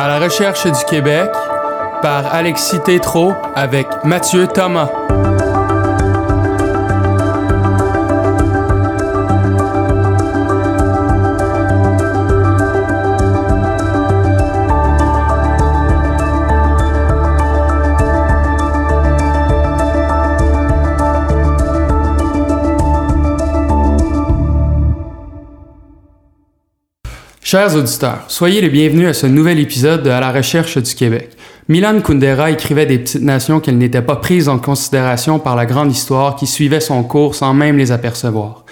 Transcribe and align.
À 0.00 0.06
la 0.06 0.20
recherche 0.20 0.64
du 0.64 0.84
Québec 0.84 1.28
par 2.02 2.32
Alexis 2.32 2.78
Tétrault 2.84 3.34
avec 3.56 3.88
Mathieu 4.04 4.46
Thomas. 4.46 5.07
Chers 27.50 27.76
auditeurs, 27.76 28.24
soyez 28.28 28.60
les 28.60 28.68
bienvenus 28.68 29.08
à 29.08 29.14
ce 29.14 29.26
nouvel 29.26 29.58
épisode 29.58 30.02
de 30.02 30.10
À 30.10 30.20
la 30.20 30.32
recherche 30.32 30.76
du 30.76 30.94
Québec. 30.94 31.30
Milan 31.66 31.98
Kundera 32.02 32.50
écrivait 32.50 32.84
des 32.84 32.98
petites 32.98 33.22
nations 33.22 33.58
qu'elles 33.58 33.78
n'étaient 33.78 34.02
pas 34.02 34.16
prises 34.16 34.50
en 34.50 34.58
considération 34.58 35.38
par 35.38 35.56
la 35.56 35.64
grande 35.64 35.90
histoire 35.90 36.36
qui 36.36 36.46
suivait 36.46 36.80
son 36.80 37.02
cours 37.04 37.34
sans 37.34 37.54
même 37.54 37.78
les 37.78 37.90
apercevoir. 37.90 38.66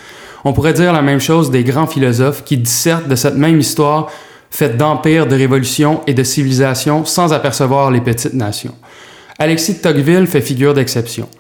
On 0.44 0.52
pourrait 0.52 0.74
dire 0.74 0.92
la 0.92 1.00
même 1.00 1.20
chose 1.20 1.50
des 1.50 1.64
grands 1.64 1.86
philosophes 1.86 2.44
qui 2.44 2.58
dissertent 2.58 3.08
de 3.08 3.16
cette 3.16 3.36
même 3.36 3.58
histoire 3.58 4.10
faite 4.50 4.76
d'empires, 4.76 5.26
de 5.26 5.36
révolutions 5.36 6.02
et 6.06 6.12
de 6.12 6.22
civilisations 6.22 7.06
sans 7.06 7.32
apercevoir 7.32 7.90
les 7.90 8.02
petites 8.02 8.34
nations. 8.34 8.74
Alexis 9.38 9.76
de 9.76 9.78
Tocqueville 9.78 10.26
fait 10.26 10.42
figure 10.42 10.74
d'exception. 10.74 11.30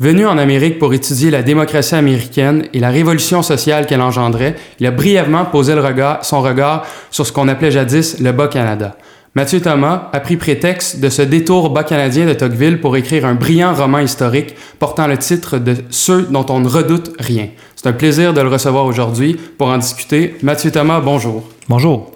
Venu 0.00 0.26
en 0.26 0.38
Amérique 0.38 0.78
pour 0.78 0.94
étudier 0.94 1.30
la 1.30 1.42
démocratie 1.42 1.94
américaine 1.94 2.64
et 2.72 2.80
la 2.80 2.88
révolution 2.88 3.42
sociale 3.42 3.84
qu'elle 3.84 4.00
engendrait, 4.00 4.56
il 4.78 4.86
a 4.86 4.90
brièvement 4.90 5.44
posé 5.44 5.74
son 6.22 6.40
regard 6.40 6.86
sur 7.10 7.26
ce 7.26 7.32
qu'on 7.32 7.48
appelait 7.48 7.70
jadis 7.70 8.18
le 8.18 8.32
Bas-Canada. 8.32 8.96
Mathieu 9.34 9.60
Thomas 9.60 10.08
a 10.14 10.20
pris 10.20 10.38
prétexte 10.38 11.00
de 11.00 11.10
ce 11.10 11.20
détour 11.20 11.68
bas-canadien 11.68 12.24
de 12.24 12.32
Tocqueville 12.32 12.80
pour 12.80 12.96
écrire 12.96 13.26
un 13.26 13.34
brillant 13.34 13.74
roman 13.74 13.98
historique 13.98 14.54
portant 14.78 15.06
le 15.06 15.18
titre 15.18 15.58
de 15.58 15.76
Ceux 15.90 16.22
dont 16.22 16.46
on 16.48 16.60
ne 16.60 16.68
redoute 16.68 17.12
rien. 17.18 17.48
C'est 17.76 17.86
un 17.86 17.92
plaisir 17.92 18.32
de 18.32 18.40
le 18.40 18.48
recevoir 18.48 18.86
aujourd'hui 18.86 19.38
pour 19.58 19.68
en 19.68 19.76
discuter. 19.76 20.34
Mathieu 20.42 20.70
Thomas, 20.70 21.00
bonjour. 21.00 21.46
Bonjour. 21.68 22.10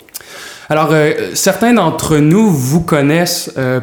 Alors, 0.70 0.88
euh, 0.92 1.12
certains 1.34 1.74
d'entre 1.74 2.16
nous 2.16 2.50
vous 2.50 2.80
connaissent 2.80 3.52
euh, 3.58 3.80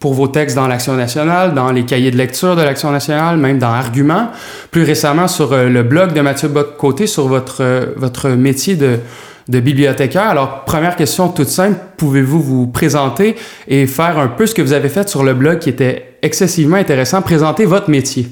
pour 0.00 0.14
vos 0.14 0.26
textes 0.26 0.56
dans 0.56 0.66
l'Action 0.66 0.94
nationale, 0.94 1.52
dans 1.52 1.70
les 1.70 1.84
cahiers 1.84 2.10
de 2.10 2.16
lecture 2.16 2.56
de 2.56 2.62
l'Action 2.62 2.90
nationale, 2.90 3.36
même 3.36 3.58
dans 3.58 3.68
Argument. 3.68 4.30
Plus 4.70 4.84
récemment, 4.84 5.28
sur 5.28 5.52
euh, 5.52 5.68
le 5.68 5.82
blog 5.82 6.14
de 6.14 6.20
Mathieu 6.22 6.48
Bocoté 6.48 7.06
sur 7.06 7.28
votre, 7.28 7.92
votre 7.96 8.30
métier 8.30 8.74
de, 8.74 9.00
de 9.48 9.60
bibliothécaire. 9.60 10.28
Alors, 10.28 10.64
première 10.64 10.96
question 10.96 11.28
toute 11.28 11.48
simple, 11.48 11.76
pouvez-vous 11.98 12.40
vous 12.40 12.66
présenter 12.68 13.36
et 13.68 13.86
faire 13.86 14.18
un 14.18 14.28
peu 14.28 14.46
ce 14.46 14.54
que 14.54 14.62
vous 14.62 14.72
avez 14.72 14.88
fait 14.88 15.08
sur 15.08 15.22
le 15.22 15.34
blog 15.34 15.58
qui 15.58 15.68
était 15.68 16.16
excessivement 16.22 16.76
intéressant, 16.76 17.20
présenter 17.20 17.66
votre 17.66 17.90
métier? 17.90 18.28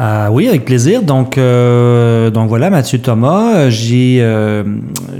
Euh, 0.00 0.28
oui, 0.28 0.48
avec 0.48 0.64
plaisir. 0.64 1.02
Donc, 1.02 1.36
euh, 1.36 2.30
donc 2.30 2.48
voilà, 2.48 2.70
Mathieu 2.70 2.98
Thomas. 2.98 3.68
J'ai 3.68 4.18
euh, 4.20 4.64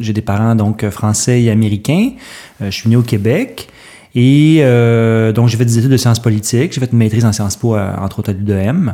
j'ai 0.01 0.13
des 0.13 0.23
parents 0.23 0.55
donc 0.55 0.89
français 0.89 1.43
et 1.43 1.51
américains. 1.51 2.11
je 2.61 2.71
suis 2.71 2.89
né 2.89 2.97
au 2.97 3.03
Québec. 3.03 3.69
Et 4.15 4.63
donc, 5.35 5.49
j'ai 5.49 5.57
fait 5.57 5.65
des 5.65 5.79
études 5.79 5.91
de 5.91 5.97
sciences 5.97 6.21
politiques. 6.21 6.73
J'ai 6.73 6.81
fait 6.81 6.93
une 6.93 6.99
maîtrise 6.99 7.25
en 7.25 7.33
Sciences 7.33 7.57
Po, 7.57 7.77
entre 7.79 8.19
autres 8.19 8.31
à 8.31 8.33
l'UDM, 8.35 8.93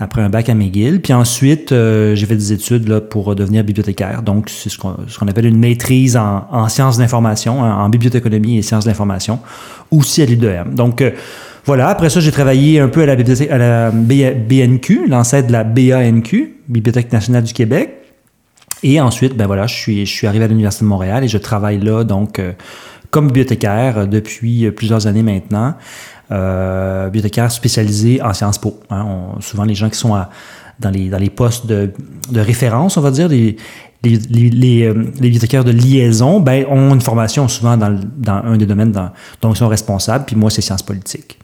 après 0.00 0.20
un 0.20 0.28
bac 0.28 0.48
à 0.48 0.54
McGill. 0.54 1.00
Puis 1.00 1.12
ensuite, 1.12 1.68
j'ai 1.70 2.26
fait 2.26 2.34
des 2.34 2.52
études 2.52 2.88
là, 2.88 3.00
pour 3.00 3.36
devenir 3.36 3.62
bibliothécaire. 3.62 4.22
Donc, 4.22 4.50
c'est 4.50 4.68
ce 4.68 4.76
qu'on 4.78 5.28
appelle 5.28 5.46
une 5.46 5.60
maîtrise 5.60 6.16
en, 6.16 6.48
en 6.50 6.68
sciences 6.68 6.98
d'information, 6.98 7.60
en, 7.60 7.84
en 7.84 7.88
bibliothéconomie 7.88 8.58
et 8.58 8.62
sciences 8.62 8.84
d'information, 8.84 9.38
aussi 9.92 10.22
à 10.22 10.26
l'UDM. 10.26 10.74
Donc, 10.74 11.04
voilà, 11.64 11.88
après 11.88 12.10
ça, 12.10 12.20
j'ai 12.20 12.32
travaillé 12.32 12.80
un 12.80 12.88
peu 12.88 13.02
à 13.02 13.06
la, 13.06 13.12
à 13.14 13.58
la 13.58 13.90
BNQ, 13.90 15.06
l'ancêtre 15.08 15.46
de 15.46 15.52
la 15.52 15.62
BANQ, 15.64 16.56
Bibliothèque 16.68 17.12
nationale 17.12 17.44
du 17.44 17.52
Québec. 17.52 18.02
Et 18.82 19.00
ensuite, 19.00 19.36
ben 19.36 19.46
voilà, 19.46 19.66
je 19.68 20.04
suis, 20.04 20.26
arrivé 20.26 20.44
à 20.44 20.48
l'Université 20.48 20.84
de 20.84 20.88
Montréal 20.88 21.22
et 21.22 21.28
je 21.28 21.38
travaille 21.38 21.78
là, 21.78 22.02
donc, 22.02 22.38
euh, 22.38 22.52
comme 23.10 23.26
bibliothécaire 23.26 24.08
depuis 24.08 24.70
plusieurs 24.72 25.06
années 25.06 25.22
maintenant. 25.22 25.74
Euh, 26.32 27.06
bibliothécaire 27.06 27.52
spécialisé 27.52 28.20
en 28.22 28.32
Sciences 28.32 28.58
Po. 28.58 28.80
Hein. 28.90 29.06
souvent, 29.40 29.64
les 29.64 29.74
gens 29.74 29.88
qui 29.88 29.98
sont 29.98 30.16
dans, 30.80 30.90
les, 30.90 31.30
postes 31.30 31.66
de, 31.66 31.92
référence, 32.34 32.96
on 32.96 33.02
va 33.02 33.12
dire, 33.12 33.28
les, 33.28 33.56
euh, 34.02 34.94
bibliothécaires 35.20 35.64
de 35.64 35.70
liaison 35.70 36.40
ben, 36.40 36.64
ont 36.68 36.94
une 36.94 37.00
formation 37.00 37.46
souvent 37.46 37.76
dans, 37.76 38.00
dans 38.16 38.42
un 38.44 38.56
des 38.56 38.66
domaines 38.66 38.92
dont 39.40 39.52
ils 39.52 39.56
sont 39.56 39.68
responsables, 39.68 40.24
puis 40.24 40.34
moi, 40.34 40.50
c'est 40.50 40.62
sciences 40.62 40.82
politiques. 40.82 41.38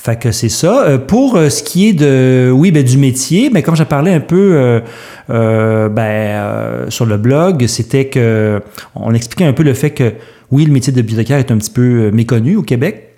Fait 0.00 0.16
que 0.16 0.30
c'est 0.30 0.48
ça. 0.48 0.84
Euh, 0.84 0.98
pour 0.98 1.34
euh, 1.34 1.48
ce 1.48 1.64
qui 1.64 1.88
est 1.88 1.92
de, 1.92 2.52
oui, 2.54 2.70
ben, 2.70 2.84
du 2.84 2.96
métier, 2.96 3.50
ben, 3.50 3.64
comme 3.64 3.74
j'ai 3.74 3.84
parlé 3.84 4.12
un 4.12 4.20
peu 4.20 4.80
euh, 5.28 5.88
ben, 5.88 6.88
sur 6.88 7.04
le 7.04 7.16
blog, 7.16 7.66
c'était 7.66 8.06
que 8.06 8.62
on 8.94 9.12
expliquait 9.12 9.44
un 9.44 9.52
peu 9.52 9.64
le 9.64 9.74
fait 9.74 9.90
que, 9.90 10.14
oui, 10.52 10.64
le 10.64 10.72
métier 10.72 10.92
de 10.92 11.00
bibliothécaire 11.00 11.38
est 11.38 11.50
un 11.50 11.58
petit 11.58 11.72
peu 11.72 12.12
méconnu 12.12 12.54
au 12.54 12.62
Québec 12.62 13.16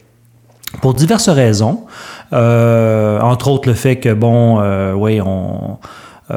pour 0.81 0.95
diverses 0.95 1.29
raisons. 1.29 1.85
entre 2.33 3.49
autres, 3.49 3.69
le 3.69 3.75
fait 3.75 3.97
que, 3.97 4.15
bon, 4.15 4.61
oui, 4.95 5.21
on 5.21 5.79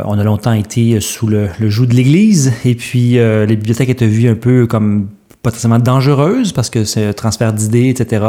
on 0.06 0.18
a 0.18 0.24
longtemps 0.24 0.54
été 0.54 1.00
sous 1.00 1.28
le, 1.28 1.50
le 1.60 1.70
joug 1.70 1.86
de 1.86 1.94
l'Église 1.94 2.52
et 2.66 2.74
puis 2.74 3.12
les 3.12 3.56
bibliothèques 3.56 3.90
étaient 3.90 4.08
vues 4.08 4.28
un 4.28 4.36
peu 4.36 4.66
comme 4.66 5.08
potentiellement 5.44 5.78
dangereuse 5.78 6.54
parce 6.54 6.70
que 6.70 6.86
c'est 6.86 7.06
un 7.06 7.14
transfert 7.14 7.52
d'idées, 7.52 7.90
etc. 7.90 8.26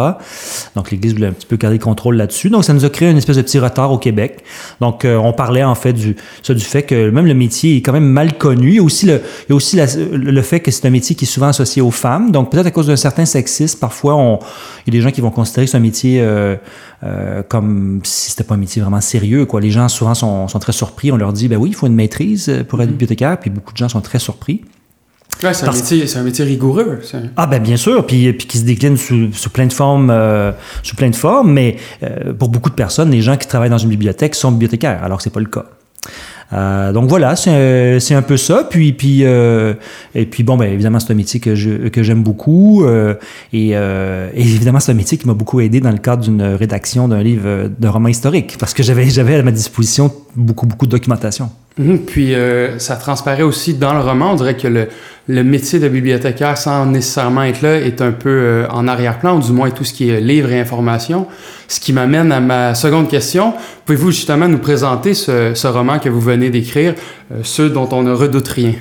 Donc 0.74 0.90
l'Église 0.90 1.14
voulait 1.14 1.28
un 1.28 1.32
petit 1.32 1.46
peu 1.46 1.56
garder 1.56 1.78
le 1.78 1.82
contrôle 1.82 2.16
là-dessus. 2.16 2.50
Donc 2.50 2.64
ça 2.64 2.74
nous 2.74 2.84
a 2.84 2.90
créé 2.90 3.08
une 3.08 3.16
espèce 3.16 3.36
de 3.36 3.42
petit 3.42 3.60
retard 3.60 3.92
au 3.92 3.98
Québec. 3.98 4.42
Donc 4.80 5.04
euh, 5.04 5.16
on 5.16 5.32
parlait 5.32 5.62
en 5.62 5.76
fait 5.76 5.92
du, 5.92 6.16
ça, 6.42 6.54
du 6.54 6.64
fait 6.64 6.82
que 6.82 7.10
même 7.10 7.26
le 7.26 7.34
métier 7.34 7.76
est 7.76 7.82
quand 7.82 7.92
même 7.92 8.08
mal 8.08 8.36
connu. 8.36 8.70
Il 8.70 8.74
y 8.74 8.78
a 8.80 8.82
aussi 8.82 9.06
le, 9.06 9.22
il 9.48 9.50
y 9.50 9.52
a 9.52 9.54
aussi 9.54 9.78
le 10.12 10.42
fait 10.42 10.58
que 10.58 10.72
c'est 10.72 10.86
un 10.86 10.90
métier 10.90 11.14
qui 11.14 11.24
est 11.24 11.28
souvent 11.28 11.46
associé 11.46 11.80
aux 11.80 11.92
femmes. 11.92 12.32
Donc 12.32 12.50
peut-être 12.50 12.66
à 12.66 12.72
cause 12.72 12.88
d'un 12.88 12.96
certain 12.96 13.24
sexisme, 13.24 13.78
parfois 13.78 14.16
on, 14.16 14.40
il 14.84 14.92
y 14.92 14.96
a 14.96 14.98
des 14.98 15.00
gens 15.00 15.12
qui 15.12 15.20
vont 15.20 15.30
considérer 15.30 15.66
que 15.66 15.70
c'est 15.70 15.76
un 15.76 15.80
métier 15.80 16.20
euh, 16.20 16.56
euh, 17.04 17.44
comme 17.48 18.00
si 18.02 18.30
c'était 18.30 18.42
pas 18.42 18.54
un 18.54 18.58
métier 18.58 18.82
vraiment 18.82 19.00
sérieux. 19.00 19.46
Quoi. 19.46 19.60
Les 19.60 19.70
gens 19.70 19.88
souvent 19.88 20.14
sont, 20.14 20.48
sont 20.48 20.58
très 20.58 20.72
surpris. 20.72 21.12
On 21.12 21.16
leur 21.16 21.32
dit, 21.32 21.46
ben 21.46 21.58
oui, 21.58 21.68
il 21.68 21.76
faut 21.76 21.86
une 21.86 21.94
maîtrise 21.94 22.64
pour 22.68 22.82
être 22.82 22.88
mm-hmm. 22.88 22.90
bibliothécaire. 22.90 23.38
Puis 23.38 23.50
beaucoup 23.50 23.72
de 23.72 23.78
gens 23.78 23.88
sont 23.88 24.00
très 24.00 24.18
surpris 24.18 24.62
c'est, 25.52 25.68
un 25.68 25.72
métier, 25.72 26.06
un 26.16 26.22
métier 26.22 26.44
rigoureux. 26.44 27.00
Ah 27.36 27.46
ben 27.46 27.62
bien 27.62 27.76
sûr, 27.76 28.06
puis, 28.06 28.32
puis 28.32 28.46
qui 28.46 28.58
se 28.58 28.64
décline 28.64 28.96
sous, 28.96 29.32
sous 29.32 29.50
plein 29.50 29.66
de 29.66 29.72
formes, 29.72 30.10
euh, 30.10 30.52
sous 30.82 30.96
plein 30.96 31.10
de 31.10 31.16
formes, 31.16 31.52
mais 31.52 31.76
euh, 32.02 32.32
pour 32.32 32.48
beaucoup 32.48 32.70
de 32.70 32.74
personnes, 32.74 33.10
les 33.10 33.22
gens 33.22 33.36
qui 33.36 33.46
travaillent 33.46 33.70
dans 33.70 33.78
une 33.78 33.90
bibliothèque 33.90 34.34
sont 34.34 34.52
bibliothécaires, 34.52 35.02
alors 35.02 35.18
que 35.18 35.24
c'est 35.24 35.30
pas 35.30 35.40
le 35.40 35.46
cas. 35.46 35.64
Euh, 36.52 36.92
donc 36.92 37.08
voilà, 37.08 37.36
c'est 37.36 38.14
un 38.14 38.22
peu 38.22 38.36
ça. 38.36 38.66
Puis, 38.68 38.92
puis, 38.92 39.24
euh, 39.24 39.74
et 40.14 40.26
puis 40.26 40.42
bon, 40.42 40.56
ben, 40.56 40.72
évidemment, 40.72 41.00
c'est 41.00 41.12
un 41.12 41.16
métier 41.16 41.40
que 41.40 41.54
je 41.54 41.88
que 41.88 42.02
j'aime 42.02 42.22
beaucoup. 42.22 42.84
Euh, 42.84 43.14
et, 43.52 43.70
et, 43.70 44.40
évidemment, 44.40 44.80
c'est 44.80 44.92
un 44.92 44.96
métier 44.96 45.18
qui 45.18 45.26
m'a 45.26 45.34
beaucoup 45.34 45.60
aidé 45.60 45.80
dans 45.80 45.90
le 45.90 45.98
cadre 45.98 46.22
d'une 46.22 46.42
rédaction 46.42 47.08
d'un 47.08 47.22
livre 47.22 47.70
de 47.76 47.88
roman 47.88 48.08
historique, 48.08 48.56
parce 48.58 48.74
que 48.74 48.82
j'avais 48.82 49.08
j'avais 49.10 49.36
à 49.36 49.42
ma 49.42 49.52
disposition 49.52 50.12
beaucoup 50.36 50.66
beaucoup 50.66 50.86
de 50.86 50.92
documentation. 50.92 51.50
Mhm. 51.76 51.98
puis 52.06 52.34
ça 52.78 52.94
transparaît 52.94 53.42
aussi 53.42 53.74
dans 53.74 53.94
le 53.94 54.00
roman. 54.00 54.32
On 54.32 54.34
dirait 54.36 54.56
que 54.56 54.68
le, 54.68 55.42
métier 55.42 55.80
de 55.80 55.88
bibliothécaire, 55.88 56.56
sans 56.56 56.86
nécessairement 56.86 57.42
être 57.42 57.62
là, 57.62 57.80
est 57.80 58.00
un 58.00 58.12
peu 58.12 58.64
en 58.70 58.86
arrière-plan, 58.86 59.38
ou 59.38 59.40
du 59.40 59.50
moins 59.50 59.70
tout 59.70 59.82
ce 59.82 59.92
qui 59.92 60.08
est 60.08 60.20
livre 60.20 60.52
et 60.52 60.60
information. 60.60 61.26
Ce 61.66 61.80
qui 61.80 61.92
m'amène 61.92 62.30
à 62.30 62.40
ma 62.40 62.74
seconde 62.74 63.08
question. 63.08 63.54
Pouvez-vous 63.86 64.12
justement 64.12 64.46
nous 64.48 64.58
présenter 64.58 65.14
ce, 65.14 65.54
ce 65.54 65.66
roman 65.66 65.98
que 65.98 66.08
vous 66.08 66.20
venez 66.20 66.50
d'écrire, 66.50 66.94
euh, 67.32 67.40
Ceux 67.42 67.70
dont 67.70 67.88
on 67.92 68.02
ne 68.02 68.12
redoute 68.12 68.48
rien? 68.48 68.72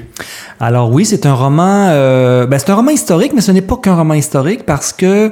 Alors 0.60 0.92
oui, 0.92 1.06
c'est 1.06 1.26
un 1.26 1.34
roman, 1.34 1.88
euh, 1.90 2.46
ben, 2.46 2.58
c'est 2.58 2.70
un 2.70 2.76
roman 2.76 2.92
historique, 2.92 3.34
mais 3.34 3.42
ce 3.42 3.52
n'est 3.52 3.62
pas 3.62 3.78
qu'un 3.78 3.96
roman 3.96 4.14
historique 4.14 4.66
parce 4.66 4.94
que 4.94 5.32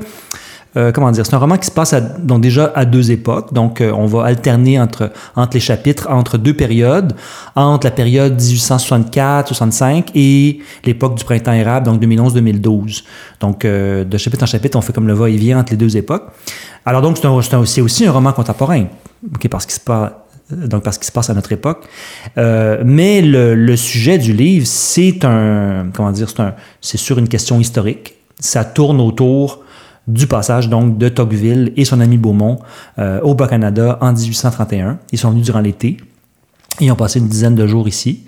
euh, 0.78 0.92
comment 0.92 1.12
dire, 1.12 1.26
c'est 1.26 1.34
un 1.34 1.40
roman 1.40 1.58
qui 1.58 1.68
se 1.68 1.72
passe 1.72 1.94
donc 2.20 2.42
déjà 2.42 2.72
à 2.76 2.86
deux 2.86 3.12
époques. 3.12 3.54
Donc, 3.54 3.82
on 3.82 4.06
va 4.06 4.26
alterner 4.26 4.80
entre, 4.80 5.12
entre 5.36 5.56
les 5.56 5.60
chapitres, 5.60 6.08
entre 6.10 6.38
deux 6.38 6.54
périodes, 6.54 7.14
entre 7.56 7.88
la 7.88 7.92
période 7.92 8.40
1864-65 8.40 10.10
et 10.16 10.60
l'époque 10.86 11.16
du 11.16 11.24
printemps 11.24 11.54
érable, 11.54 11.86
donc 11.86 12.02
2011-2012. 12.02 13.04
Donc, 13.40 13.66
de 13.66 14.18
chapitre 14.18 14.44
en 14.44 14.48
chapitre, 14.48 14.78
on 14.78 14.82
fait 14.82 14.94
comme 14.94 15.08
le 15.08 15.14
va-et-vient 15.14 15.60
entre 15.60 15.72
les 15.72 15.78
deux 15.78 15.98
époques. 15.98 16.24
Alors 16.86 17.02
donc, 17.02 17.18
c'est 17.66 17.82
aussi 17.82 18.06
un 18.06 18.12
roman 18.12 18.34
contemporain, 18.34 18.86
parce 19.50 19.66
qu'il 19.66 19.76
se 19.76 19.80
passe 19.82 20.12
donc 20.52 20.84
parce 20.84 20.98
qu'il 20.98 21.08
se 21.08 21.12
passe 21.12 21.30
à 21.30 21.34
notre 21.34 21.52
époque. 21.52 21.86
Euh, 22.38 22.82
mais 22.86 23.22
le, 23.22 23.76
sujet 23.76 24.18
du 24.18 24.34
livre, 24.34 24.68
c'est 24.68 25.24
un, 25.24 25.90
comment 25.94 26.12
dire, 26.12 26.30
c'est 26.82 26.98
sur 26.98 27.18
une 27.18 27.28
question 27.28 27.60
historique. 27.60 28.16
Ça 28.40 28.66
tourne 28.66 29.00
autour 29.00 29.64
du 30.08 30.28
passage 30.28 30.70
donc 30.70 30.98
de 30.98 31.10
Tocqueville 31.10 31.74
et 31.78 31.86
son 31.86 32.00
ami 32.00 32.18
Beaumont 32.18 32.60
euh, 33.00 33.22
au 33.22 33.36
Bas-Canada 33.36 33.98
en 34.02 34.14
1831. 34.14 35.00
Ils 35.12 35.18
sont 35.18 35.32
venus 35.32 35.46
durant 35.46 35.60
l'été. 35.60 35.98
Ils 36.80 36.92
ont 36.92 36.96
passé 36.96 37.20
une 37.20 37.28
dizaine 37.28 37.54
de 37.54 37.68
jours 37.68 37.88
ici. 37.88 38.22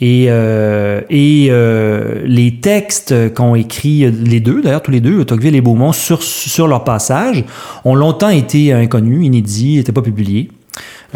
Et, 0.00 0.26
euh, 0.28 1.00
et 1.08 1.46
euh, 1.50 2.22
les 2.26 2.60
textes 2.60 3.32
qu'ont 3.34 3.54
écrits 3.54 4.10
les 4.10 4.40
deux, 4.40 4.62
d'ailleurs 4.62 4.82
tous 4.82 4.90
les 4.90 5.00
deux, 5.00 5.24
Tocqueville 5.24 5.54
et 5.54 5.60
Beaumont, 5.60 5.92
sur, 5.92 6.22
sur 6.22 6.66
leur 6.66 6.84
passage, 6.84 7.44
ont 7.84 7.94
longtemps 7.94 8.28
été 8.28 8.72
inconnus, 8.72 9.24
inédits, 9.24 9.76
n'étaient 9.76 9.92
pas 9.92 10.02
publiés. 10.02 10.50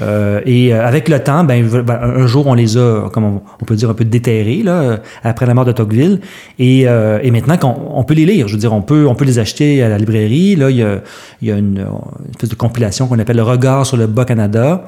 Euh, 0.00 0.40
et 0.46 0.72
euh, 0.72 0.86
avec 0.86 1.08
le 1.08 1.22
temps, 1.22 1.44
ben, 1.44 1.66
ben, 1.66 1.98
un 2.02 2.26
jour, 2.26 2.46
on 2.46 2.54
les 2.54 2.76
a, 2.76 3.08
comme 3.12 3.40
on, 3.60 3.64
peut 3.64 3.74
dire, 3.74 3.90
un 3.90 3.94
peu 3.94 4.04
déterrés, 4.04 4.62
là, 4.62 5.00
après 5.24 5.46
la 5.46 5.54
mort 5.54 5.64
de 5.64 5.72
Tocqueville. 5.72 6.20
Et, 6.58 6.84
euh, 6.86 7.18
maintenant, 7.30 7.76
on, 7.94 8.04
peut 8.04 8.14
les 8.14 8.26
lire. 8.26 8.48
Je 8.48 8.54
veux 8.54 8.58
dire, 8.58 8.72
on 8.72 8.82
peut, 8.82 9.06
on 9.06 9.14
peut 9.14 9.24
les 9.24 9.38
acheter 9.38 9.82
à 9.82 9.88
la 9.88 9.98
librairie. 9.98 10.56
Là, 10.56 10.70
il 10.70 10.76
y 10.76 11.52
a, 11.52 11.56
une, 11.56 11.84
espèce 12.30 12.50
de 12.50 12.54
compilation 12.54 13.06
qu'on 13.06 13.18
appelle 13.18 13.36
Le 13.36 13.42
regard 13.42 13.86
sur 13.86 13.96
le 13.96 14.06
Bas-Canada, 14.06 14.84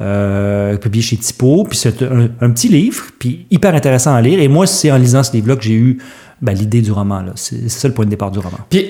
euh, 0.00 0.76
publié 0.76 1.02
chez 1.02 1.16
Typo. 1.16 1.64
Puis 1.68 1.78
c'est 1.78 2.02
un, 2.02 2.50
petit 2.50 2.68
livre, 2.68 3.04
puis 3.18 3.46
hyper 3.50 3.74
intéressant 3.74 4.14
à 4.14 4.20
lire. 4.20 4.40
Et 4.40 4.48
moi, 4.48 4.66
c'est 4.66 4.90
en 4.90 4.98
lisant 4.98 5.22
ce 5.22 5.32
livre-là 5.32 5.56
que 5.56 5.62
j'ai 5.62 5.74
eu 5.74 5.98
ben, 6.42 6.52
l'idée 6.52 6.82
du 6.82 6.92
roman. 6.92 7.24
C'est 7.34 7.68
ça 7.68 7.88
le 7.88 7.94
point 7.94 8.04
de 8.04 8.10
départ 8.10 8.30
du 8.30 8.38
roman. 8.38 8.58
Puis 8.68 8.86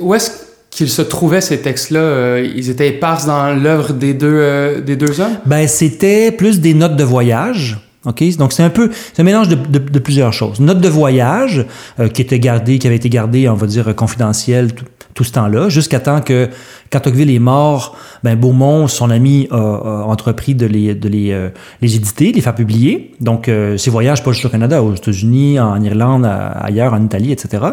où 0.00 0.14
est-ce 0.14 0.47
qu'ils 0.70 0.88
se 0.88 1.02
trouvaient, 1.02 1.40
ces 1.40 1.60
textes-là? 1.60 2.00
Euh, 2.00 2.52
ils 2.54 2.70
étaient 2.70 2.88
épars 2.88 3.24
dans 3.26 3.54
l'œuvre 3.54 3.92
des 3.92 4.14
deux, 4.14 4.26
euh, 4.28 4.80
des 4.80 4.96
deux 4.96 5.20
hommes? 5.20 5.38
Ben, 5.46 5.66
c'était 5.66 6.30
plus 6.30 6.60
des 6.60 6.74
notes 6.74 6.96
de 6.96 7.04
voyage. 7.04 7.78
OK? 8.04 8.22
Donc, 8.36 8.52
c'est 8.52 8.62
un 8.62 8.70
peu, 8.70 8.90
c'est 9.12 9.20
un 9.20 9.24
mélange 9.24 9.48
de, 9.48 9.98
plusieurs 9.98 10.32
choses. 10.32 10.60
Notes 10.60 10.80
de 10.80 10.88
voyage, 10.88 11.66
euh, 11.98 12.08
qui 12.08 12.22
étaient 12.22 12.38
gardées, 12.38 12.78
qui 12.78 12.86
avaient 12.86 12.96
été 12.96 13.08
gardées, 13.08 13.48
on 13.48 13.54
va 13.54 13.66
dire, 13.66 13.94
confidentielles 13.94 14.72
tout, 14.72 15.24
ce 15.24 15.32
temps-là, 15.32 15.68
jusqu'à 15.68 15.98
temps 15.98 16.20
que, 16.20 16.48
quand 16.92 17.04
est 17.04 17.38
mort, 17.40 17.96
ben, 18.22 18.36
Beaumont, 18.36 18.86
son 18.86 19.10
ami, 19.10 19.48
a, 19.50 20.04
entrepris 20.06 20.54
de 20.54 20.64
les, 20.64 20.94
de 20.94 21.08
les, 21.08 21.50
les 21.82 21.96
éditer, 21.96 22.30
les 22.30 22.40
faire 22.40 22.54
publier. 22.54 23.16
Donc, 23.18 23.50
ces 23.76 23.90
voyages, 23.90 24.22
pas 24.22 24.30
juste 24.30 24.44
au 24.44 24.48
Canada, 24.48 24.80
aux 24.80 24.94
États-Unis, 24.94 25.58
en 25.58 25.82
Irlande, 25.82 26.24
ailleurs, 26.24 26.94
en 26.94 27.04
Italie, 27.04 27.32
etc. 27.32 27.64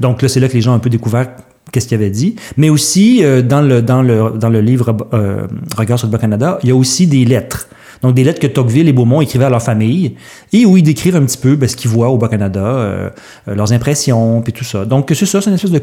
Donc, 0.00 0.20
là, 0.20 0.28
c'est 0.28 0.38
là 0.38 0.48
que 0.48 0.52
les 0.52 0.60
gens 0.60 0.72
ont 0.72 0.76
un 0.76 0.80
peu 0.80 0.90
découvert 0.90 1.28
qu'est-ce 1.72 1.88
qu'il 1.88 1.96
avait 1.96 2.10
dit. 2.10 2.36
Mais 2.56 2.70
aussi, 2.70 3.24
euh, 3.24 3.42
dans, 3.42 3.62
le, 3.62 3.82
dans, 3.82 4.02
le, 4.02 4.38
dans 4.38 4.50
le 4.50 4.60
livre 4.60 4.94
euh, 5.14 5.46
Regard 5.76 5.98
sur 5.98 6.06
le 6.06 6.12
Bas-Canada, 6.12 6.58
il 6.62 6.68
y 6.68 6.72
a 6.72 6.76
aussi 6.76 7.06
des 7.06 7.24
lettres. 7.24 7.66
Donc, 8.02 8.14
des 8.14 8.24
lettres 8.24 8.40
que 8.40 8.48
Tocqueville 8.48 8.88
et 8.88 8.92
Beaumont 8.92 9.20
écrivaient 9.20 9.44
à 9.44 9.50
leur 9.50 9.62
famille 9.62 10.16
et 10.52 10.66
où 10.66 10.76
ils 10.76 10.82
décrivent 10.82 11.16
un 11.16 11.24
petit 11.24 11.38
peu 11.38 11.56
ben, 11.56 11.68
ce 11.68 11.76
qu'ils 11.76 11.90
voient 11.90 12.10
au 12.10 12.18
Bas-Canada, 12.18 12.60
euh, 12.60 13.10
leurs 13.46 13.72
impressions, 13.72 14.42
puis 14.42 14.52
tout 14.52 14.64
ça. 14.64 14.84
Donc, 14.84 15.10
c'est 15.14 15.26
ça, 15.26 15.40
c'est 15.40 15.50
une 15.50 15.54
espèce 15.54 15.70
de, 15.70 15.82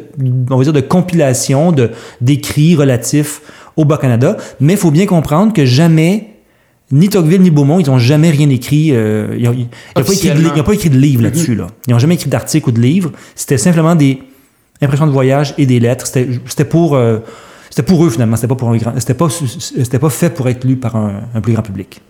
on 0.50 0.58
va 0.58 0.64
dire, 0.64 0.74
de 0.74 0.82
compilation 0.82 1.72
de, 1.72 1.92
d'écrits 2.22 2.76
relatifs 2.76 3.42
au 3.78 3.86
Bas-Canada. 3.86 4.38
Mais 4.60 4.74
il 4.74 4.80
faut 4.80 4.92
bien 4.92 5.06
comprendre 5.06 5.54
que 5.54 5.66
jamais 5.66 6.28
ni 6.92 7.08
Tocqueville 7.08 7.42
ni 7.42 7.52
Beaumont, 7.52 7.80
ils 7.80 7.88
n'ont 7.88 8.00
jamais 8.00 8.32
rien 8.32 8.50
écrit. 8.50 8.88
ils 8.88 9.44
n'ont 9.44 9.54
pas, 9.94 10.04
pas, 10.04 10.14
écrit 10.74 10.90
de 10.90 10.98
livre 10.98 11.24
là-dessus. 11.24 11.56
Là. 11.56 11.68
Ils 11.88 11.94
n'ont 11.94 12.00
jamais 12.00 12.16
écrit 12.16 12.30
d'article 12.30 12.70
ou 12.70 12.72
de 12.72 12.82
livre. 12.82 13.12
C'était 13.36 13.60
simplement 13.60 13.96
des, 13.96 14.20
impression 14.82 15.08
de 15.08 15.12
voyage 15.12 15.54
et 15.58 15.66
des 15.66 15.80
lettres. 15.80 16.08
C'était 16.08 16.66
pour, 16.66 16.96
euh, 16.96 17.20
pour 17.86 18.06
eux 18.06 18.10
finalement. 18.10 18.36
C'était 18.36 18.48
pas 18.48 18.56
pas, 18.56 20.00
pas 20.00 20.10
fait 20.10 20.30
pour 20.30 20.50
être 20.50 20.64
lu 20.64 20.76
par 20.78 20.96
un, 20.96 21.42
plus 21.42 21.54
grand 21.54 21.64
public. 21.64 22.02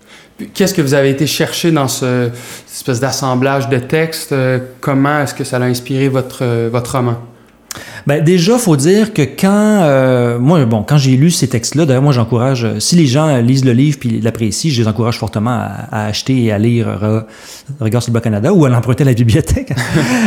Qu'est-ce 0.53 0.73
que 0.73 0.81
vous 0.81 0.93
avez 0.93 1.09
été 1.09 1.27
chercher 1.27 1.71
dans 1.71 1.87
ce, 1.87 2.29
espèce 2.71 2.99
d'assemblage 2.99 3.67
de 3.67 3.77
textes? 3.77 4.31
Euh, 4.31 4.59
comment 4.79 5.21
est-ce 5.21 5.33
que 5.33 5.43
ça 5.43 5.57
a 5.57 5.63
inspiré 5.63 6.07
votre, 6.07 6.43
euh, 6.43 6.69
votre 6.71 6.95
roman? 6.95 7.17
Ben 8.07 8.23
déjà, 8.23 8.57
faut 8.57 8.75
dire 8.75 9.13
que 9.13 9.21
quand 9.21 9.81
euh, 9.83 10.39
moi, 10.39 10.65
bon, 10.65 10.83
quand 10.83 10.97
j'ai 10.97 11.15
lu 11.17 11.31
ces 11.31 11.47
textes-là, 11.47 11.85
d'ailleurs, 11.85 12.01
moi, 12.01 12.13
j'encourage 12.13 12.63
euh, 12.63 12.79
si 12.79 12.95
les 12.95 13.07
gens 13.07 13.37
lisent 13.37 13.65
le 13.65 13.73
livre 13.73 13.97
puis 13.99 14.21
l'apprécient, 14.21 14.71
je 14.71 14.81
les 14.81 14.87
encourage 14.87 15.17
fortement 15.17 15.51
à, 15.91 16.05
acheter 16.05 16.43
et 16.43 16.51
à 16.51 16.57
lire 16.57 16.87
Regard 17.79 18.01
sur 18.01 18.11
le 18.11 18.15
Bas-Canada 18.15 18.53
ou 18.53 18.65
à 18.65 18.69
l'emprunter 18.69 19.03
à 19.03 19.07
la 19.07 19.13
bibliothèque, 19.13 19.73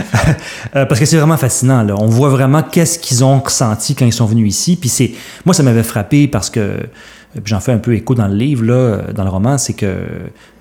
euh, 0.77 0.87
parce 0.87 1.01
que 1.01 1.07
c'est 1.07 1.17
vraiment 1.17 1.37
fascinant. 1.37 1.83
Là. 1.83 1.95
On 1.99 2.07
voit 2.07 2.29
vraiment 2.29 2.63
qu'est-ce 2.63 2.99
qu'ils 2.99 3.25
ont 3.25 3.41
ressenti 3.41 3.95
quand 3.95 4.07
ils 4.07 4.13
sont 4.13 4.27
venus 4.27 4.55
ici. 4.55 4.77
Puis 4.77 4.89
c'est, 4.89 5.13
moi, 5.45 5.55
ça 5.55 5.63
m'avait 5.63 5.83
frappé 5.83 6.29
parce 6.29 6.51
que 6.51 6.77
j'en 7.45 7.61
fais 7.61 7.73
un 7.73 7.79
peu 7.79 7.95
écho 7.95 8.15
dans 8.15 8.29
le 8.29 8.35
livre 8.35 8.65
là, 8.65 8.99
dans 9.15 9.25
le 9.25 9.31
roman, 9.31 9.59
c'est 9.59 9.75
que 9.75 9.95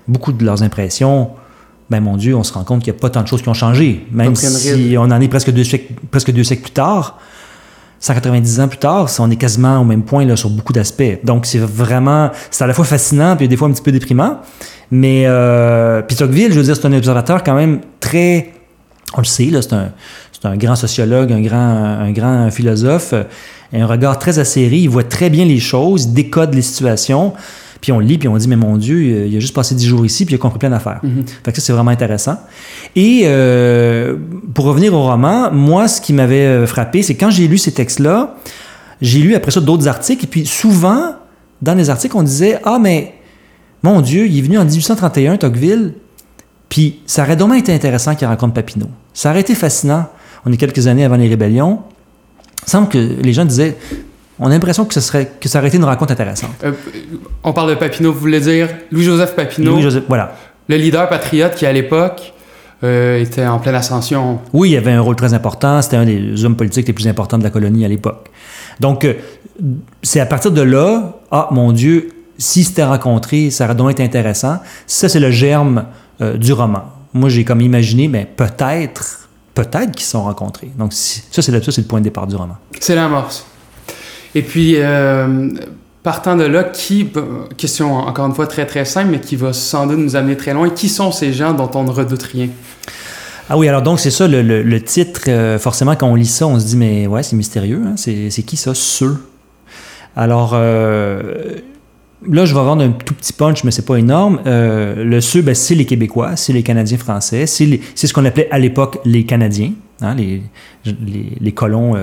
beaucoup 0.08 0.32
de 0.32 0.44
leurs 0.44 0.62
impressions 0.62 1.30
ben 1.92 2.00
mon 2.00 2.16
Dieu, 2.16 2.34
on 2.34 2.42
se 2.42 2.52
rend 2.52 2.64
compte 2.64 2.82
qu'il 2.82 2.92
n'y 2.92 2.98
a 2.98 3.00
pas 3.00 3.10
tant 3.10 3.22
de 3.22 3.28
choses 3.28 3.42
qui 3.42 3.48
ont 3.48 3.54
changé. 3.54 4.06
Même 4.10 4.34
si 4.34 4.96
on 4.96 5.02
en 5.02 5.20
est 5.20 5.28
presque 5.28 5.50
deux, 5.50 5.62
siècles, 5.62 5.92
presque 6.10 6.32
deux 6.32 6.42
siècles 6.42 6.62
plus 6.62 6.72
tard, 6.72 7.18
190 8.00 8.60
ans 8.60 8.68
plus 8.68 8.78
tard, 8.78 9.08
on 9.20 9.30
est 9.30 9.36
quasiment 9.36 9.78
au 9.78 9.84
même 9.84 10.02
point 10.02 10.24
là, 10.24 10.34
sur 10.34 10.50
beaucoup 10.50 10.72
d'aspects. 10.72 11.20
Donc 11.22 11.46
c'est 11.46 11.58
vraiment, 11.58 12.30
c'est 12.50 12.64
à 12.64 12.66
la 12.66 12.74
fois 12.74 12.84
fascinant 12.84 13.36
puis 13.36 13.46
des 13.46 13.56
fois 13.56 13.68
un 13.68 13.72
petit 13.72 13.82
peu 13.82 13.92
déprimant. 13.92 14.40
Mais 14.90 15.24
euh, 15.26 16.02
puis 16.02 16.16
Tocqueville, 16.16 16.52
je 16.52 16.58
veux 16.58 16.64
dire, 16.64 16.74
c'est 16.74 16.86
un 16.86 16.92
observateur 16.92 17.44
quand 17.44 17.54
même 17.54 17.80
très, 18.00 18.52
on 19.14 19.20
le 19.20 19.26
sait, 19.26 19.46
là, 19.46 19.62
c'est 19.62 19.74
un, 19.74 19.92
c'est 20.32 20.48
un 20.48 20.56
grand 20.56 20.74
sociologue, 20.74 21.30
un 21.30 21.42
grand, 21.42 21.58
un 21.58 22.10
grand 22.10 22.50
philosophe, 22.50 23.14
un 23.72 23.86
regard 23.86 24.18
très 24.18 24.38
acéré, 24.38 24.78
il 24.78 24.88
voit 24.88 25.04
très 25.04 25.30
bien 25.30 25.44
les 25.44 25.60
choses, 25.60 26.04
il 26.04 26.14
décode 26.14 26.54
les 26.54 26.62
situations. 26.62 27.34
Puis 27.82 27.90
on 27.90 27.98
lit, 27.98 28.16
puis 28.16 28.28
on 28.28 28.36
dit, 28.36 28.46
mais 28.46 28.56
mon 28.56 28.76
Dieu, 28.76 29.02
il 29.26 29.36
a 29.36 29.40
juste 29.40 29.54
passé 29.54 29.74
dix 29.74 29.86
jours 29.86 30.06
ici, 30.06 30.24
puis 30.24 30.34
il 30.34 30.36
a 30.36 30.38
compris 30.38 30.60
plein 30.60 30.70
d'affaires. 30.70 31.00
Mm 31.02 31.22
Fait 31.44 31.50
que 31.50 31.60
ça, 31.60 31.66
c'est 31.66 31.72
vraiment 31.72 31.90
intéressant. 31.90 32.38
Et 32.94 33.22
euh, 33.24 34.16
pour 34.54 34.66
revenir 34.66 34.94
au 34.94 35.02
roman, 35.02 35.50
moi, 35.50 35.88
ce 35.88 36.00
qui 36.00 36.12
m'avait 36.12 36.46
euh, 36.46 36.66
frappé, 36.68 37.02
c'est 37.02 37.16
quand 37.16 37.30
j'ai 37.30 37.48
lu 37.48 37.58
ces 37.58 37.72
textes-là, 37.72 38.36
j'ai 39.00 39.18
lu 39.18 39.34
après 39.34 39.50
ça 39.50 39.60
d'autres 39.60 39.88
articles, 39.88 40.24
et 40.24 40.28
puis 40.28 40.46
souvent, 40.46 41.16
dans 41.60 41.74
les 41.74 41.90
articles, 41.90 42.16
on 42.16 42.22
disait, 42.22 42.60
ah, 42.62 42.78
mais 42.80 43.14
mon 43.82 44.00
Dieu, 44.00 44.28
il 44.28 44.38
est 44.38 44.42
venu 44.42 44.58
en 44.58 44.64
1831, 44.64 45.38
Tocqueville, 45.38 45.94
puis 46.68 47.00
ça 47.04 47.24
aurait 47.24 47.36
dommage 47.36 47.58
été 47.58 47.74
intéressant 47.74 48.14
qu'il 48.14 48.28
rencontre 48.28 48.54
Papineau. 48.54 48.86
Ça 49.12 49.30
aurait 49.30 49.40
été 49.40 49.56
fascinant. 49.56 50.06
On 50.46 50.52
est 50.52 50.56
quelques 50.56 50.86
années 50.86 51.04
avant 51.04 51.16
les 51.16 51.28
rébellions. 51.28 51.80
Il 52.64 52.70
semble 52.70 52.88
que 52.88 52.98
les 52.98 53.32
gens 53.32 53.44
disaient 53.44 53.76
on 54.42 54.46
a 54.46 54.50
l'impression 54.50 54.84
que, 54.84 54.92
ce 54.92 55.00
serait, 55.00 55.32
que 55.40 55.48
ça 55.48 55.60
aurait 55.60 55.68
été 55.68 55.76
une 55.76 55.84
rencontre 55.84 56.12
intéressante. 56.12 56.50
Euh, 56.64 56.72
on 57.44 57.52
parle 57.52 57.70
de 57.70 57.74
Papineau, 57.76 58.12
vous 58.12 58.18
voulez 58.18 58.40
dire? 58.40 58.68
Louis-Joseph 58.90 59.36
Papineau. 59.36 59.70
Louis-Joseph, 59.72 60.02
voilà. 60.08 60.34
Le 60.68 60.76
leader 60.76 61.08
patriote 61.08 61.54
qui, 61.54 61.64
à 61.64 61.72
l'époque, 61.72 62.32
euh, 62.82 63.20
était 63.20 63.46
en 63.46 63.60
pleine 63.60 63.76
ascension. 63.76 64.40
Oui, 64.52 64.70
il 64.70 64.76
avait 64.76 64.90
un 64.90 65.00
rôle 65.00 65.14
très 65.14 65.32
important. 65.32 65.80
C'était 65.80 65.96
un 65.96 66.04
des 66.04 66.44
hommes 66.44 66.56
politiques 66.56 66.88
les 66.88 66.92
plus 66.92 67.06
importants 67.06 67.38
de 67.38 67.44
la 67.44 67.50
colonie 67.50 67.84
à 67.84 67.88
l'époque. 67.88 68.30
Donc, 68.80 69.04
euh, 69.04 69.14
c'est 70.02 70.18
à 70.18 70.26
partir 70.26 70.50
de 70.50 70.62
là, 70.62 71.20
ah, 71.30 71.46
mon 71.52 71.70
Dieu, 71.70 72.08
si 72.36 72.64
c'était 72.64 72.84
rencontré, 72.84 73.50
ça 73.50 73.66
aurait 73.66 73.76
donc 73.76 73.92
été 73.92 74.02
intéressant. 74.02 74.58
Ça, 74.88 75.08
c'est 75.08 75.20
le 75.20 75.30
germe 75.30 75.84
du 76.36 76.52
roman. 76.52 76.82
Moi, 77.14 77.28
j'ai 77.28 77.44
comme 77.44 77.60
imaginé, 77.60 78.08
mais 78.08 78.28
peut-être, 78.36 79.28
peut-être 79.54 79.92
qu'ils 79.92 80.04
se 80.04 80.12
sont 80.12 80.24
rencontrés. 80.24 80.72
Donc, 80.76 80.92
ça, 80.92 81.42
c'est 81.42 81.52
le, 81.52 81.60
le 81.60 81.82
point 81.84 82.00
de 82.00 82.04
départ 82.04 82.26
du 82.26 82.34
roman. 82.34 82.56
C'est 82.80 82.96
l'amorce. 82.96 83.46
Et 84.34 84.42
puis, 84.42 84.76
euh, 84.76 85.50
partant 86.02 86.36
de 86.36 86.44
là, 86.44 86.64
qui, 86.64 87.08
question 87.56 87.96
encore 87.96 88.26
une 88.26 88.34
fois 88.34 88.46
très 88.46 88.66
très 88.66 88.84
simple, 88.84 89.10
mais 89.10 89.20
qui 89.20 89.36
va 89.36 89.52
sans 89.52 89.86
doute 89.86 89.98
nous 89.98 90.16
amener 90.16 90.36
très 90.36 90.54
loin, 90.54 90.70
qui 90.70 90.88
sont 90.88 91.12
ces 91.12 91.32
gens 91.32 91.52
dont 91.52 91.70
on 91.74 91.84
ne 91.84 91.90
redoute 91.90 92.22
rien? 92.22 92.48
Ah 93.50 93.58
oui, 93.58 93.68
alors 93.68 93.82
donc 93.82 94.00
c'est 94.00 94.10
ça, 94.10 94.26
le, 94.28 94.80
titre, 94.80 95.22
euh, 95.28 95.58
forcément 95.58 95.94
quand 95.96 96.06
on 96.06 96.14
lit 96.14 96.26
ça, 96.26 96.46
on 96.46 96.58
se 96.58 96.66
dit, 96.66 96.76
mais 96.76 97.06
ouais, 97.06 97.22
c'est 97.22 97.36
mystérieux, 97.36 97.82
hein? 97.84 97.94
c'est 97.96 98.42
qui 98.42 98.56
ça, 98.56 98.74
ceux? 98.74 99.18
Alors, 100.16 100.52
euh, 100.54 101.56
là, 102.26 102.44
je 102.44 102.54
vais 102.54 102.60
vendre 102.60 102.84
un 102.84 102.90
tout 102.90 103.14
petit 103.14 103.32
punch, 103.32 103.64
mais 103.64 103.70
c'est 103.70 103.84
pas 103.84 103.96
énorme. 103.96 104.40
le 104.46 105.20
ceux, 105.20 105.42
ben, 105.42 105.54
c'est 105.54 105.74
les 105.74 105.84
Québécois, 105.84 106.36
c'est 106.36 106.54
les 106.54 106.62
Canadiens 106.62 106.98
français, 106.98 107.46
c'est 107.46 107.66
ce 107.94 108.14
qu'on 108.14 108.24
appelait 108.24 108.48
à 108.50 108.58
l'époque 108.58 109.00
les 109.04 109.24
Canadiens, 109.24 109.72
hein, 110.00 110.14
les, 110.14 111.52
colons 111.52 111.94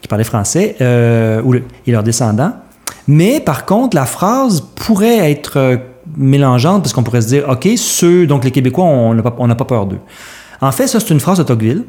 qui 0.00 0.08
parlaient 0.08 0.24
français, 0.24 0.76
euh, 0.80 1.42
ou 1.42 1.54
et 1.54 1.62
leurs 1.86 2.02
descendants. 2.02 2.52
Mais 3.06 3.40
par 3.40 3.66
contre, 3.66 3.96
la 3.96 4.06
phrase 4.06 4.62
pourrait 4.74 5.30
être 5.30 5.56
euh, 5.56 5.76
mélangeante 6.16 6.82
parce 6.82 6.92
qu'on 6.92 7.02
pourrait 7.02 7.22
se 7.22 7.28
dire, 7.28 7.48
OK, 7.48 7.68
ceux, 7.76 8.26
donc 8.26 8.44
les 8.44 8.50
Québécois, 8.50 8.84
on 8.84 9.14
n'a 9.14 9.54
pas, 9.54 9.64
peur 9.64 9.86
d'eux. 9.86 9.98
En 10.60 10.72
fait, 10.72 10.86
ça, 10.86 11.00
c'est 11.00 11.10
une 11.10 11.20
phrase 11.20 11.38
de 11.38 11.42
Tocqueville. 11.42 11.84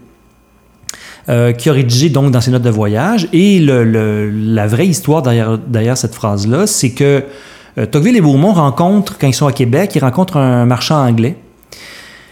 Euh, 1.29 1.51
qui 1.51 1.69
a 1.69 1.73
rédigé 1.73 2.09
donc 2.09 2.31
dans 2.31 2.41
ses 2.41 2.49
notes 2.49 2.63
de 2.63 2.71
voyage. 2.71 3.27
Et 3.31 3.59
le, 3.59 4.31
la 4.31 4.65
vraie 4.65 4.87
histoire 4.87 5.21
derrière, 5.21 5.59
derrière 5.59 5.95
cette 5.95 6.15
phrase-là, 6.15 6.65
c'est 6.65 6.89
que 6.89 7.23
Tocqueville 7.75 8.17
et 8.17 8.21
Beaumont 8.21 8.53
rencontrent, 8.53 9.19
quand 9.19 9.27
ils 9.27 9.33
sont 9.35 9.45
à 9.45 9.51
Québec, 9.51 9.91
ils 9.93 9.99
rencontrent 9.99 10.37
un 10.37 10.65
marchand 10.65 11.05
anglais. 11.05 11.37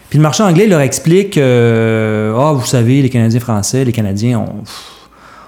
Puis 0.08 0.18
le 0.18 0.24
marchand 0.24 0.44
anglais 0.44 0.66
leur 0.66 0.80
explique 0.80 1.38
Ah, 1.38 2.52
vous 2.52 2.66
savez, 2.66 3.00
les 3.00 3.10
Canadiens 3.10 3.38
français, 3.38 3.84
les 3.84 3.92
Canadiens, 3.92 4.40
ont 4.40 4.64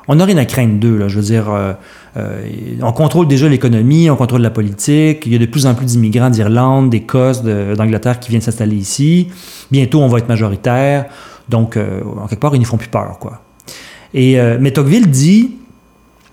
on 0.08 0.16
n'a 0.16 0.24
rien 0.24 0.36
à 0.36 0.44
craindre 0.44 0.78
d'eux. 0.78 1.08
Je 1.08 1.16
veux 1.16 1.24
dire, 1.24 1.50
euh, 1.50 1.72
euh, 2.16 2.42
on 2.82 2.92
contrôle 2.92 3.28
déjà 3.28 3.48
l'économie, 3.48 4.10
on 4.10 4.16
contrôle 4.16 4.42
la 4.42 4.50
politique. 4.50 5.24
Il 5.26 5.32
y 5.32 5.36
a 5.36 5.38
de 5.38 5.46
plus 5.46 5.66
en 5.66 5.74
plus 5.74 5.86
d'immigrants 5.86 6.30
d'Irlande, 6.30 6.90
d'Écosse, 6.90 7.42
d'Angleterre 7.42 8.20
qui 8.20 8.30
viennent 8.30 8.42
s'installer 8.42 8.76
ici. 8.76 9.28
Bientôt, 9.70 10.00
on 10.00 10.08
va 10.08 10.18
être 10.18 10.28
majoritaire. 10.28 11.06
Donc, 11.48 11.76
euh, 11.76 12.00
en 12.20 12.26
quelque 12.26 12.40
part, 12.40 12.54
ils 12.54 12.58
n'y 12.58 12.64
font 12.64 12.76
plus 12.76 12.88
peur. 12.88 13.18
Quoi. 13.20 13.42
Et, 14.14 14.38
mais 14.60 14.72
Tocqueville 14.72 15.10
dit 15.10 15.56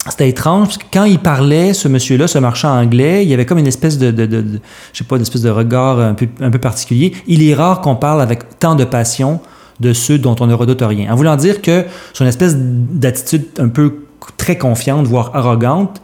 c'était 0.10 0.30
étrange 0.30 0.68
parce 0.68 0.78
que 0.78 0.86
quand 0.92 1.04
il 1.04 1.20
parlait, 1.20 1.74
ce 1.74 1.88
monsieur-là, 1.88 2.28
ce 2.28 2.40
marchand 2.40 2.70
anglais, 2.70 3.24
il 3.24 3.30
y 3.30 3.34
avait 3.34 3.46
comme 3.46 3.58
une 3.58 3.68
espèce 3.68 3.98
de, 3.98 4.60
sais 4.94 5.04
pas, 5.04 5.18
une 5.18 5.22
espèce 5.22 5.42
de 5.42 5.50
regard 5.50 6.00
un 6.00 6.14
peu 6.14 6.58
particulier. 6.58 7.14
Il 7.28 7.48
est 7.48 7.54
rare 7.54 7.82
qu'on 7.82 7.96
parle 7.96 8.22
avec 8.22 8.60
tant 8.60 8.76
de 8.76 8.86
passion 8.86 9.40
de 9.79 9.93
ceux 9.93 10.17
dont 10.17 10.36
on 10.39 10.48
ne 10.48 10.53
redoute 10.53 10.81
rien. 10.81 11.12
En 11.12 11.15
voulant 11.15 11.36
dire 11.36 11.62
que 11.62 11.86
son 12.13 12.25
espèce 12.25 12.55
d'attitude 12.57 13.45
un 13.59 13.69
peu 13.69 14.05
très 14.38 14.57
confiante, 14.57 15.07
voire 15.07 15.31
arrogante, 15.33 16.01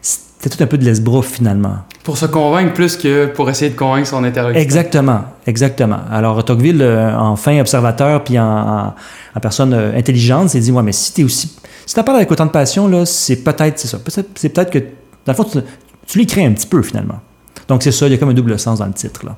c'était 0.00 0.56
tout 0.56 0.62
un 0.62 0.66
peu 0.66 0.78
de 0.78 0.84
l'esbrouf 0.84 1.26
finalement. 1.26 1.78
Pour 2.04 2.16
se 2.16 2.26
convaincre 2.26 2.72
plus 2.72 2.96
que 2.96 3.26
pour 3.26 3.50
essayer 3.50 3.70
de 3.70 3.76
convaincre 3.76 4.06
son 4.06 4.22
interlocuteur. 4.24 4.62
Exactement, 4.62 5.20
exactement. 5.46 5.98
Alors 6.10 6.44
Tocqueville, 6.44 6.80
euh, 6.80 7.14
en 7.16 7.36
fin 7.36 7.60
observateur 7.60 8.22
puis 8.22 8.38
en, 8.38 8.44
en, 8.46 8.94
en 9.34 9.40
personne 9.40 9.74
euh, 9.74 9.96
intelligente, 9.98 10.50
s'est 10.50 10.60
dit 10.60 10.70
ouais, 10.70 10.82
mais 10.82 10.92
si 10.92 11.12
tu 11.12 11.22
es 11.22 11.24
aussi 11.24 11.54
si 11.86 11.94
tu 11.94 12.02
parles 12.02 12.18
avec 12.18 12.30
autant 12.30 12.46
de 12.46 12.50
passion 12.50 12.86
là, 12.86 13.04
c'est 13.04 13.36
peut-être 13.36 13.78
c'est 13.78 13.88
ça. 13.88 13.98
C'est 14.36 14.48
peut-être 14.50 14.70
que 14.70 14.78
dans 14.78 15.32
le 15.32 15.34
fond 15.34 15.44
tu, 15.44 15.58
tu 16.06 16.18
l'écris 16.18 16.44
un 16.44 16.52
petit 16.52 16.66
peu 16.66 16.82
finalement. 16.82 17.20
Donc 17.68 17.82
c'est 17.82 17.92
ça, 17.92 18.06
il 18.06 18.12
y 18.12 18.14
a 18.14 18.18
comme 18.18 18.30
un 18.30 18.34
double 18.34 18.58
sens 18.58 18.78
dans 18.78 18.86
le 18.86 18.92
titre 18.92 19.24
là. 19.24 19.36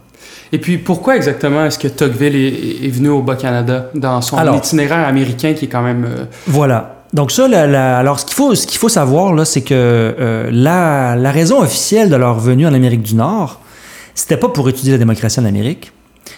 Et 0.52 0.58
puis, 0.58 0.78
pourquoi 0.78 1.16
exactement 1.16 1.64
est-ce 1.64 1.78
que 1.78 1.88
Tocqueville 1.88 2.34
est, 2.34 2.86
est, 2.86 2.90
venu 2.90 3.08
au 3.08 3.22
Bas-Canada 3.22 3.90
dans 3.94 4.20
son 4.20 4.36
Alors, 4.36 4.56
itinéraire 4.56 5.06
américain 5.06 5.54
qui 5.54 5.66
est 5.66 5.68
quand 5.68 5.82
même... 5.82 6.04
Euh... 6.04 6.24
Voilà. 6.48 7.04
Donc 7.12 7.30
ça, 7.30 7.48
la, 7.48 7.66
la, 7.66 7.98
alors 7.98 8.20
ce 8.20 8.26
qu'il 8.26 8.34
faut, 8.34 8.54
ce 8.54 8.66
qu'il 8.66 8.78
faut 8.78 8.88
savoir, 8.88 9.32
là, 9.32 9.44
c'est 9.44 9.62
que 9.62 9.74
euh, 9.74 10.48
la, 10.52 11.16
la, 11.16 11.30
raison 11.32 11.60
officielle 11.60 12.08
de 12.08 12.16
leur 12.16 12.38
venue 12.38 12.66
en 12.66 12.74
Amérique 12.74 13.02
du 13.02 13.14
Nord, 13.16 13.60
c'était 14.14 14.36
pas 14.36 14.48
pour 14.48 14.68
étudier 14.68 14.92
la 14.92 14.98
démocratie 14.98 15.40
en 15.40 15.44
Amérique, 15.44 15.92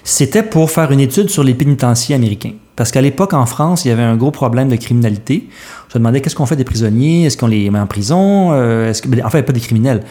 c'était 0.05 0.43
pour 0.43 0.71
faire 0.71 0.91
une 0.91 1.01
étude 1.01 1.29
sur 1.29 1.45
les 1.45 1.55
pénitenciers 1.55 2.15
américains. 2.15 2.53
Parce 2.75 2.91
qu'à 2.91 3.03
l'époque, 3.03 3.35
en 3.35 3.45
France, 3.45 3.85
il 3.85 3.89
y 3.89 3.91
avait 3.91 4.03
un 4.03 4.17
gros 4.17 4.31
problème 4.31 4.69
de 4.69 4.77
criminalité. 4.77 5.49
Je 5.91 5.99
me 5.99 6.01
demandais 6.01 6.23
qu'est-ce 6.23 6.35
qu'on 6.35 6.47
fait 6.47 6.57
des 6.57 6.65
prisonniers, 6.65 7.27
est-ce 7.27 7.37
qu'on 7.37 7.47
les 7.49 7.69
met 7.71 7.79
en 7.79 7.87
prison, 7.87 8.51
euh, 8.53 8.89
est-ce 8.89 9.03
que, 9.03 9.09
ben, 9.09 9.25
en 9.25 9.31
fait, 9.31 9.43
pas 9.43 9.53
des 9.53 9.61
criminels. 9.61 10.03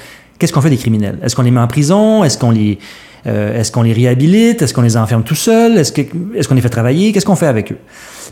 Qu'est-ce 0.42 0.54
qu'on 0.54 0.62
fait 0.62 0.72
des 0.72 0.78
criminels? 0.78 1.20
Est-ce 1.22 1.36
qu'on 1.36 1.44
les 1.44 1.52
met 1.52 1.60
en 1.60 1.68
prison? 1.68 2.24
Est-ce 2.24 2.36
qu'on 2.36 2.50
les 2.50 2.80
euh, 3.28 3.60
est-ce 3.60 3.72
qu'on 3.72 3.84
les 3.84 3.94
réhabilite? 3.94 4.64
Est-ce 4.64 4.74
qu'on 4.74 4.82
les 4.82 4.98
enferme 4.98 5.22
tout 5.22 5.36
seuls? 5.36 5.78
Est-ce 5.78 5.92
qu'on 5.92 6.56
est 6.56 6.56
les 6.56 6.62
fait 6.62 6.70
travailler? 6.70 7.12
Qu'est-ce 7.12 7.28
qu'on 7.28 7.36
fait 7.36 7.46
avec 7.46 7.72
eux? 7.72 7.78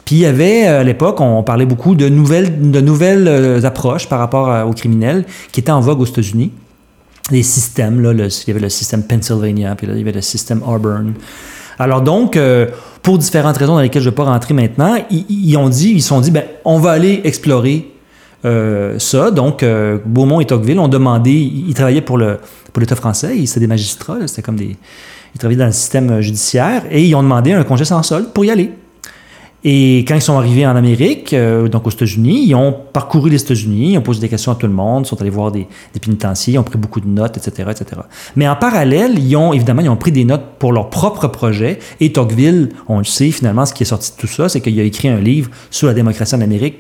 Puis 0.05 0.15
il 0.15 0.21
y 0.21 0.25
avait, 0.25 0.65
à 0.65 0.83
l'époque, 0.83 1.21
on 1.21 1.43
parlait 1.43 1.67
beaucoup 1.67 1.93
de 1.93 2.09
nouvelles, 2.09 2.71
de 2.71 2.81
nouvelles 2.81 3.27
euh, 3.27 3.63
approches 3.63 4.09
par 4.09 4.17
rapport 4.17 4.67
aux 4.67 4.73
criminels 4.73 5.23
qui 5.51 5.59
étaient 5.59 5.71
en 5.71 5.81
vogue 5.81 6.01
aux 6.01 6.05
États-Unis. 6.05 6.51
Des 7.29 7.43
systèmes, 7.43 8.01
là, 8.01 8.11
il 8.11 8.47
y 8.47 8.49
avait 8.49 8.59
le 8.59 8.69
système 8.69 9.03
Pennsylvania, 9.03 9.75
puis 9.75 9.85
il 9.87 9.95
y 9.95 10.01
avait 10.01 10.11
le 10.11 10.21
système 10.21 10.63
Auburn. 10.63 11.13
Alors 11.77 12.01
donc, 12.01 12.37
euh, 12.37 12.65
pour 13.03 13.19
différentes 13.19 13.57
raisons 13.57 13.75
dans 13.75 13.81
lesquelles 13.81 14.01
je 14.01 14.07
ne 14.07 14.11
vais 14.11 14.15
pas 14.15 14.23
rentrer 14.23 14.55
maintenant, 14.55 14.95
ils, 15.11 15.27
ils 15.29 15.57
ont 15.57 15.69
dit, 15.69 15.91
ils 15.91 16.01
se 16.01 16.07
sont 16.07 16.21
dit, 16.21 16.31
ben, 16.31 16.45
on 16.65 16.79
va 16.79 16.89
aller 16.89 17.21
explorer 17.23 17.85
euh, 17.85 17.98
ça. 18.43 19.31
Donc, 19.31 19.63
euh, 19.63 19.98
Beaumont 20.05 20.39
et 20.39 20.46
Tocqueville 20.46 20.79
ont 20.79 20.88
demandé, 20.88 21.31
ils, 21.31 21.74
travaillaient 21.74 22.01
pour 22.01 22.17
le 22.17 22.38
pour 22.72 22.81
l'État 22.81 22.96
français, 22.96 23.46
c'était 23.46 23.62
des 23.62 23.67
magistrats, 23.67 24.27
c'était 24.27 24.43
comme 24.43 24.55
des, 24.55 24.77
ils 25.34 25.39
travaillaient 25.39 25.60
dans 25.60 25.65
le 25.65 25.72
système 25.72 26.22
judiciaire, 26.22 26.84
et 26.91 27.03
ils 27.03 27.15
ont 27.15 27.24
demandé 27.24 27.51
un 27.51 27.63
congé 27.63 27.84
sans 27.84 28.03
solde 28.03 28.31
pour 28.31 28.46
y 28.46 28.51
aller. 28.51 28.72
Et 29.63 30.05
quand 30.08 30.15
ils 30.15 30.22
sont 30.22 30.38
arrivés 30.38 30.65
en 30.65 30.75
Amérique, 30.77 31.34
euh, 31.34 31.67
donc 31.67 31.86
aux 31.86 31.89
États-Unis, 31.89 32.46
ils 32.48 32.55
ont 32.55 32.74
parcouru 32.93 33.29
les 33.29 33.41
États-Unis, 33.41 33.93
ils 33.93 33.98
ont 33.98 34.01
posé 34.01 34.22
des 34.22 34.29
questions 34.29 34.53
à 34.53 34.55
tout 34.55 34.67
le 34.67 34.74
monde, 34.74 35.05
ils 35.05 35.10
sont 35.10 35.19
allés 35.19 35.29
voir 35.29 35.51
des, 35.51 35.67
des 35.93 36.00
pénitenciers, 36.00 36.53
ils 36.53 36.58
ont 36.58 36.63
pris 36.63 36.77
beaucoup 36.77 37.01
de 37.01 37.08
notes, 37.08 37.36
etc., 37.36 37.69
etc. 37.72 38.01
Mais 38.38 38.48
en 38.48 38.55
parallèle, 38.55 39.19
ils 39.19 39.36
ont 39.36 39.51
évidemment 39.51 39.81
ils 39.81 39.89
ont 39.89 39.98
pris 39.98 40.13
des 40.13 40.24
notes 40.24 40.46
pour 40.60 40.72
leur 40.72 40.89
propre 40.89 41.27
projet. 41.27 41.79
Et 42.00 42.13
Tocqueville, 42.13 42.69
on 42.88 43.00
le 43.00 43.03
sait 43.03 43.31
finalement, 43.31 43.65
ce 43.65 43.74
qui 43.74 43.84
est 43.84 43.88
sorti 43.88 44.12
de 44.12 44.17
tout 44.17 44.27
ça, 44.27 44.48
c'est 44.48 44.62
qu'il 44.62 44.79
a 44.79 44.84
écrit 44.84 45.10
un 45.10 45.19
livre 45.19 45.50
sur 45.72 45.88
la 45.88 45.93
démocratie 45.93 46.36
en 46.36 46.41
Amérique 46.41 46.77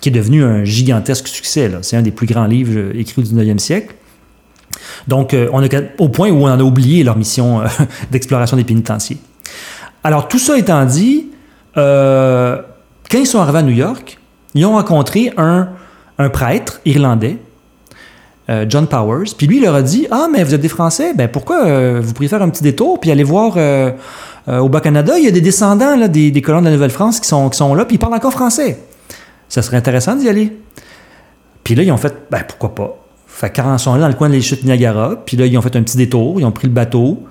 qui 0.00 0.08
est 0.08 0.12
devenu 0.12 0.42
un 0.44 0.64
gigantesque 0.64 1.28
succès. 1.28 1.70
C'est 1.82 1.96
un 1.96 2.02
des 2.02 2.10
plus 2.10 2.26
grands 2.26 2.46
livres 2.46 2.72
euh, 2.76 2.98
écrits 2.98 3.20
au 3.20 3.24
19e 3.24 3.58
siècle. 3.58 3.94
Donc, 5.08 5.34
euh, 5.34 5.48
on 5.52 5.62
est 5.62 5.94
au 5.98 6.08
point 6.08 6.30
où 6.30 6.44
on 6.44 6.50
en 6.50 6.58
a 6.58 6.62
oublié 6.62 7.04
leur 7.04 7.16
mission 7.16 7.60
euh, 7.60 7.66
d'exploration 8.10 8.56
des 8.56 8.64
pénitenciers. 8.64 9.18
Alors, 10.02 10.28
tout 10.28 10.38
ça 10.38 10.56
étant 10.56 10.84
dit, 10.84 11.26
quand 11.74 13.18
ils 13.18 13.26
sont 13.26 13.38
arrivés 13.38 13.58
à 13.58 13.62
New 13.62 13.74
York, 13.74 14.18
ils 14.54 14.64
ont 14.64 14.72
rencontré 14.72 15.32
un, 15.36 15.68
prêtre 16.32 16.80
irlandais, 16.84 17.38
John 18.68 18.86
Powers, 18.86 19.30
puis 19.36 19.46
lui, 19.46 19.58
il 19.58 19.62
leur 19.62 19.74
a 19.74 19.82
dit 19.82 20.06
Ah, 20.10 20.26
mais 20.30 20.42
vous 20.42 20.54
êtes 20.54 20.60
des 20.60 20.68
Français, 20.68 21.14
ben 21.14 21.28
pourquoi 21.28 22.00
vous 22.00 22.12
pourriez 22.12 22.28
faire 22.28 22.42
un 22.42 22.48
petit 22.48 22.62
détour 22.62 22.98
puis 22.98 23.10
aller 23.10 23.22
voir 23.22 23.56
au 24.48 24.68
Bas-Canada, 24.68 25.18
il 25.18 25.24
y 25.24 25.28
a 25.28 25.30
des 25.30 25.40
descendants 25.40 25.96
des, 26.08 26.42
colons 26.42 26.60
de 26.60 26.64
la 26.64 26.72
Nouvelle-France 26.72 27.20
qui 27.20 27.30
qui 27.30 27.56
sont 27.56 27.74
là, 27.74 27.84
puis 27.84 27.96
ils 27.96 27.98
parlent 27.98 28.14
encore 28.14 28.32
français 28.32 28.78
ça 29.50 29.60
serait 29.60 29.76
intéressant 29.76 30.16
d'y 30.16 30.28
aller. 30.30 30.56
Puis 31.62 31.74
là, 31.74 31.82
ils 31.82 31.92
ont 31.92 31.98
fait, 31.98 32.14
ben 32.30 32.42
pourquoi 32.48 32.74
pas? 32.74 32.96
Fait 33.26 33.52
ils 33.56 33.78
sont 33.78 33.92
allés 33.92 34.00
dans 34.00 34.08
le 34.08 34.14
coin 34.14 34.28
des 34.28 34.40
chutes 34.40 34.64
Niagara, 34.64 35.16
puis 35.26 35.36
là, 35.36 35.46
ils 35.46 35.58
ont 35.58 35.62
fait 35.62 35.76
un 35.76 35.82
petit 35.82 35.96
détour, 35.96 36.40
ils 36.40 36.44
ont 36.44 36.52
pris 36.52 36.66
le 36.66 36.72
bateau, 36.72 37.24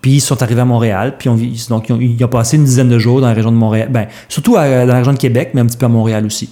puis 0.00 0.12
ils 0.12 0.20
sont 0.20 0.42
arrivés 0.42 0.60
à 0.60 0.64
Montréal, 0.64 1.16
puis 1.18 1.30
ils 1.30 1.72
ont, 1.72 1.82
ils 2.00 2.28
passé 2.28 2.56
une 2.56 2.64
dizaine 2.64 2.88
de 2.88 2.98
jours 2.98 3.20
dans 3.20 3.28
la 3.28 3.34
région 3.34 3.50
de 3.50 3.56
Montréal, 3.56 3.88
ben, 3.90 4.06
surtout 4.28 4.56
à, 4.56 4.80
dans 4.80 4.92
la 4.92 4.98
région 4.98 5.12
de 5.12 5.18
Québec, 5.18 5.50
mais 5.54 5.60
un 5.60 5.66
petit 5.66 5.76
peu 5.76 5.86
à 5.86 5.88
Montréal 5.88 6.26
aussi, 6.26 6.50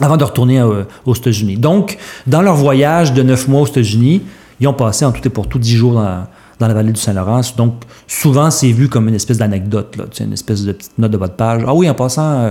avant 0.00 0.16
de 0.16 0.24
retourner 0.24 0.60
euh, 0.60 0.84
aux 1.06 1.14
États-Unis. 1.14 1.56
Donc, 1.56 1.98
dans 2.26 2.42
leur 2.42 2.56
voyage 2.56 3.12
de 3.12 3.22
neuf 3.22 3.46
mois 3.46 3.62
aux 3.62 3.66
États-Unis, 3.66 4.22
ils 4.60 4.66
ont 4.66 4.72
passé 4.72 5.04
en 5.04 5.12
tout 5.12 5.26
et 5.26 5.30
pour 5.30 5.48
tout 5.48 5.58
dix 5.58 5.76
jours 5.76 5.92
dans, 5.92 6.26
la 6.66 6.74
vallée 6.74 6.92
du 6.92 7.00
Saint-Laurent. 7.00 7.42
Donc, 7.56 7.74
souvent, 8.06 8.50
c'est 8.50 8.72
vu 8.72 8.88
comme 8.88 9.08
une 9.08 9.14
espèce 9.14 9.38
d'anecdote, 9.38 9.96
une 10.18 10.32
espèce 10.32 10.62
de 10.64 10.72
petite 10.72 10.98
note 10.98 11.10
de 11.10 11.18
de 11.18 11.26
page. 11.26 11.62
Ah 11.66 11.74
oui, 11.74 11.90
en 11.90 11.94
passant, 11.94 12.32
euh, 12.32 12.50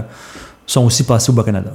sont 0.65 0.85
aussi 0.85 1.03
passés 1.03 1.31
au 1.31 1.33
Bas-Canada. 1.33 1.71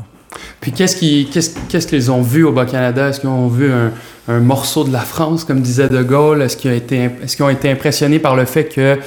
Puis 0.61 0.73
qu'est-ce 0.73 0.97
qu'ils 0.97 1.28
qu'est-ce, 1.30 1.57
qu'est-ce 1.68 1.87
qu'ils 1.87 2.11
ont 2.11 2.23
vu 2.23 2.45
au 2.45 2.52
Bas-Canada? 2.52 3.09
Est-ce 3.09 3.21
qu'ils 3.21 3.28
ont 3.28 3.49
vu 3.49 3.71
un, 3.71 3.92
un, 4.28 4.40
morceau 4.40 4.85
de 4.85 4.92
la 4.92 5.00
France, 5.00 5.45
comme 5.45 5.61
disait 5.61 5.88
De 5.88 6.02
Gaulle? 6.02 6.42
Est-ce 6.42 6.57
qu'ils 6.57 6.71
ont 6.71 6.75
été, 6.75 7.11
est-ce 7.23 7.37
qu'ils 7.37 7.45
ont 7.45 7.50
été 7.50 7.71
impressionnés 7.71 8.18
par 8.18 8.37
le 8.37 8.45
fait 8.45 8.64
que 8.64 8.99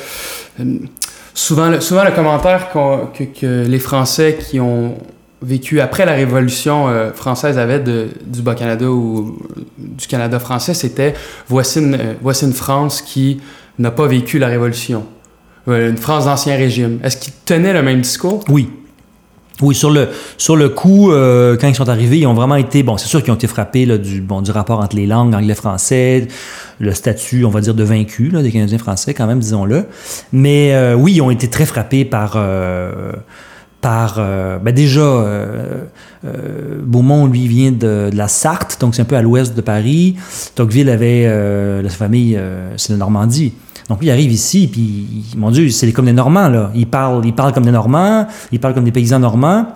euh, 0.60 0.76
souvent, 1.34 1.70
le, 1.70 1.82
souvent 1.82 2.04
le 2.04 2.12
commentaire 2.12 2.70
que, 2.72 3.24
que, 3.24 3.66
les 3.68 3.80
Français 3.80 4.38
qui 4.40 4.60
ont 4.60 4.98
vécu 5.42 5.82
après 5.82 6.06
la 6.06 6.14
Révolution 6.14 6.88
euh, 6.88 7.12
française 7.12 7.58
avaient 7.58 7.80
de, 7.80 8.10
du 8.26 8.42
Bas-Canada 8.42 8.90
ou 8.90 9.40
du 9.78 10.08
Canada 10.08 10.40
français, 10.40 10.74
c'était 10.74 11.14
voici 11.48 11.80
une, 11.80 11.96
euh, 11.96 12.14
voici 12.22 12.46
une 12.46 12.54
France 12.54 13.02
qui 13.02 13.42
n'a 13.80 13.92
pas 13.92 14.08
vécu 14.08 14.40
la 14.40 14.48
Révolution. 14.48 15.06
Une 15.68 15.98
France 15.98 16.26
d'ancien 16.26 16.56
régime. 16.56 17.00
Est-ce 17.04 17.18
qu'ils 17.18 17.34
tenaient 17.46 17.74
le 17.74 17.84
même 17.84 18.02
discours? 18.02 18.44
Oui, 18.50 18.68
oui, 19.62 19.76
sur 19.76 19.92
le, 19.92 20.10
sur 20.38 20.56
le 20.56 20.70
coup, 20.70 21.12
euh, 21.12 21.58
quand 21.58 21.68
ils 21.68 21.76
sont 21.76 21.90
arrivés, 21.90 22.20
ils 22.20 22.28
ont 22.28 22.34
vraiment 22.34 22.56
été, 22.56 22.84
bon, 22.84 22.98
c'est 22.98 23.08
sûr 23.08 23.22
qu'ils 23.22 23.32
ont 23.32 23.36
été 23.36 23.48
frappés 23.48 23.86
du, 23.98 24.22
bon, 24.22 24.42
du 24.42 24.52
rapport 24.52 24.80
entre 24.80 24.96
les 24.96 25.08
langues 25.08 25.34
anglais-français, 25.34 26.28
le 26.80 26.94
statut, 26.94 27.46
on 27.46 27.50
va 27.50 27.62
dire, 27.62 27.74
de 27.74 27.84
vaincu 27.84 28.30
là, 28.30 28.42
des 28.42 28.52
Canadiens 28.52 28.78
français, 28.78 29.14
quand 29.14 29.28
même, 29.28 29.40
disons-le. 29.40 29.86
Mais 30.34 30.74
euh, 30.74 30.96
oui, 30.96 31.14
ils 31.14 31.22
ont 31.22 31.32
été 31.32 31.50
très 31.50 31.66
frappés 31.66 32.06
par. 32.06 32.34
Euh, 32.36 33.14
par 33.82 34.18
ben 34.18 34.72
déjà, 34.76 35.26
Beaumont, 36.84 37.26
lui, 37.26 37.48
vient 37.48 37.72
de, 37.72 38.12
de 38.12 38.16
la 38.16 38.28
Sarthe, 38.28 38.78
donc 38.80 38.94
c'est 38.94 39.02
un 39.02 39.06
peu 39.06 39.16
à 39.16 39.24
l'ouest 39.24 39.56
de 39.56 39.62
Paris. 39.62 40.18
Tocqueville 40.54 40.88
avait, 40.88 41.82
la 41.82 41.90
famille, 41.90 42.40
c'est 42.78 42.92
la 42.94 42.98
Normandie. 42.98 43.54
Donc, 43.90 44.00
il 44.02 44.10
arrive 44.10 44.32
ici, 44.32 44.68
puis, 44.72 45.08
mon 45.38 45.52
Dieu, 45.52 45.70
c'est 45.70 45.92
comme 45.92 46.06
des 46.06 46.14
Normands, 46.14 46.50
là. 46.50 46.72
Ils 46.76 46.88
parlent, 46.88 47.26
ils 47.26 47.34
parlent 47.34 47.54
comme 47.54 47.66
des 47.66 47.72
Normands, 47.72 48.28
ils 48.52 48.60
parlent 48.60 48.74
comme 48.74 48.84
des 48.84 48.92
paysans 48.92 49.20
normands. 49.20 49.68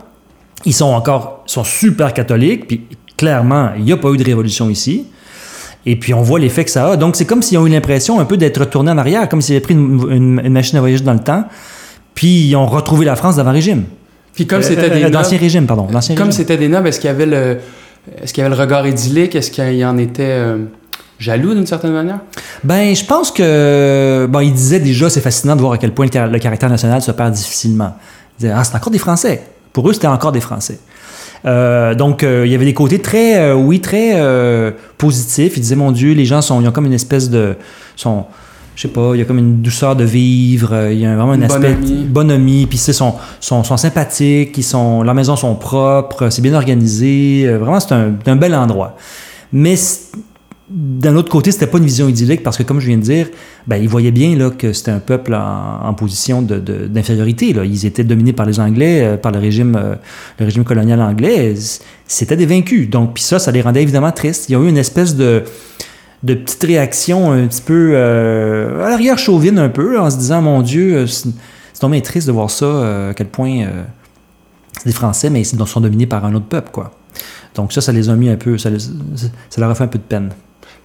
Ils 0.66 0.74
sont 0.74 0.86
encore, 0.86 1.44
sont 1.46 1.64
super 1.64 2.14
catholiques, 2.14 2.68
puis 2.68 2.82
clairement, 3.18 3.72
il 3.78 3.84
n'y 3.84 3.92
a 3.92 3.98
pas 3.98 4.10
eu 4.10 4.18
de 4.18 4.24
révolution 4.24 4.70
ici. 4.70 5.06
Et 5.86 5.96
puis, 5.98 6.14
on 6.14 6.22
voit 6.22 6.40
l'effet 6.40 6.64
que 6.64 6.72
ça 6.72 6.92
a. 6.92 6.98
Donc, 6.98 7.16
c'est 7.16 7.26
comme 7.26 7.42
s'ils 7.42 7.58
ont 7.58 7.68
eu 7.68 7.70
l'impression 7.70 8.20
un 8.20 8.26
peu 8.26 8.38
d'être 8.38 8.60
retournés 8.60 8.92
en 8.92 8.98
arrière, 8.98 9.30
comme 9.30 9.42
s'ils 9.42 9.56
avaient 9.56 9.62
pris 9.62 9.74
une, 9.74 10.02
une, 10.10 10.42
une, 10.44 10.54
machine 10.54 10.78
à 10.78 10.82
voyager 10.82 11.04
dans 11.04 11.14
le 11.14 11.20
temps, 11.20 11.46
puis 12.16 12.48
ils 12.48 12.56
ont 12.56 12.66
retrouvé 12.66 13.06
la 13.06 13.16
France 13.16 13.36
d'avant 13.36 13.52
régime. 13.52 13.84
Puis, 14.34 14.48
comme 14.48 14.62
c'était 14.62 14.90
des. 14.90 15.04
Euh, 15.04 15.10
D'ancien 15.10 15.38
régime, 15.38 15.68
pardon. 15.68 15.88
Comme 16.16 16.32
c'était 16.32 16.58
des 16.58 16.68
nobles, 16.68 16.88
est-ce 16.88 17.00
qu'il 17.00 17.10
y 17.10 17.14
avait 17.14 17.26
le. 17.26 17.58
Est-ce 18.22 18.34
qu'il 18.34 18.44
y 18.44 18.46
avait 18.46 18.56
le 18.56 18.62
regard 18.62 18.86
idyllique? 18.88 19.36
Est-ce 19.36 19.52
qu'il 19.52 19.76
y 19.76 19.86
en 19.86 19.98
était. 19.98 20.24
Euh 20.24 20.66
jaloux 21.20 21.54
d'une 21.54 21.68
certaine 21.68 21.94
manière? 21.94 22.20
Ben, 22.64 22.96
je 22.96 23.06
pense 23.06 23.32
que. 23.32 24.28
Bon, 24.30 24.40
il 24.40 24.54
disait 24.54 24.80
déjà, 24.80 25.10
c'est 25.10 25.22
fascinant 25.22 25.56
de 25.56 25.62
voir 25.62 25.74
à 25.74 25.78
quel 25.78 25.92
point 25.92 26.06
le 26.06 26.40
caractère 26.40 26.70
national 26.70 27.02
se 27.02 27.12
perd 27.12 27.34
difficilement. 27.34 27.96
Il 28.38 28.44
disait, 28.44 28.54
ah, 28.56 28.64
c'est 28.64 28.76
encore 28.76 28.92
des 28.92 29.00
Français. 29.00 29.44
Pour 29.74 29.90
eux, 29.90 29.94
c'était 29.94 30.08
encore 30.08 30.32
des 30.32 30.42
Français. 30.42 30.80
Euh, 31.46 31.94
donc, 31.94 32.24
euh, 32.24 32.44
il 32.46 32.52
y 32.52 32.56
avait 32.56 32.66
des 32.66 32.74
côtés 32.74 33.00
très, 33.00 33.40
euh, 33.40 33.54
oui, 33.54 33.80
très 33.80 34.20
positifs. 34.98 35.58
Il 35.58 35.62
disait, 35.62 35.76
mon 35.76 35.92
Dieu, 35.92 36.14
les 36.14 36.26
gens 36.26 36.42
sont, 36.42 36.62
ils 36.62 36.68
ont 36.68 36.72
comme 36.72 36.86
une 36.86 36.94
espèce 36.94 37.30
de. 37.30 37.56
Sont, 37.96 38.26
je 38.76 38.82
sais 38.82 38.88
pas, 38.90 39.12
il 39.14 39.20
y 39.20 39.22
a 39.22 39.26
comme 39.26 39.38
une 39.38 39.62
douceur 39.62 39.96
de 39.96 40.04
vivre, 40.04 40.90
il 40.92 41.00
y 41.00 41.06
a 41.06 41.16
vraiment 41.16 41.32
un 41.32 41.42
aspect 41.44 41.76
bonhomie, 41.76 42.04
bonhomie 42.04 42.66
puis 42.66 42.78
ils 42.78 42.94
sont, 42.94 43.14
sont, 43.40 43.64
sont 43.64 43.78
sympathiques, 43.78 44.58
ils 44.58 44.64
sont, 44.64 45.02
leurs 45.02 45.16
maisons 45.16 45.38
sont 45.38 45.56
propres, 45.56 46.30
c'est 46.30 46.42
bien 46.42 46.54
organisé, 46.54 47.48
vraiment 47.58 47.80
c'est 47.80 47.94
un, 47.94 48.12
un 48.26 48.36
bel 48.36 48.54
endroit. 48.54 48.98
Mais 49.54 49.78
d'un 50.68 51.16
autre 51.16 51.30
côté, 51.30 51.52
c'était 51.52 51.68
pas 51.68 51.78
une 51.78 51.86
vision 51.86 52.08
idyllique 52.08 52.42
parce 52.42 52.58
que, 52.58 52.64
comme 52.64 52.80
je 52.80 52.88
viens 52.88 52.98
de 52.98 53.04
dire, 53.04 53.28
ben, 53.68 53.78
ils 53.78 53.88
voyaient 53.88 54.12
bien 54.12 54.36
là, 54.36 54.50
que 54.50 54.74
c'était 54.74 54.92
un 54.92 55.00
peuple 55.00 55.36
en, 55.36 55.94
position 55.94 56.42
d'infériorité. 56.42 57.50
Ils 57.50 57.86
étaient 57.86 58.04
dominés 58.04 58.34
par 58.34 58.48
les 58.48 58.60
Anglais, 58.60 59.04
euh, 59.04 59.18
par 59.18 59.32
le 59.32 59.40
régime, 59.40 59.76
euh, 59.76 59.96
le 60.40 60.46
régime 60.46 60.64
colonial 60.64 61.00
anglais. 61.02 61.54
C'était 62.08 62.36
des 62.36 62.48
vaincus. 62.48 62.90
Donc, 62.90 63.14
puis 63.14 63.24
ça, 63.24 63.38
ça 63.38 63.52
les 63.52 63.62
rendait 63.62 63.84
évidemment 63.84 64.12
tristes. 64.12 64.50
Il 64.50 64.54
y 64.54 64.56
a 64.56 64.60
eu 64.60 64.68
une 64.68 64.78
espèce 64.78 65.16
de, 65.16 65.44
de 66.24 66.34
petite 66.34 66.64
réaction 66.64 67.32
un 67.32 67.46
petit 67.46 67.62
peu 67.62 67.92
euh, 67.94 68.84
à 68.84 68.90
l'arrière 68.90 69.20
chauvine 69.20 69.60
un 69.60 69.70
peu, 69.70 70.00
en 70.00 70.10
se 70.10 70.18
disant, 70.18 70.42
mon 70.42 70.64
Dieu, 70.64 71.06
c'est 71.06 71.30
tombé 71.80 72.02
triste 72.02 72.26
de 72.26 72.32
voir 72.32 72.50
ça, 72.50 73.10
à 73.10 73.14
quel 73.14 73.28
point 73.28 73.68
c'est 74.80 74.88
des 74.88 74.94
Français, 74.94 75.30
mais 75.30 75.42
ils 75.42 75.68
sont 75.68 75.82
dominés 75.82 76.08
par 76.08 76.26
un 76.26 76.34
autre 76.34 76.48
peuple, 76.48 76.72
quoi. 76.72 76.92
Donc 77.54 77.72
ça, 77.72 77.82
ça 77.82 77.92
les 77.92 78.10
a 78.10 78.16
mis 78.16 78.30
un 78.30 78.36
peu, 78.36 78.58
ça, 78.58 78.70
ça 78.78 79.62
leur 79.62 79.70
a 79.70 79.76
fait 79.76 79.84
un 79.84 79.88
peu 79.88 80.00
de 80.00 80.04
peine. 80.04 80.32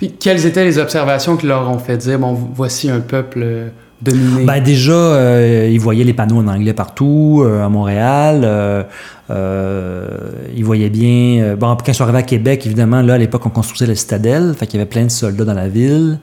Puis 0.01 0.13
quelles 0.19 0.47
étaient 0.47 0.65
les 0.65 0.79
observations 0.79 1.37
qui 1.37 1.47
leur 1.47 1.69
ont 1.69 1.79
fait 1.79 1.99
dire, 1.99 2.19
bon, 2.19 2.33
voici 2.33 2.89
un 2.89 3.01
peuple 3.01 3.41
euh, 3.43 3.69
dominé? 4.01 4.47
Ben 4.47 4.63
déjà, 4.63 4.93
euh, 4.93 5.69
ils 5.71 5.79
voyaient 5.79 6.05
les 6.05 6.15
panneaux 6.15 6.39
en 6.39 6.49
anglais 6.49 6.73
partout, 6.73 7.43
euh, 7.45 7.63
à 7.63 7.69
Montréal. 7.69 8.87
ils 9.29 10.65
voyaient 10.65 10.89
bien... 10.89 11.55
bon, 11.55 11.77
quand 11.77 11.89
ils 11.89 11.95
sont 11.95 12.05
arrivés 12.05 12.21
à 12.21 12.23
Québec, 12.23 12.65
évidemment, 12.65 13.03
là, 13.03 13.13
à 13.13 13.19
l'époque, 13.19 13.45
on 13.45 13.51
construisait 13.51 13.85
la 13.85 13.95
citadelle, 13.95 14.55
fait 14.59 14.67
qu'il 14.67 14.79
y 14.79 14.81
avait 14.81 14.89
plein 14.89 15.05
de 15.05 15.11
soldats 15.11 15.45
dans 15.45 15.53
la 15.53 15.69
ville. 15.69 16.19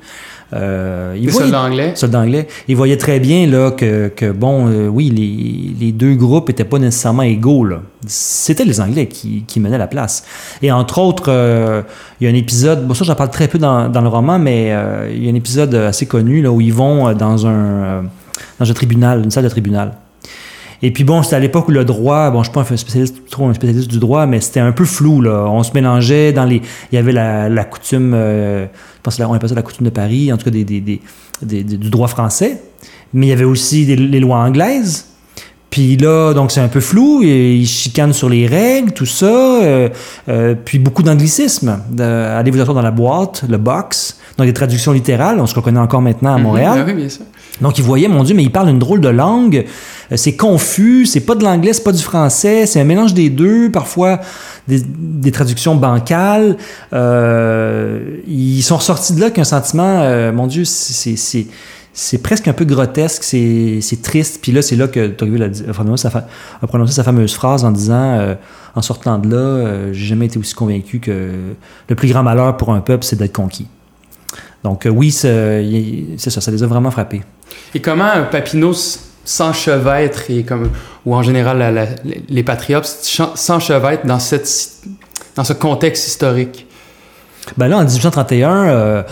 Euh, 0.53 1.17
il 1.19 1.31
soldats 1.31 1.61
anglais? 1.61 1.91
Soldats 1.95 2.21
anglais. 2.21 2.47
Il 2.67 2.75
voyait 2.75 2.97
très 2.97 3.19
bien 3.19 3.47
là, 3.47 3.71
que, 3.71 4.07
que 4.07 4.31
bon, 4.31 4.67
euh, 4.67 4.87
oui, 4.87 5.09
les, 5.09 5.85
les, 5.85 5.91
deux 5.91 6.15
groupes 6.15 6.47
n'étaient 6.47 6.63
pas 6.63 6.79
nécessairement 6.79 7.23
égaux. 7.23 7.67
C'était 8.05 8.63
les 8.63 8.79
Anglais 8.79 9.07
qui, 9.07 9.43
qui, 9.45 9.59
menaient 9.59 9.77
la 9.77 9.87
place. 9.87 10.23
Et 10.61 10.71
entre 10.71 10.99
autres, 10.99 11.25
euh, 11.27 11.81
il 12.21 12.25
y 12.25 12.27
a 12.27 12.31
un 12.31 12.35
épisode, 12.35 12.87
bon, 12.87 12.93
ça 12.93 13.03
j'en 13.03 13.15
parle 13.15 13.29
très 13.29 13.47
peu 13.47 13.57
dans, 13.57 13.89
dans 13.89 14.01
le 14.01 14.07
roman, 14.07 14.39
mais 14.39 14.69
euh, 14.71 15.11
il 15.13 15.25
y 15.25 15.27
a 15.27 15.31
un 15.31 15.35
épisode 15.35 15.73
assez 15.75 16.05
connu 16.05 16.41
là, 16.41 16.51
où 16.51 16.61
ils 16.61 16.73
vont 16.73 17.13
dans 17.13 17.45
un, 17.45 18.03
dans 18.59 18.71
un 18.71 18.73
tribunal, 18.73 19.23
une 19.23 19.31
salle 19.31 19.43
de 19.43 19.49
tribunal. 19.49 19.93
Et 20.81 20.91
puis 20.91 21.03
bon, 21.03 21.23
c'était 21.23 21.35
à 21.35 21.39
l'époque 21.39 21.67
où 21.67 21.71
le 21.71 21.85
droit, 21.85 22.29
bon, 22.29 22.43
je 22.43 22.49
suis 22.49 22.53
pas 22.53 22.61
un 22.61 22.77
spécialiste, 22.77 23.27
trop 23.29 23.47
un 23.47 23.53
spécialiste 23.53 23.89
du 23.89 23.99
droit, 23.99 24.25
mais 24.25 24.41
c'était 24.41 24.59
un 24.59 24.71
peu 24.71 24.85
flou, 24.85 25.21
là. 25.21 25.45
On 25.49 25.63
se 25.63 25.71
mélangeait 25.73 26.33
dans 26.33 26.45
les. 26.45 26.61
Il 26.91 26.95
y 26.95 26.97
avait 26.97 27.11
la, 27.11 27.49
la 27.49 27.63
coutume, 27.63 28.13
euh, 28.13 28.65
je 28.65 29.01
pense 29.01 29.17
qu'on 29.17 29.33
appelle 29.33 29.49
ça 29.49 29.55
la 29.55 29.61
coutume 29.63 29.85
de 29.85 29.91
Paris, 29.91 30.31
en 30.31 30.37
tout 30.37 30.45
cas 30.45 30.51
des, 30.51 30.63
des, 30.63 30.81
des, 31.41 31.63
du 31.63 31.89
droit 31.89 32.07
français. 32.07 32.61
Mais 33.13 33.27
il 33.27 33.29
y 33.29 33.33
avait 33.33 33.45
aussi 33.45 33.85
les 33.85 34.19
lois 34.19 34.37
anglaises. 34.37 35.05
Puis 35.69 35.97
là, 35.97 36.33
donc 36.33 36.51
c'est 36.51 36.61
un 36.61 36.69
peu 36.69 36.79
flou, 36.79 37.21
et 37.23 37.55
ils 37.55 37.67
chicanent 37.67 38.13
sur 38.13 38.29
les 38.29 38.47
règles, 38.47 38.93
tout 38.93 39.05
ça. 39.05 39.25
Euh, 39.25 39.89
euh, 40.29 40.55
puis 40.55 40.79
beaucoup 40.79 41.03
d'anglicisme. 41.03 41.79
Allez 41.99 42.51
vous 42.51 42.59
asseoir 42.59 42.75
dans 42.75 42.81
la 42.81 42.91
boîte, 42.91 43.43
le 43.49 43.57
box? 43.57 44.17
Donc 44.37 44.47
des 44.47 44.53
traductions 44.53 44.91
littérales, 44.91 45.39
on 45.39 45.45
se 45.45 45.55
reconnaît 45.55 45.79
encore 45.79 46.01
maintenant 46.01 46.33
à 46.33 46.37
mhm. 46.37 46.43
Montréal. 46.43 46.83
oui, 46.87 46.93
bien 46.93 47.09
sûr. 47.09 47.25
Donc 47.61 47.77
ils 47.77 47.83
voyaient, 47.83 48.07
mon 48.07 48.23
Dieu, 48.23 48.35
mais 48.35 48.43
ils 48.43 48.51
parlent 48.51 48.69
une 48.69 48.79
drôle 48.79 49.01
de 49.01 49.09
langue. 49.09 49.65
Euh, 50.11 50.17
c'est 50.17 50.35
confus, 50.35 51.05
c'est 51.05 51.21
pas 51.21 51.35
de 51.35 51.43
l'anglais, 51.43 51.73
c'est 51.73 51.83
pas 51.83 51.91
du 51.91 52.03
français, 52.03 52.65
c'est 52.65 52.79
un 52.79 52.83
mélange 52.83 53.13
des 53.13 53.29
deux, 53.29 53.71
parfois 53.71 54.19
des, 54.67 55.31
traductions 55.31 55.75
bancales. 55.75 56.57
Euh, 56.93 58.17
ils 58.27 58.61
sont 58.61 58.77
ressortis 58.77 59.13
de 59.13 59.21
là 59.21 59.31
qu'un 59.31 59.43
sentiment, 59.43 60.01
euh, 60.01 60.31
mon 60.31 60.47
Dieu, 60.47 60.63
c'est 60.65 62.17
presque 62.21 62.47
un 62.47 62.53
peu 62.53 62.65
grotesque, 62.65 63.23
c'est 63.23 64.01
triste. 64.01 64.39
Puis 64.41 64.51
là, 64.51 64.61
c'est 64.61 64.75
là 64.75 64.87
que 64.87 65.07
Tocqueville 65.07 65.43
a, 65.43 65.69
a, 65.69 65.73
prononcé 66.67 66.93
sa 66.93 67.03
fameuse 67.03 67.33
phrase 67.33 67.65
en 67.65 67.71
disant 67.71 68.35
En 68.75 68.81
sortant 68.81 69.17
de 69.17 69.29
là, 69.33 69.93
j'ai 69.93 70.05
jamais 70.05 70.27
été 70.27 70.37
aussi 70.37 70.53
convaincu 70.53 70.99
que 70.99 71.31
le 71.89 71.95
plus 71.95 72.09
grand 72.09 72.23
malheur 72.23 72.55
pour 72.57 72.71
un 72.71 72.81
peuple, 72.81 73.03
c'est 73.03 73.17
d'être 73.17 73.35
conquis. 73.35 73.67
Donc 74.63 74.87
oui, 74.89 75.11
c'est 75.11 76.17
ça, 76.17 76.41
ça 76.41 76.51
les 76.51 76.61
a 76.61 76.67
vraiment 76.67 76.91
frappés. 76.91 77.21
Et 77.73 77.81
comment 77.81 78.09
Papineau 78.31 78.73
s'enchevêtre 79.25 80.29
et 80.29 80.43
comme 80.43 80.71
ou 81.05 81.15
en 81.15 81.21
général 81.21 81.95
les 82.29 82.43
patriotes 82.43 82.85
s'enchevêtrent 82.85 84.05
dans 84.05 84.19
dans 85.35 85.43
ce 85.43 85.53
contexte 85.53 86.07
historique? 86.07 86.65
Ben 87.55 87.67
là 87.67 87.77
en 87.77 87.83
1831 87.83 88.67
euh, 88.67 89.03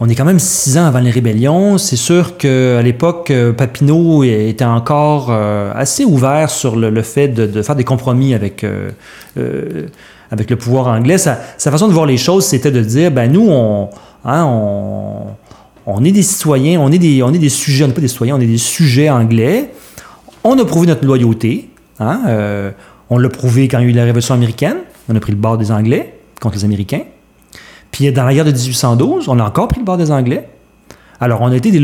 on 0.00 0.08
est 0.08 0.14
quand 0.14 0.24
même 0.24 0.38
six 0.38 0.78
ans 0.78 0.86
avant 0.86 0.98
les 0.98 1.10
rébellions. 1.10 1.78
C'est 1.78 1.96
sûr 1.96 2.36
qu'à 2.36 2.82
l'époque, 2.82 3.30
euh, 3.30 3.52
Papineau 3.52 4.24
était 4.24 4.64
encore 4.64 5.28
euh, 5.30 5.70
assez 5.76 6.04
ouvert 6.04 6.50
sur 6.50 6.74
le, 6.74 7.02
fait 7.02 7.28
de, 7.28 7.62
faire 7.62 7.76
des 7.76 7.84
compromis 7.84 8.34
avec, 8.34 8.66
avec 9.36 10.50
le 10.50 10.56
pouvoir 10.56 10.88
anglais. 10.88 11.18
Sa, 11.18 11.36
façon 11.56 11.86
de 11.86 11.92
voir 11.92 12.06
les 12.06 12.16
choses, 12.16 12.46
c'était 12.46 12.72
de 12.72 12.80
dire, 12.80 13.12
ben 13.12 13.30
nous, 13.30 13.46
on, 13.48 13.90
hein, 14.24 14.44
on, 14.44 15.26
on 15.86 16.04
est 16.04 16.12
des 16.12 16.22
citoyens, 16.22 16.80
on 16.80 16.90
est 16.90 16.98
des, 16.98 17.48
sujets, 17.48 17.84
on 17.84 17.88
n'est 17.88 17.94
pas 17.94 18.00
des 18.00 18.08
citoyens, 18.08 18.36
on 18.36 18.40
est 18.40 18.46
des 18.46 18.58
sujets 18.58 19.10
anglais. 19.10 19.70
On 20.44 20.58
a 20.58 20.64
prouvé 20.64 20.86
notre 20.86 21.04
loyauté. 21.04 21.70
Hein, 21.98 22.22
euh, 22.26 22.70
on 23.10 23.18
l'a 23.18 23.28
prouvé 23.28 23.68
quand 23.68 23.78
il 23.78 23.84
y 23.84 23.86
a 23.88 23.90
eu 23.90 23.92
la 23.92 24.04
Révolution 24.04 24.34
américaine. 24.34 24.76
On 25.08 25.16
a 25.16 25.20
pris 25.20 25.32
le 25.32 25.38
bord 25.38 25.58
des 25.58 25.70
Anglais 25.72 26.18
contre 26.40 26.56
les 26.56 26.64
Américains. 26.64 27.02
Puis 27.90 28.10
dans 28.12 28.24
la 28.24 28.32
guerre 28.32 28.44
de 28.44 28.52
1812, 28.52 29.28
on 29.28 29.38
a 29.38 29.44
encore 29.44 29.68
pris 29.68 29.80
le 29.80 29.84
bord 29.84 29.96
des 29.96 30.10
Anglais. 30.10 30.48
Alors 31.20 31.40
on 31.42 31.50
a 31.50 31.56
été 31.56 31.70
des, 31.70 31.80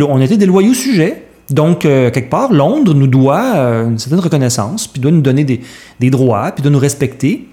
loyaux 0.46 0.74
sujets. 0.74 1.24
Donc, 1.50 1.84
euh, 1.84 2.10
quelque 2.10 2.30
part, 2.30 2.52
Londres 2.52 2.94
nous 2.94 3.06
doit 3.06 3.54
euh, 3.56 3.88
une 3.88 3.98
certaine 3.98 4.20
reconnaissance, 4.20 4.86
puis 4.86 5.00
doit 5.00 5.10
nous 5.10 5.22
donner 5.22 5.44
des, 5.44 5.60
des, 5.98 6.10
droits, 6.10 6.52
puis 6.52 6.62
doit 6.62 6.70
nous 6.70 6.78
respecter. 6.78 7.48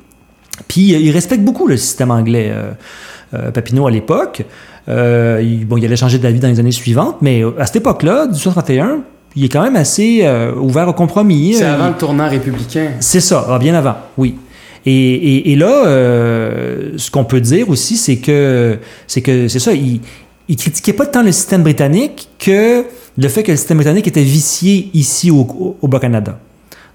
Puis 0.67 0.93
il 0.93 1.12
respecte 1.12 1.43
beaucoup 1.43 1.67
le 1.67 1.77
système 1.77 2.12
anglais, 2.12 2.53
Papineau, 3.53 3.88
à 3.88 3.91
l'époque. 3.91 4.45
Euh, 4.87 5.41
il, 5.43 5.65
bon, 5.65 5.77
il 5.77 5.85
allait 5.85 5.95
changer 5.95 6.19
d'avis 6.19 6.39
dans 6.39 6.47
les 6.47 6.59
années 6.59 6.71
suivantes, 6.71 7.17
mais 7.21 7.43
euh, 7.43 7.51
à 7.59 7.65
cette 7.65 7.77
époque-là, 7.77 8.25
1831, 8.27 9.01
il 9.35 9.45
est 9.45 9.49
quand 9.49 9.63
même 9.63 9.75
assez 9.75 10.21
euh, 10.23 10.53
ouvert 10.55 10.87
au 10.87 10.93
compromis. 10.93 11.55
C'est 11.55 11.65
avant 11.65 11.89
le 11.89 11.95
tournant 11.95 12.29
républicain. 12.29 12.91
C'est 12.99 13.19
ça, 13.19 13.45
ah, 13.49 13.59
bien 13.59 13.73
avant, 13.73 13.95
oui. 14.17 14.35
Et, 14.87 15.51
et, 15.51 15.55
là, 15.55 15.83
ce 16.95 17.09
qu'on 17.09 17.23
peut 17.23 17.41
dire 17.41 17.69
aussi, 17.69 17.97
c'est 17.97 18.17
que 18.17 18.77
c'est 19.07 19.23
que 19.23 19.47
c'est 19.47 19.57
ça, 19.57 19.73
il, 19.73 19.99
il 20.47 20.57
critiquait 20.57 20.93
pas 20.93 21.07
tant 21.07 21.23
le 21.23 21.31
système 21.31 21.63
britannique 21.63 22.29
que 22.37 22.85
le 23.17 23.27
fait 23.27 23.41
que 23.41 23.49
le 23.49 23.57
système 23.57 23.77
britannique 23.77 24.07
était 24.07 24.21
vicié 24.21 24.91
ici 24.93 25.31
au, 25.31 25.75
au 25.81 25.87
Bas-Canada. 25.87 26.37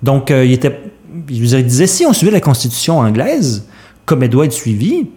Donc, 0.05 0.31
il 0.31 0.53
était, 0.53 0.81
il 1.29 1.66
disait 1.66 1.88
si 1.88 2.07
on 2.07 2.12
suivait 2.12 2.31
la 2.31 2.40
Constitution 2.40 2.98
anglaise 2.98 3.66
comme 4.07 4.22
elle 4.22 4.31
doit 4.31 4.44
être 4.44 4.53
suivie, 4.53 5.09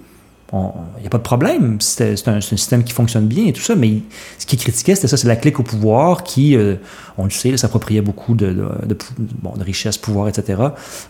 il 0.98 1.02
n'y 1.02 1.08
a 1.08 1.10
pas 1.10 1.18
de 1.18 1.24
problème. 1.24 1.78
C'est 1.80 2.28
un, 2.28 2.42
système 2.42 2.84
qui 2.84 2.94
fonctionne 2.94 3.26
bien 3.26 3.48
et 3.48 3.54
tout 3.54 3.62
ça, 3.62 3.76
mais 3.76 4.02
ce 4.38 4.46
qu'il 4.46 4.60
critiquait, 4.60 4.94
c'était 4.94 5.08
ça, 5.08 5.18
c'est 5.18 5.28
la 5.28 5.36
clique 5.36 5.60
au 5.60 5.63
pouvoir 5.63 6.24
qui, 6.24 6.56
euh, 6.56 6.76
on 7.18 7.24
le 7.24 7.32
sait, 7.32 7.58
s'appropriait 7.58 8.02
beaucoup 8.02 8.36
de, 8.36 8.54
de, 8.54 8.98
bon, 9.42 9.54
de 9.58 9.63
richesses, 9.63 9.98
pouvoir, 9.98 10.28
etc. 10.28 10.62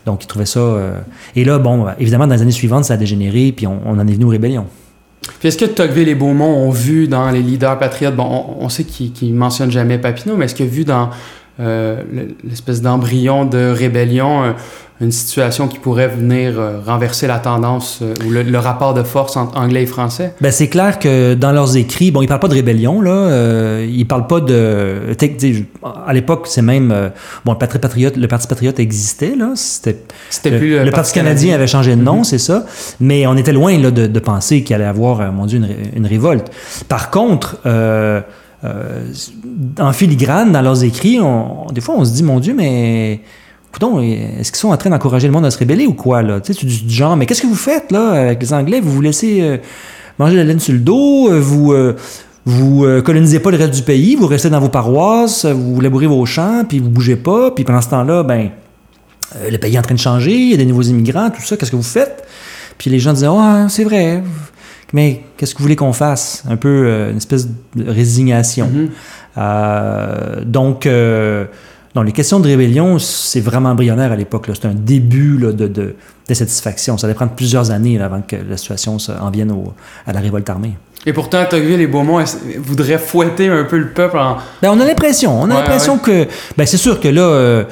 Donc, 0.06 0.24
il 0.24 0.26
trouvait 0.26 0.46
ça... 0.46 0.60
Euh, 0.60 0.98
et 1.36 1.44
là, 1.44 1.58
bon, 1.58 1.86
évidemment, 1.98 2.26
dans 2.26 2.34
les 2.34 2.42
années 2.42 2.52
suivantes, 2.52 2.86
ça 2.86 2.94
a 2.94 2.96
dégénéré, 2.96 3.52
puis 3.52 3.66
on, 3.66 3.86
en 3.86 4.06
est 4.06 4.12
venu 4.12 4.24
aux 4.24 4.30
rébellions. 4.30 4.66
Puis 5.38 5.48
est-ce 5.48 5.58
que 5.58 5.66
Tocqueville 5.66 6.08
et 6.08 6.14
Beaumont 6.14 6.66
ont 6.66 6.70
vu 6.70 7.06
dans 7.06 7.30
les 7.30 7.42
leaders 7.42 7.78
patriotes, 7.78 8.16
bon, 8.16 8.56
on, 8.58 8.68
sait 8.70 8.84
qu'ils 8.84 9.32
ne 9.32 9.38
mentionnent 9.38 9.70
jamais 9.70 9.98
Papineau, 9.98 10.36
mais 10.36 10.46
est-ce 10.46 10.54
que 10.54 10.64
vu 10.64 10.84
dans 10.84 11.10
l'espèce 11.58 12.82
d'embryon 12.82 13.44
de 13.44 13.70
rébellion, 13.70 14.54
une 15.00 15.10
situation 15.10 15.66
qui 15.66 15.80
pourrait 15.80 16.06
venir 16.06 16.58
euh, 16.58 16.78
renverser 16.84 17.26
la 17.26 17.40
tendance 17.40 17.98
euh, 18.00 18.14
ou 18.24 18.30
le, 18.30 18.58
rapport 18.58 18.94
de 18.94 19.02
force 19.02 19.36
entre 19.36 19.58
anglais 19.58 19.82
et 19.82 19.86
français? 19.86 20.34
Ben, 20.40 20.52
c'est 20.52 20.68
clair 20.68 21.00
que 21.00 21.34
dans 21.34 21.50
leurs 21.50 21.76
écrits, 21.76 22.12
bon, 22.12 22.22
ils 22.22 22.28
parlent 22.28 22.40
pas 22.40 22.48
de 22.48 22.54
rébellion, 22.54 23.00
là. 23.00 23.10
Euh, 23.10 23.86
ils 23.90 24.06
parlent 24.06 24.28
pas 24.28 24.40
de. 24.40 25.14
À 26.06 26.12
l'époque, 26.12 26.46
c'est 26.48 26.62
même. 26.62 27.10
bon, 27.44 27.52
le 27.52 27.58
Parti 27.58 27.78
patriote, 27.78 28.16
le 28.16 28.28
Parti 28.28 28.46
patriote 28.46 28.78
existait, 28.78 29.34
là. 29.34 29.52
C'était. 29.56 29.96
plus 30.56 30.84
le, 30.84 30.90
Parti, 30.92 31.12
canadien, 31.12 31.56
avait 31.56 31.66
changé 31.66 31.96
de 31.96 32.02
nom, 32.02 32.20
mm-hmm. 32.20 32.24
c'est 32.24 32.38
ça. 32.38 32.64
Mais 33.00 33.26
on 33.26 33.36
était 33.36 33.52
loin, 33.52 33.76
là, 33.76 33.90
de, 33.90 34.18
penser 34.20 34.62
qu'il 34.62 34.76
allait 34.76 34.84
avoir, 34.84 35.32
mon 35.32 35.46
Dieu, 35.46 35.60
une, 35.94 36.06
révolte. 36.06 36.50
Par 36.88 37.10
contre, 37.10 37.58
en 39.78 39.92
filigrane, 39.92 40.52
dans 40.52 40.62
leurs 40.62 40.84
écrits, 40.84 41.18
des 41.72 41.80
fois, 41.80 41.96
on 41.96 42.04
se 42.04 42.12
dit, 42.12 42.22
mon 42.22 42.40
Dieu, 42.40 42.54
mais 42.54 43.20
est-ce 44.00 44.52
qu'ils 44.52 44.60
sont 44.60 44.70
en 44.70 44.76
train 44.76 44.90
d'encourager 44.90 45.26
le 45.26 45.32
monde 45.32 45.44
à 45.44 45.50
se 45.50 45.58
rébeller 45.58 45.86
ou 45.86 45.94
quoi, 45.94 46.22
là? 46.22 46.40
Tu 46.40 46.54
sais, 46.54 46.66
du 46.66 46.94
genre, 46.94 47.16
mais 47.16 47.26
qu'est-ce 47.26 47.42
que 47.42 47.46
vous 47.46 47.54
faites, 47.54 47.90
là, 47.92 48.10
avec 48.12 48.40
les 48.40 48.52
Anglais? 48.52 48.80
Vous 48.80 48.90
vous 48.90 49.00
laissez 49.00 49.40
euh, 49.40 49.56
manger 50.18 50.36
la 50.36 50.44
laine 50.44 50.60
sur 50.60 50.72
le 50.72 50.80
dos, 50.80 51.28
euh, 51.30 51.40
vous, 52.46 52.84
euh, 52.84 53.02
colonisez 53.02 53.40
pas 53.40 53.50
le 53.50 53.56
reste 53.56 53.74
du 53.74 53.82
pays, 53.82 54.14
vous 54.14 54.26
restez 54.26 54.50
dans 54.50 54.60
vos 54.60 54.68
paroisses, 54.68 55.44
vous 55.44 55.80
labourez 55.80 56.06
vos 56.06 56.24
champs, 56.26 56.64
puis 56.68 56.78
vous 56.78 56.90
bougez 56.90 57.16
pas, 57.16 57.50
puis 57.50 57.64
pendant 57.64 57.80
ce 57.80 57.88
temps-là, 57.90 58.22
ben, 58.22 58.50
le 59.50 59.56
pays 59.58 59.74
est 59.74 59.78
en 59.78 59.82
train 59.82 59.94
de 59.94 60.00
changer, 60.00 60.34
il 60.34 60.50
y 60.50 60.54
a 60.54 60.56
des 60.56 60.66
nouveaux 60.66 60.82
immigrants, 60.82 61.30
tout 61.30 61.42
ça, 61.42 61.56
qu'est-ce 61.56 61.70
que 61.70 61.76
vous 61.76 61.82
faites? 61.82 62.24
Puis 62.78 62.90
les 62.90 62.98
gens 62.98 63.12
disaient, 63.12 63.28
ah, 63.30 63.66
c'est 63.68 63.84
vrai, 63.84 64.22
mais 64.94 65.20
qu'est-ce 65.36 65.52
que 65.52 65.58
vous 65.58 65.64
voulez 65.64 65.76
qu'on 65.76 65.92
fasse? 65.92 66.42
Un 66.48 66.56
peu 66.56 67.10
une 67.10 67.18
espèce 67.18 67.48
de 67.74 67.90
résignation. 67.90 68.70
Mm-hmm. 69.36 70.44
donc, 70.44 70.88
Donc, 71.94 72.06
les 72.06 72.12
questions 72.12 72.40
de 72.40 72.46
rébellion, 72.48 72.98
c'est 72.98 73.40
vraiment 73.40 73.70
embryonnaire 73.70 74.12
à 74.12 74.16
l'époque. 74.16 74.48
C'est 74.54 74.66
un 74.66 74.74
début 74.74 75.36
là, 75.36 75.52
de, 75.52 75.66
de, 75.66 75.94
de, 76.28 76.34
satisfaction. 76.34 76.96
Ça 76.96 77.06
allait 77.06 77.14
prendre 77.14 77.32
plusieurs 77.32 77.70
années 77.70 77.98
là, 77.98 78.06
avant 78.06 78.22
que 78.22 78.36
la 78.36 78.56
situation 78.56 78.96
en 79.20 79.30
vienne 79.30 79.52
au, 79.52 79.74
à 80.06 80.12
la 80.12 80.20
révolte 80.20 80.48
armée. 80.48 80.76
Et 81.06 81.12
pourtant, 81.12 81.44
Tocqueville 81.44 81.80
et 81.80 81.86
Beaumont 81.86 82.24
voudraient 82.58 82.98
fouetter 82.98 83.48
un 83.48 83.64
peu 83.64 83.78
le 83.78 83.90
peuple 83.90 84.16
en... 84.16 84.38
Ben, 84.62 84.70
on 84.70 84.80
a 84.80 84.86
l'impression. 84.86 85.40
On 85.40 85.50
a 85.50 85.54
l'impression 85.54 85.98
que... 85.98 86.26
Ben, 86.56 86.66
c'est 86.66 86.78
sûr 86.78 86.98
que 87.00 87.08
là... 87.08 87.22
Euh, 87.22 87.64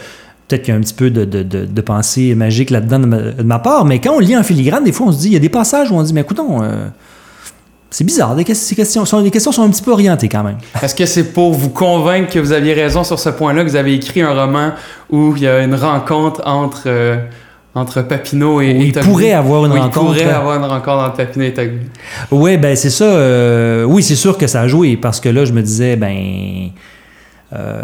peut-être 0.48 0.64
qu'il 0.64 0.74
y 0.74 0.76
a 0.76 0.78
un 0.78 0.82
petit 0.82 0.94
peu 0.94 1.10
de, 1.10 1.24
de, 1.24 1.42
de, 1.42 1.80
pensée 1.80 2.34
magique 2.34 2.68
là-dedans 2.68 2.98
de, 2.98 3.42
ma 3.42 3.58
part, 3.58 3.86
mais 3.86 4.00
quand 4.00 4.12
on 4.12 4.18
lit 4.18 4.36
en 4.36 4.42
filigrane, 4.42 4.84
des 4.84 4.92
fois, 4.92 5.06
on 5.06 5.12
se 5.12 5.18
dit, 5.18 5.28
il 5.28 5.32
y 5.32 5.36
a 5.36 5.38
des 5.38 5.48
passages 5.48 5.90
où 5.90 5.94
on 5.94 6.02
se 6.02 6.08
dit, 6.08 6.14
mais 6.14 6.20
écoutons, 6.20 6.62
euh, 6.62 6.88
c'est 7.92 8.04
bizarre, 8.04 8.34
les 8.34 8.44
questions, 8.44 9.04
sont, 9.04 9.20
les 9.20 9.30
questions 9.30 9.52
sont 9.52 9.62
un 9.62 9.70
petit 9.70 9.82
peu 9.82 9.92
orientées 9.92 10.28
quand 10.28 10.42
même. 10.42 10.56
Est-ce 10.82 10.94
que 10.94 11.04
c'est 11.04 11.32
pour 11.32 11.52
vous 11.52 11.68
convaincre 11.68 12.32
que 12.32 12.38
vous 12.38 12.52
aviez 12.52 12.72
raison 12.72 13.04
sur 13.04 13.18
ce 13.18 13.28
point-là, 13.28 13.64
que 13.64 13.68
vous 13.68 13.76
avez 13.76 13.94
écrit 13.94 14.22
un 14.22 14.32
roman 14.32 14.72
où 15.10 15.36
il 15.36 15.42
y 15.42 15.46
a 15.46 15.62
une 15.62 15.74
rencontre 15.74 16.42
entre... 16.46 16.84
Euh, 16.86 17.16
entre 17.74 18.02
Papineau 18.02 18.60
et, 18.60 18.68
il 18.68 18.92
pourrait 18.92 19.32
avoir 19.32 19.64
une 19.64 19.72
rencontre. 19.72 20.14
Il 20.14 20.24
pourrait 20.24 20.34
avoir 20.34 20.58
une 20.58 20.64
rencontre 20.64 21.04
entre 21.04 21.16
Papineau 21.16 21.46
et 21.46 21.54
Tocqueville. 21.54 21.88
Oui, 22.30 22.58
ben 22.58 22.76
c'est 22.76 22.90
ça. 22.90 23.04
Euh, 23.04 23.84
oui, 23.84 24.02
c'est 24.02 24.14
sûr 24.14 24.36
que 24.36 24.46
ça 24.46 24.60
a 24.60 24.68
joué 24.68 24.98
parce 24.98 25.20
que 25.20 25.30
là, 25.30 25.46
je 25.46 25.54
me 25.54 25.62
disais, 25.62 25.96
ben, 25.96 26.68
euh, 27.54 27.82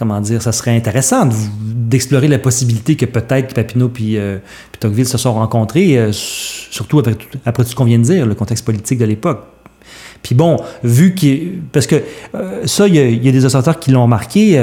comment 0.00 0.20
dire, 0.20 0.42
ça 0.42 0.50
serait 0.50 0.74
intéressant 0.74 1.28
d'explorer 1.62 2.26
la 2.26 2.40
possibilité 2.40 2.96
que 2.96 3.06
peut-être 3.06 3.54
Papineau 3.54 3.88
puis, 3.88 4.16
euh, 4.16 4.38
Tocqueville 4.80 5.06
se 5.06 5.18
sont 5.18 5.34
rencontrés, 5.34 6.10
surtout 6.10 6.98
après, 7.44 7.62
tout 7.62 7.70
ce 7.70 7.74
qu'on 7.76 7.84
vient 7.84 7.98
de 7.98 8.04
dire, 8.04 8.26
le 8.26 8.34
contexte 8.34 8.64
politique 8.64 8.98
de 8.98 9.04
l'époque. 9.04 9.44
Puis 10.22 10.34
bon, 10.34 10.56
vu 10.82 11.14
qu'il. 11.14 11.60
Parce 11.72 11.86
que 11.86 12.02
ça, 12.64 12.88
il 12.88 12.94
y, 12.94 13.28
a 13.28 13.32
des 13.32 13.44
observateurs 13.44 13.78
qui 13.78 13.90
l'ont 13.90 14.02
remarqué. 14.02 14.58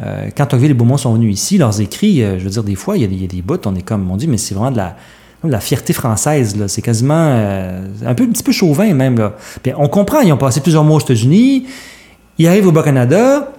Euh, 0.00 0.28
quand 0.36 0.46
Tocqueville 0.46 0.70
et 0.70 0.74
Beaumont 0.74 0.96
sont 0.96 1.12
venus 1.14 1.34
ici, 1.34 1.58
leurs 1.58 1.80
écrits, 1.80 2.22
euh, 2.22 2.38
je 2.38 2.44
veux 2.44 2.50
dire, 2.50 2.62
des 2.62 2.76
fois, 2.76 2.96
il 2.96 3.02
y 3.02 3.24
a 3.24 3.26
des, 3.26 3.42
bouts, 3.42 3.58
on 3.66 3.74
est 3.74 3.82
comme, 3.82 4.02
mon 4.02 4.16
Dieu, 4.16 4.28
mais 4.28 4.36
c'est 4.36 4.54
vraiment 4.54 4.70
de 4.70 5.50
la, 5.50 5.60
fierté 5.60 5.92
française. 5.92 6.56
C'est 6.68 6.82
quasiment 6.82 7.14
euh, 7.14 7.84
un, 8.06 8.14
peu, 8.14 8.24
un 8.24 8.28
petit 8.28 8.42
peu 8.42 8.52
chauvin 8.52 8.92
même. 8.94 9.18
Là. 9.18 9.34
on 9.76 9.88
comprend, 9.88 10.20
ils 10.20 10.32
ont 10.32 10.36
passé 10.36 10.60
plusieurs 10.60 10.84
mois 10.84 10.96
aux 10.96 11.04
États-Unis, 11.04 11.66
ils 12.38 12.46
arrivent 12.46 12.68
au 12.68 12.72
Bas-Canada, 12.72 13.52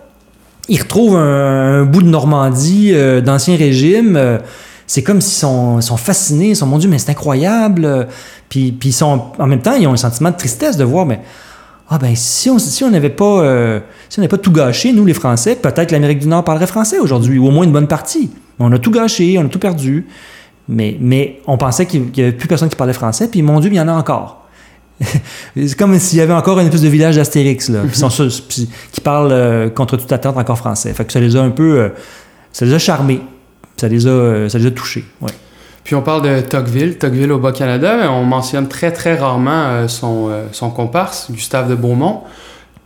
ils 0.70 0.80
retrouvent 0.80 1.18
un, 1.18 1.84
bout 1.84 2.02
de 2.02 2.08
Normandie 2.08 2.94
d'ancien 3.24 3.58
régime. 3.58 4.40
c'est 4.88 5.04
comme 5.04 5.20
s'ils 5.20 5.40
sont, 5.40 5.82
sont, 5.82 5.98
fascinés, 5.98 6.50
ils 6.50 6.56
sont, 6.56 6.66
mon 6.66 6.78
Dieu, 6.78 6.90
mais 6.90 7.00
c'est 7.00 7.12
incroyable. 7.12 8.08
Puis, 8.50 8.72
puis 8.72 8.90
ils 8.90 8.94
sont, 8.94 9.32
en 9.38 9.48
même 9.48 9.62
temps, 9.62 9.74
ils 9.74 9.88
ont 9.88 9.94
un 9.94 9.98
sentiment 9.98 10.32
de 10.32 10.38
tristesse 10.38 10.78
de 10.78 10.84
voir, 10.84 11.06
mais 11.06 11.22
ah 11.90 11.98
ben 11.98 12.16
si 12.16 12.50
on 12.50 12.60
si 12.60 12.84
on 12.84 12.92
n'avait 12.92 13.10
pas 13.10 13.42
euh, 13.42 13.80
si 14.10 14.26
pas 14.28 14.38
tout 14.38 14.52
gâché 14.52 14.94
nous 14.94 15.06
les 15.06 15.16
Français 15.16 15.56
peut-être 15.56 15.92
l'Amérique 15.92 16.20
du 16.20 16.28
Nord 16.28 16.44
parlerait 16.44 16.68
français 16.68 17.00
aujourd'hui 17.00 17.40
ou 17.40 17.48
au 17.48 17.52
moins 17.52 17.66
une 17.66 17.72
bonne 17.72 17.88
partie 17.88 18.30
on 18.60 18.72
a 18.72 18.78
tout 18.78 18.92
gâché 18.92 19.38
on 19.40 19.46
a 19.46 19.50
tout 19.50 19.60
perdu 19.60 20.06
mais 20.68 20.98
mais 21.00 21.42
on 21.48 21.58
pensait 21.58 21.88
qu'il 21.88 22.12
n'y 22.16 22.22
avait 22.22 22.32
plus 22.32 22.48
personne 22.48 22.70
qui 22.70 22.76
parlait 22.76 22.94
français 22.94 23.28
puis 23.28 23.42
mon 23.42 23.60
Dieu 23.60 23.72
il 23.72 23.76
y 23.76 23.82
en 23.82 23.88
a 23.88 23.94
encore 23.94 24.39
c'est 25.56 25.78
comme 25.78 25.98
s'il 25.98 26.20
y 26.20 26.22
avait 26.22 26.34
encore 26.34 26.60
une 26.60 26.66
espèce 26.66 26.82
de 26.82 26.90
village 26.90 27.16
d'Astérix 27.16 27.70
là 27.70 27.84
qui 28.92 29.02
parle 29.02 29.32
euh, 29.32 29.70
contre 29.70 29.98
toute 29.98 30.12
attente 30.12 30.38
encore 30.38 30.58
français 30.58 30.94
fait 30.94 31.06
que 31.06 31.14
ça 31.14 31.20
les 31.20 31.36
a 31.36 31.42
un 31.42 31.52
peu 31.52 31.80
euh, 31.80 31.90
ça 32.52 32.66
les 32.66 32.74
a 32.74 32.80
charmés 32.80 33.22
ça 33.78 33.88
les 33.88 34.08
a 34.08 34.50
ça 34.50 34.58
les 34.58 34.66
a 34.66 34.72
touchés 34.72 35.06
ouais. 35.22 35.32
Puis 35.90 35.96
on 35.96 36.04
parle 36.04 36.22
de 36.22 36.42
Tocqueville, 36.42 37.00
Tocqueville 37.00 37.32
au 37.32 37.40
Bas-Canada. 37.40 38.12
On 38.12 38.24
mentionne 38.24 38.68
très 38.68 38.92
très 38.92 39.16
rarement 39.16 39.66
euh, 39.66 39.88
son, 39.88 40.28
euh, 40.30 40.46
son, 40.52 40.70
comparse, 40.70 41.32
Gustave 41.32 41.68
de 41.68 41.74
Beaumont, 41.74 42.22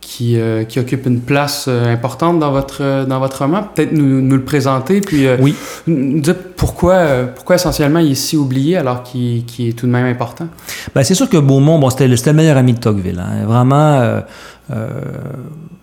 qui, 0.04 0.38
euh, 0.38 0.64
qui 0.64 0.78
occupe 0.78 1.06
une 1.06 1.20
place 1.20 1.68
importante 1.68 2.38
dans 2.38 2.52
votre, 2.52 3.06
dans 3.06 3.18
votre 3.18 3.38
roman. 3.38 3.62
Peut-être 3.74 3.92
nous, 3.92 4.20
nous, 4.20 4.36
le 4.36 4.44
présenter, 4.44 5.00
puis 5.00 5.26
oui. 5.40 5.54
nous 5.86 6.20
dire 6.20 6.36
pourquoi, 6.56 7.04
pourquoi 7.34 7.56
essentiellement 7.56 8.00
il 8.00 8.12
est 8.12 8.14
si 8.14 8.36
oublié 8.36 8.76
alors 8.76 9.02
qu'il 9.02 9.44
est 9.58 9.78
tout 9.78 9.86
de 9.86 9.90
même 9.90 10.06
important. 10.06 10.46
Ben, 10.94 11.02
c'est 11.02 11.14
sûr 11.14 11.28
que 11.28 11.36
Beaumont, 11.36 11.78
bon, 11.78 11.90
c'était 11.90 12.08
le, 12.08 12.32
meilleur 12.32 12.56
ami 12.56 12.74
de 12.74 12.78
Tocqueville. 12.78 13.18
Hein. 13.20 13.46
Vraiment. 13.46 14.20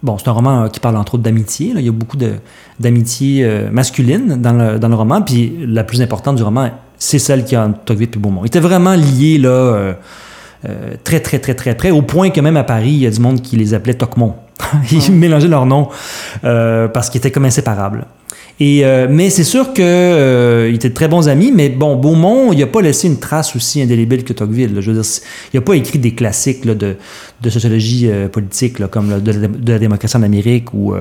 bon, 0.03 0.17
c'est 0.17 0.27
un 0.27 0.34
roman 0.34 0.69
qui 0.69 0.79
parle 0.79 0.97
entre 0.97 1.15
autres 1.15 1.23
d'amitié. 1.23 1.73
Il 1.75 1.86
y 1.86 1.89
a 1.89 1.91
beaucoup 1.91 2.17
d'amitié 2.79 3.67
masculine 3.71 4.41
dans 4.41 4.53
le, 4.53 4.79
dans 4.79 4.88
le 4.88 4.95
roman. 4.95 5.21
Puis 5.21 5.65
la 5.67 5.84
plus 5.84 6.01
importante 6.01 6.36
du 6.36 6.43
roman 6.43 6.69
c'est 7.03 7.17
celle 7.17 7.45
qui 7.45 7.55
a 7.55 7.65
entre 7.65 7.79
Tocqueville 7.79 8.10
et 8.13 8.19
Beaumont. 8.19 8.41
Ils 8.43 8.47
étaient 8.47 8.60
vraiment 8.60 8.93
liés, 8.93 9.39
là, 9.39 9.95
euh, 10.65 10.69
euh, 10.71 10.95
très, 11.04 11.19
très, 11.19 11.39
très, 11.39 11.56
très 11.56 11.76
près, 11.76 11.91
au 11.91 12.02
point 12.02 12.30
que 12.30 12.39
même 12.41 12.58
à 12.58 12.63
Paris, 12.63 12.91
il 12.91 13.00
y 13.00 13.08
a 13.08 13.10
du 13.10 13.19
monde 13.19 13.41
qui 13.41 13.58
les 13.58 13.74
appelait 13.74 13.93
Tocmont. 13.93 14.36
Ils 14.91 15.12
mélangeaient 15.12 15.47
leurs 15.47 15.65
noms 15.65 15.89
euh, 16.43 16.88
parce 16.88 17.10
qu'ils 17.10 17.19
étaient 17.19 17.32
comme 17.32 17.45
inséparables. 17.45 18.06
Et, 18.60 18.84
mais 19.10 19.32
c'est 19.32 19.43
sûr 19.43 19.74
qu'ils 19.74 20.76
étaient 20.76 20.89
de 20.89 20.93
très 20.93 21.08
bons 21.08 21.28
amis, 21.28 21.52
mais 21.52 21.69
bon, 21.69 21.95
Beaumont, 21.95 22.54
il 22.54 22.60
n'a 22.60 22.67
pas 22.67 22.84
laissé 22.84 23.08
une 23.08 23.17
trace 23.17 23.56
aussi 23.56 23.82
indélébile 23.82 24.24
que 24.24 24.34
Tocqueville. 24.34 24.80
Je 24.82 24.91
veux 24.91 25.02
dire, 25.02 25.12
il 25.52 25.58
n'a 25.58 25.62
pas 25.62 25.74
écrit 25.74 25.97
des 25.97 26.13
classiques 26.13 26.63
de, 26.67 26.95
de, 27.41 27.50
sociologie 27.50 28.08
politique, 28.32 28.86
comme 28.89 29.19
de, 29.19 29.71
la 29.71 29.80
démocratie 29.80 30.15
en 30.15 30.21
Amérique 30.21 30.76
ou 30.76 30.93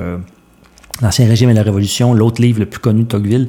L'Ancien 1.02 1.26
Régime 1.26 1.50
et 1.50 1.54
la 1.54 1.62
Révolution, 1.62 2.12
l'autre 2.12 2.42
livre 2.42 2.60
le 2.60 2.66
plus 2.66 2.80
connu 2.80 3.04
de 3.04 3.08
Tocqueville. 3.08 3.48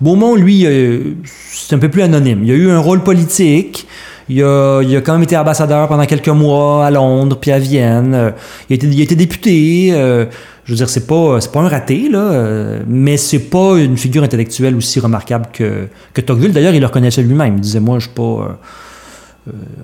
Beaumont, 0.00 0.36
lui, 0.36 0.66
euh, 0.66 1.14
c'est 1.52 1.74
un 1.74 1.78
peu 1.78 1.88
plus 1.88 2.02
anonyme. 2.02 2.42
Il 2.44 2.50
a 2.50 2.54
eu 2.54 2.70
un 2.70 2.78
rôle 2.78 3.02
politique. 3.02 3.86
Il 4.28 4.42
a, 4.42 4.82
quand 5.04 5.12
même 5.14 5.22
été 5.22 5.36
ambassadeur 5.36 5.88
pendant 5.88 6.06
quelques 6.06 6.28
mois 6.28 6.86
à 6.86 6.90
Londres 6.90 7.38
puis 7.40 7.50
à 7.50 7.58
Vienne. 7.58 8.14
Euh, 8.14 8.30
il 8.70 9.00
a 9.00 9.02
été, 9.02 9.16
député. 9.16 9.90
Euh, 9.92 10.26
je 10.64 10.72
veux 10.72 10.76
dire, 10.76 10.88
c'est 10.88 11.06
pas, 11.06 11.40
c'est 11.40 11.50
pas 11.50 11.60
un 11.60 11.68
raté, 11.68 12.08
là, 12.08 12.80
mais 12.86 13.16
c'est 13.16 13.40
pas 13.50 13.78
une 13.78 13.96
figure 13.96 14.22
intellectuelle 14.22 14.76
aussi 14.76 15.00
remarquable 15.00 15.46
que, 15.52 15.88
que 16.14 16.20
Tocqueville. 16.20 16.52
D'ailleurs, 16.52 16.74
il 16.74 16.80
le 16.80 16.86
reconnaissait 16.86 17.22
lui-même. 17.22 17.56
Il 17.56 17.60
disait, 17.60 17.80
moi, 17.80 17.98
je 17.98 18.06
suis 18.06 18.14
pas... 18.14 18.58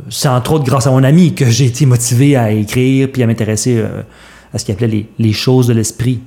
c'est 0.09 0.29
entre 0.29 0.53
autres 0.53 0.65
grâce 0.65 0.87
à 0.87 0.93
mon 0.93 1.03
ami 1.03 1.35
que 1.35 1.47
j'ai 1.47 1.67
été 1.67 1.85
motivé 1.85 2.37
à 2.37 2.53
écrire 2.53 3.09
puis 3.13 3.25
à 3.25 3.27
m'intéresser 3.27 3.83
à 4.53 4.59
ce 4.59 4.65
qu'il 4.65 4.75
appelait 4.75 5.07
les, 5.19 5.33
choses 5.33 5.67
de 5.67 5.73
l'esprit. 5.73 6.21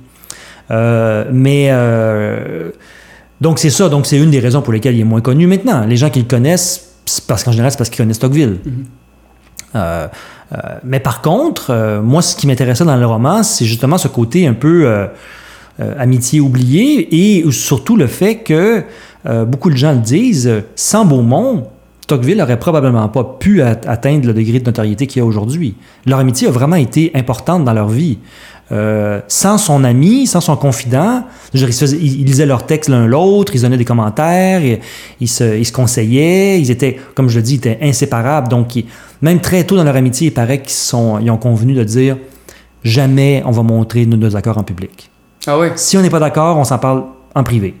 Euh, 0.70 1.24
mais 1.32 1.68
euh, 1.70 2.70
donc 3.40 3.58
c'est 3.58 3.70
ça, 3.70 3.88
donc 3.88 4.06
c'est 4.06 4.18
une 4.18 4.30
des 4.30 4.40
raisons 4.40 4.62
pour 4.62 4.72
lesquelles 4.72 4.94
il 4.94 5.00
est 5.00 5.04
moins 5.04 5.20
connu 5.20 5.46
maintenant. 5.46 5.84
Les 5.86 5.96
gens 5.96 6.10
qui 6.10 6.20
le 6.20 6.26
connaissent, 6.26 6.91
parce 7.26 7.44
qu'en 7.44 7.52
général, 7.52 7.70
c'est 7.70 7.76
parce 7.76 7.90
qu'ils 7.90 7.98
connaissent 7.98 8.18
Tocqueville. 8.18 8.58
Mm-hmm. 8.66 9.74
Euh, 9.74 10.08
mais 10.84 11.00
par 11.00 11.22
contre, 11.22 12.00
moi, 12.02 12.20
ce 12.20 12.36
qui 12.36 12.46
m'intéressait 12.46 12.84
dans 12.84 12.96
le 12.96 13.06
roman, 13.06 13.42
c'est 13.42 13.64
justement 13.64 13.96
ce 13.96 14.08
côté 14.08 14.46
un 14.46 14.52
peu 14.52 15.08
amitié 15.98 16.40
oublié 16.40 17.38
et 17.38 17.50
surtout 17.50 17.96
le 17.96 18.06
fait 18.06 18.40
que 18.40 18.84
beaucoup 19.46 19.70
de 19.70 19.76
gens 19.76 19.92
le 19.92 20.00
disent, 20.00 20.62
sans 20.76 21.06
Beaumont, 21.06 21.68
Tocqueville 22.06 22.36
n'aurait 22.36 22.58
probablement 22.58 23.08
pas 23.08 23.24
pu 23.24 23.62
atteindre 23.62 24.26
le 24.26 24.34
degré 24.34 24.58
de 24.58 24.66
notoriété 24.66 25.06
qu'il 25.06 25.20
y 25.20 25.22
a 25.22 25.24
aujourd'hui. 25.24 25.76
Leur 26.04 26.18
amitié 26.18 26.48
a 26.48 26.50
vraiment 26.50 26.76
été 26.76 27.10
importante 27.14 27.64
dans 27.64 27.72
leur 27.72 27.88
vie. 27.88 28.18
Euh, 28.72 29.20
sans 29.28 29.58
son 29.58 29.84
ami, 29.84 30.26
sans 30.26 30.40
son 30.40 30.56
confident. 30.56 31.24
ils, 31.52 32.24
lisaient 32.24 32.46
leurs 32.46 32.64
textes 32.64 32.88
l'un 32.88 33.06
l'autre, 33.06 33.54
ils 33.54 33.62
donnaient 33.62 33.76
des 33.76 33.84
commentaires, 33.84 34.62
ils, 35.20 35.28
se, 35.28 35.70
conseillaient, 35.72 36.58
ils 36.58 36.70
étaient, 36.70 36.98
comme 37.14 37.28
je 37.28 37.36
le 37.36 37.42
dis, 37.42 37.54
ils 37.54 37.58
étaient 37.58 37.78
inséparables. 37.82 38.48
Donc, 38.48 38.82
même 39.20 39.40
très 39.40 39.64
tôt 39.64 39.76
dans 39.76 39.84
leur 39.84 39.96
amitié, 39.96 40.28
il 40.28 40.32
paraît 40.32 40.62
qu'ils 40.62 40.96
ont 40.96 41.36
convenu 41.36 41.74
de 41.74 41.84
dire 41.84 42.16
jamais 42.82 43.42
on 43.44 43.50
va 43.50 43.62
montrer 43.62 44.06
nos 44.06 44.16
deux 44.16 44.34
accords 44.36 44.56
en 44.58 44.64
public. 44.64 45.10
Ah 45.46 45.58
oui? 45.58 45.68
Si 45.76 45.98
on 45.98 46.00
n'est 46.00 46.10
pas 46.10 46.20
d'accord, 46.20 46.56
on 46.56 46.64
s'en 46.64 46.78
parle 46.78 47.04
en 47.34 47.44
privé. 47.44 47.74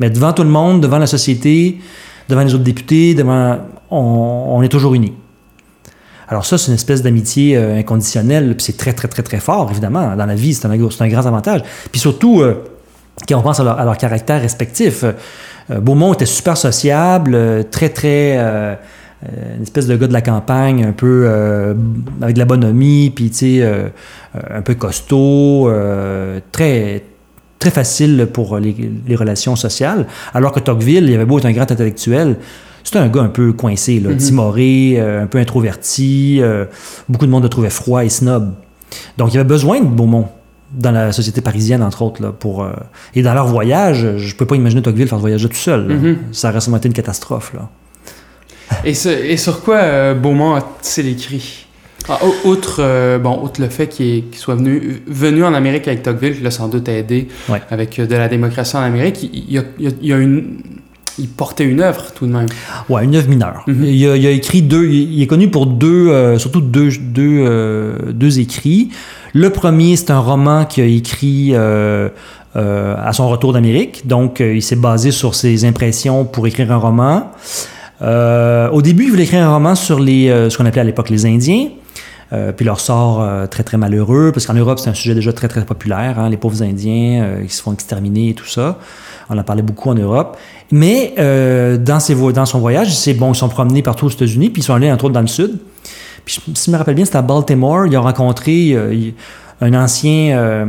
Mais 0.00 0.08
devant 0.08 0.32
tout 0.32 0.44
le 0.44 0.48
monde, 0.48 0.80
devant 0.80 0.98
la 0.98 1.06
société, 1.06 1.78
devant 2.28 2.42
les 2.42 2.54
autres 2.54 2.64
députés, 2.64 3.14
devant, 3.14 3.58
on 3.90 4.62
est 4.62 4.68
toujours 4.68 4.94
unis. 4.94 5.12
Alors 6.28 6.44
ça, 6.44 6.58
c'est 6.58 6.68
une 6.68 6.74
espèce 6.74 7.02
d'amitié 7.02 7.56
euh, 7.56 7.78
inconditionnelle, 7.78 8.54
puis 8.54 8.64
c'est 8.64 8.76
très, 8.76 8.92
très, 8.92 9.08
très, 9.08 9.22
très 9.22 9.40
fort, 9.40 9.70
évidemment. 9.70 10.14
Dans 10.14 10.26
la 10.26 10.34
vie, 10.34 10.52
c'est 10.52 10.66
un, 10.66 10.76
grand 10.76 11.26
avantage. 11.26 11.62
Puis 11.90 12.00
surtout, 12.00 12.42
euh, 12.42 12.64
quand 13.26 13.38
on 13.38 13.42
pense 13.42 13.60
à 13.60 13.64
leur, 13.64 13.96
caractère 13.96 14.40
respectif, 14.40 15.04
euh, 15.04 15.80
Beaumont 15.80 16.12
était 16.12 16.26
super 16.26 16.56
sociable, 16.56 17.64
très, 17.70 17.88
très... 17.88 18.38
une 18.38 19.62
espèce 19.62 19.86
de 19.86 19.96
gars 19.96 20.06
de 20.06 20.12
la 20.12 20.22
campagne, 20.22 20.84
un 20.84 20.92
peu 20.92 21.28
avec 22.22 22.34
de 22.34 22.38
la 22.38 22.46
bonhomie, 22.46 23.10
puis 23.14 23.28
tu 23.28 23.36
sais, 23.60 23.90
un 24.32 24.62
peu 24.62 24.74
costaud, 24.74 25.70
très 26.52 27.02
très 27.58 27.70
facile 27.70 28.28
pour 28.32 28.56
les, 28.58 28.74
les, 29.06 29.16
relations 29.16 29.56
sociales, 29.56 30.06
alors 30.32 30.52
que 30.52 30.60
Tocqueville, 30.60 31.10
il 31.10 31.14
avait 31.14 31.26
beau 31.26 31.38
être 31.38 31.44
un 31.44 31.52
grand 31.52 31.70
intellectuel, 31.70 32.36
c'était 32.84 32.98
un 32.98 33.08
gars 33.08 33.22
un 33.22 33.28
peu 33.28 33.52
coincé, 33.52 34.00
là, 34.00 34.10
mhm. 34.10 34.16
timoré, 34.16 34.94
euh, 34.96 35.22
un 35.22 35.26
peu 35.26 35.38
introverti. 35.38 36.38
Euh, 36.40 36.64
beaucoup 37.08 37.26
de 37.26 37.30
monde 37.30 37.42
le 37.42 37.48
trouvait 37.48 37.70
froid 37.70 38.04
et 38.04 38.08
snob. 38.08 38.54
Donc, 39.16 39.28
il 39.28 39.34
y 39.34 39.38
avait 39.38 39.48
besoin 39.48 39.80
de 39.80 39.86
Beaumont 39.86 40.28
dans 40.72 40.90
la 40.90 41.12
société 41.12 41.40
parisienne, 41.40 41.82
entre 41.82 42.02
autres. 42.02 42.22
Là, 42.22 42.32
pour, 42.32 42.62
euh, 42.62 42.72
et 43.14 43.22
dans 43.22 43.34
leur 43.34 43.46
voyage, 43.46 44.16
je 44.16 44.32
ne 44.32 44.38
peux 44.38 44.46
pas 44.46 44.56
imaginer 44.56 44.82
Tocqueville 44.82 45.08
faire 45.08 45.18
ce 45.18 45.20
voyage 45.20 45.42
tout 45.42 45.54
seul. 45.54 45.84
Mhm. 45.84 46.18
Ça 46.32 46.50
aurait 46.50 46.60
sûrement 46.60 46.78
été 46.78 46.88
une 46.88 46.94
catastrophe. 46.94 47.52
Là. 47.54 47.68
et, 48.84 48.90
et, 48.90 49.36
sur 49.36 49.60
quoi 49.62 50.14
Beaumont 50.14 50.54
a-t-il 50.54 51.08
écrit 51.08 51.66
Ah, 52.08 52.18
outre, 52.44 53.18
bon, 53.18 53.42
outre 53.42 53.60
le 53.60 53.68
fait 53.68 53.88
qu'il 53.88 54.24
soit 54.32 54.54
venu, 54.54 55.02
venu 55.06 55.44
en 55.44 55.52
Amérique 55.52 55.88
avec 55.88 56.02
Tocqueville, 56.02 56.36
qui 56.36 56.42
l'a 56.42 56.50
sans 56.50 56.68
doute 56.68 56.88
aidé 56.88 57.28
avec 57.70 58.00
de 58.00 58.16
la 58.16 58.28
démocratie 58.28 58.76
en 58.76 58.82
Amérique, 58.82 59.28
il, 59.30 59.52
y 59.52 59.58
a, 59.58 59.62
il 59.78 60.06
y 60.06 60.12
a 60.12 60.16
une 60.16 60.58
il 61.18 61.28
portait 61.28 61.64
une 61.64 61.80
œuvre 61.80 62.12
tout 62.14 62.26
de 62.26 62.32
même. 62.32 62.46
Ouais, 62.88 63.04
une 63.04 63.14
œuvre 63.14 63.28
mineure. 63.28 63.64
Mhm. 63.66 63.84
il, 63.84 64.06
a, 64.06 64.30
écrit 64.30 64.62
deux. 64.62 64.86
Il 64.86 65.20
est 65.22 65.26
connu 65.26 65.48
pour 65.48 65.66
deux, 65.66 66.08
euh, 66.08 66.38
surtout 66.38 66.60
deux, 66.60 66.90
deux, 67.00 67.44
euh, 67.46 68.12
deux, 68.12 68.40
écrits. 68.40 68.90
Le 69.34 69.50
premier, 69.50 69.96
c'est 69.96 70.10
un 70.10 70.20
roman 70.20 70.64
qu'il 70.64 70.84
a 70.84 70.86
écrit 70.86 71.50
euh, 71.52 72.08
à 72.54 73.12
son 73.12 73.28
retour 73.28 73.52
d'Amérique. 73.52 74.06
Donc, 74.06 74.40
il 74.40 74.62
s'est 74.62 74.76
basé 74.76 75.10
sur 75.10 75.34
ses 75.34 75.64
impressions 75.64 76.24
pour 76.24 76.46
écrire 76.46 76.72
un 76.72 76.76
roman. 76.76 77.30
au 78.00 78.82
début, 78.82 79.04
il 79.04 79.10
voulait 79.10 79.24
écrire 79.24 79.44
un 79.44 79.52
roman 79.52 79.74
sur 79.74 80.00
les, 80.00 80.28
ce 80.48 80.56
qu'on 80.56 80.66
appelait 80.66 80.80
à 80.80 80.84
l'époque 80.84 81.10
les 81.10 81.26
Indiens. 81.26 81.68
Puis 82.56 82.66
leur 82.66 82.80
sort 82.80 83.48
très 83.48 83.62
très 83.62 83.78
malheureux, 83.78 84.32
parce 84.32 84.46
qu'en 84.46 84.54
Europe 84.54 84.78
c'est 84.78 84.90
un 84.90 84.94
sujet 84.94 85.14
déjà 85.14 85.32
très 85.32 85.48
très 85.48 85.64
populaire, 85.64 86.18
hein, 86.18 86.28
les 86.28 86.36
pauvres 86.36 86.62
Indiens 86.62 87.38
qui 87.46 87.54
se 87.54 87.62
font 87.62 87.72
exterminer 87.72 88.30
et 88.30 88.34
tout 88.34 88.46
ça. 88.46 88.78
On 89.30 89.38
en 89.38 89.44
parlait 89.44 89.62
beaucoup 89.62 89.90
en 89.90 89.94
Europe. 89.94 90.36
Mais 90.70 91.14
euh, 91.18 91.76
dans, 91.78 92.00
ses 92.00 92.14
dans 92.14 92.46
son 92.46 92.60
voyage, 92.60 92.94
c'est 92.94 93.14
bon, 93.14 93.32
ils 93.32 93.36
sont 93.36 93.48
promenés 93.48 93.82
partout 93.82 94.06
aux 94.06 94.10
États-Unis, 94.10 94.50
puis 94.50 94.62
ils 94.62 94.64
sont 94.64 94.74
allés 94.74 94.90
entre 94.90 95.06
autres 95.06 95.14
dans 95.14 95.20
le 95.20 95.26
sud. 95.26 95.58
Puis 96.24 96.40
si 96.54 96.66
je 96.66 96.70
me 96.70 96.76
rappelle 96.76 96.94
bien, 96.94 97.04
c'était 97.04 97.18
à 97.18 97.22
Baltimore. 97.22 97.86
Ils 97.86 97.96
ont 97.96 98.02
rencontré 98.02 98.72
euh, 98.72 99.10
un 99.60 99.74
ancien, 99.74 100.36
euh, 100.36 100.66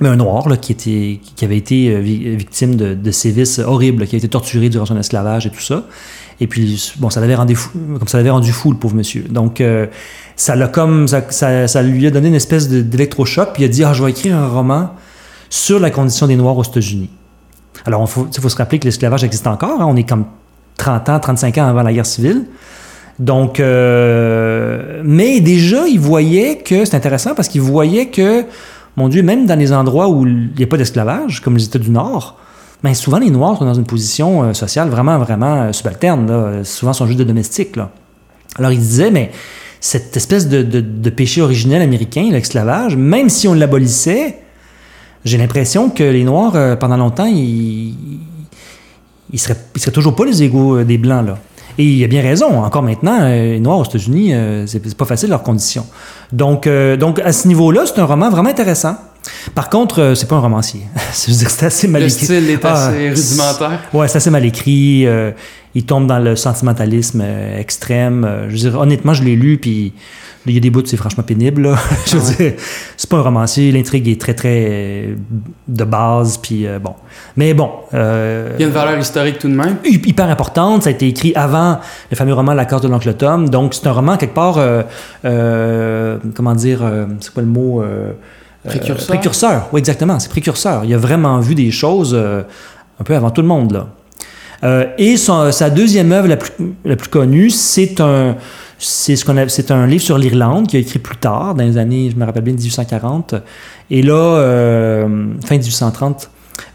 un 0.00 0.16
noir 0.16 0.48
là, 0.48 0.56
qui, 0.56 0.72
était, 0.72 1.20
qui 1.36 1.44
avait 1.44 1.56
été 1.56 1.98
victime 2.00 2.76
de, 2.76 3.10
sévices 3.10 3.58
horribles, 3.60 4.06
qui 4.06 4.16
a 4.16 4.18
été 4.18 4.28
torturé 4.28 4.68
durant 4.68 4.84
son 4.86 4.98
esclavage 4.98 5.46
et 5.46 5.50
tout 5.50 5.60
ça. 5.60 5.84
Et 6.40 6.46
puis, 6.46 6.92
bon, 6.98 7.10
ça 7.10 7.20
l'avait 7.20 7.34
rendu 7.34 7.54
fou, 7.54 7.70
le 8.72 8.76
pauvre 8.76 8.96
monsieur. 8.96 9.22
Donc, 9.30 9.62
ça 10.36 10.56
l'a 10.56 10.68
comme, 10.68 11.06
ça, 11.06 11.22
ça, 11.68 11.82
lui 11.82 12.06
a 12.06 12.10
donné 12.10 12.28
une 12.28 12.34
espèce 12.34 12.68
d'électrochoc, 12.68 13.52
puis 13.52 13.62
il 13.62 13.66
a 13.66 13.68
dit, 13.68 13.84
ah, 13.84 13.92
je 13.92 14.02
vais 14.02 14.10
écrire 14.10 14.36
un 14.36 14.48
roman 14.48 14.90
sur 15.48 15.78
la 15.78 15.90
condition 15.90 16.26
des 16.26 16.36
Noirs 16.36 16.58
aux 16.58 16.64
États-Unis. 16.64 17.10
Alors, 17.86 18.02
il 18.02 18.40
faut, 18.40 18.48
se 18.48 18.56
rappeler 18.56 18.78
que 18.78 18.86
l'esclavage 18.86 19.24
existe 19.24 19.46
encore. 19.46 19.80
Hein. 19.80 19.86
On 19.88 19.96
est 19.96 20.08
comme 20.08 20.24
30 20.78 21.08
ans, 21.10 21.20
35 21.20 21.58
ans 21.58 21.66
avant 21.66 21.82
la 21.82 21.92
guerre 21.92 22.06
civile. 22.06 22.44
Donc, 23.18 23.60
euh, 23.60 25.02
mais 25.04 25.40
déjà, 25.40 25.86
ils 25.86 26.00
voyaient 26.00 26.58
que, 26.58 26.84
c'est 26.84 26.96
intéressant 26.96 27.34
parce 27.34 27.48
qu'ils 27.48 27.60
voyaient 27.60 28.06
que, 28.06 28.44
mon 28.96 29.08
Dieu, 29.08 29.22
même 29.22 29.46
dans 29.46 29.58
les 29.58 29.72
endroits 29.72 30.08
où 30.08 30.26
il 30.26 30.50
n'y 30.56 30.64
a 30.64 30.66
pas 30.66 30.76
d'esclavage, 30.76 31.40
comme 31.40 31.56
les 31.56 31.64
États 31.64 31.78
du 31.78 31.90
Nord, 31.90 32.38
mais 32.84 32.92
souvent 32.92 33.18
les 33.18 33.30
Noirs 33.30 33.56
sont 33.56 33.64
dans 33.64 33.74
une 33.74 33.86
position 33.86 34.42
euh, 34.42 34.52
sociale 34.52 34.90
vraiment, 34.90 35.18
vraiment 35.18 35.62
euh, 35.62 35.72
subalterne. 35.72 36.26
Là. 36.28 36.64
Souvent, 36.64 36.92
sont 36.92 37.06
juste 37.06 37.18
de 37.18 37.24
domestiques. 37.24 37.78
Alors, 38.58 38.72
ils 38.72 38.78
disaient, 38.78 39.10
mais 39.10 39.30
cette 39.80 40.14
espèce 40.18 40.48
de, 40.48 41.10
péché 41.10 41.40
originel 41.40 41.80
américain, 41.80 42.28
l'esclavage, 42.30 42.94
même 42.94 43.30
si 43.30 43.48
on 43.48 43.54
l'abolissait, 43.54 44.38
j'ai 45.24 45.38
l'impression 45.38 45.88
que 45.88 46.04
les 46.04 46.24
Noirs, 46.24 46.56
euh, 46.56 46.76
pendant 46.76 46.98
longtemps, 46.98 47.24
ils, 47.24 47.94
ils, 49.32 49.38
seraient, 49.38 49.56
toujours 49.90 50.14
pas 50.14 50.26
les 50.26 50.42
égaux 50.42 50.84
des 50.84 50.98
Blancs, 50.98 51.26
là. 51.26 51.38
Et 51.78 51.84
il 51.84 52.04
a 52.04 52.06
bien 52.06 52.22
raison. 52.22 52.62
Encore 52.62 52.82
maintenant, 52.82 53.26
les 53.26 53.60
Noirs 53.60 53.78
aux 53.78 53.84
États-Unis, 53.84 54.32
c'est 54.66 54.94
pas 54.94 55.06
facile 55.06 55.30
leurs 55.30 55.42
conditions. 55.42 55.86
Donc, 56.30 56.68
donc 57.00 57.18
à 57.18 57.32
ce 57.32 57.48
niveau-là, 57.48 57.82
c'est 57.84 57.98
un 57.98 58.04
roman 58.04 58.30
vraiment 58.30 58.50
intéressant. 58.50 58.94
Par 59.54 59.68
contre, 59.68 60.14
c'est 60.14 60.28
pas 60.28 60.36
un 60.36 60.40
romancier. 60.40 60.82
c'est 61.12 61.62
assez 61.62 61.88
mal 61.88 62.02
écrit. 62.02 62.20
Le 62.20 62.24
style 62.24 62.50
est 62.50 62.64
ah, 62.64 62.88
assez 62.88 63.10
rudimentaire. 63.10 63.80
Ouais, 63.92 64.08
c'est 64.08 64.18
assez 64.18 64.30
mal 64.30 64.44
écrit. 64.44 65.06
il 65.74 65.84
tombe 65.84 66.06
dans 66.06 66.18
le 66.18 66.36
sentimentalisme 66.36 67.24
extrême. 67.58 68.46
je 68.48 68.52
veux 68.52 68.70
dire, 68.70 68.80
honnêtement, 68.80 69.14
je 69.14 69.22
l'ai 69.22 69.36
lu, 69.36 69.58
puis 69.58 69.92
il 70.46 70.54
y 70.54 70.56
a 70.58 70.60
des 70.60 70.70
bouts, 70.70 70.84
c'est 70.84 70.96
franchement 70.96 71.22
pénible. 71.22 71.74
Je 72.06 72.16
veux 72.16 72.22
ah 72.22 72.34
dire, 72.36 72.52
c'est 72.96 73.08
pas 73.08 73.16
un 73.16 73.22
romancier. 73.22 73.72
L'intrigue 73.72 74.08
est 74.08 74.20
très, 74.20 74.34
très 74.34 74.66
euh, 74.68 75.14
de 75.68 75.84
base. 75.84 76.36
Puis 76.38 76.66
euh, 76.66 76.78
bon. 76.78 76.94
Mais 77.36 77.54
bon. 77.54 77.70
Euh, 77.94 78.50
il 78.58 78.60
y 78.60 78.64
a 78.64 78.66
une 78.66 78.74
valeur 78.74 78.98
historique 78.98 79.38
tout 79.38 79.48
de 79.48 79.54
même. 79.54 79.78
Hyper 79.84 80.28
importante. 80.28 80.82
Ça 80.82 80.90
a 80.90 80.92
été 80.92 81.08
écrit 81.08 81.32
avant 81.34 81.78
le 82.10 82.16
fameux 82.16 82.34
roman 82.34 82.52
La 82.52 82.66
carte 82.66 82.82
de 82.82 82.88
l'oncle 82.88 83.14
Tom. 83.14 83.48
Donc, 83.48 83.74
c'est 83.74 83.86
un 83.86 83.92
roman, 83.92 84.16
quelque 84.16 84.34
part, 84.34 84.60
comment 85.22 86.54
dire, 86.54 86.82
c'est 87.20 87.32
quoi 87.32 87.42
le 87.42 87.48
mot 87.48 87.82
Précurseur. 88.64 89.06
précurseur. 89.06 89.68
Oui, 89.72 89.78
exactement. 89.78 90.18
C'est 90.18 90.30
précurseur. 90.30 90.84
Il 90.84 90.94
a 90.94 90.98
vraiment 90.98 91.38
vu 91.38 91.54
des 91.54 91.70
choses 91.70 92.14
un 92.14 93.04
peu 93.04 93.14
avant 93.14 93.30
tout 93.30 93.42
le 93.42 93.48
monde, 93.48 93.72
là. 93.72 94.94
et 94.96 95.16
sa 95.16 95.70
deuxième 95.70 96.12
œuvre 96.12 96.28
la 96.28 96.36
plus, 96.36 96.52
la 96.84 96.96
plus 96.96 97.08
connue, 97.08 97.50
c'est 97.50 98.00
un 98.00 98.36
c'est 98.78 99.16
ce 99.16 99.24
qu'on 99.24 99.36
c'est 99.48 99.70
un 99.70 99.86
livre 99.86 100.02
sur 100.02 100.18
l'Irlande 100.18 100.66
qu'il 100.66 100.78
a 100.78 100.80
écrit 100.80 100.98
plus 100.98 101.16
tard, 101.16 101.54
dans 101.54 101.64
les 101.64 101.78
années, 101.78 102.10
je 102.10 102.16
me 102.16 102.24
rappelle 102.24 102.42
bien, 102.42 102.52
1840. 102.52 103.34
Et 103.90 104.02
là, 104.02 104.14
euh, 104.14 105.26
fin 105.44 105.56
1830. 105.56 106.30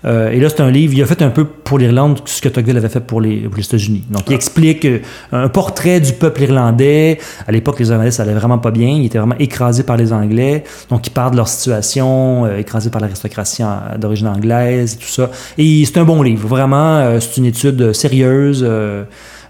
Euh, 0.06 0.32
et 0.32 0.40
là, 0.40 0.50
c'est 0.50 0.62
un 0.62 0.72
livre, 0.72 0.94
il 0.94 1.02
a 1.02 1.06
fait 1.06 1.22
un 1.22 1.30
peu 1.30 1.46
pour 1.46 1.78
l'Irlande 1.78 2.20
ce 2.26 2.42
que 2.42 2.50
Tocqueville 2.50 2.78
avait 2.78 2.90
fait 2.90 3.00
pour 3.00 3.22
les, 3.22 3.50
États-Unis. 3.58 4.04
Donc, 4.10 4.24
il 4.28 4.34
explique 4.34 4.86
euh, 4.86 5.00
un 5.32 5.50
portrait 5.50 6.00
du 6.00 6.14
peuple 6.14 6.44
irlandais. 6.44 7.20
À 7.48 7.52
l'époque, 7.52 7.80
les 7.80 7.90
Irlandais, 7.90 8.12
ça 8.12 8.24
allait 8.24 8.34
vraiment 8.34 8.58
pas 8.58 8.72
bien. 8.72 8.90
Ils 8.90 9.06
étaient 9.06 9.18
vraiment 9.18 9.38
écrasés 9.40 9.84
par 9.84 9.98
les 9.98 10.14
Anglais. 10.14 10.64
Donc, 10.90 11.08
il 11.08 11.12
parle 11.12 11.32
de 11.32 11.38
leur 11.38 11.48
situation, 11.48 12.48
écrasés 12.58 12.90
par 12.90 13.02
l'aristocratie 13.02 13.64
d'origine 13.98 14.28
anglaise 14.28 14.94
et 14.94 14.98
tout 14.98 15.10
ça. 15.10 15.30
Et 15.58 15.84
c'est 15.86 15.98
un 15.98 16.06
bon 16.06 16.22
livre, 16.22 16.48
vraiment. 16.48 17.20
c'est 17.20 17.38
une 17.38 17.46
étude 17.46 17.94
sérieuse. 17.94 18.66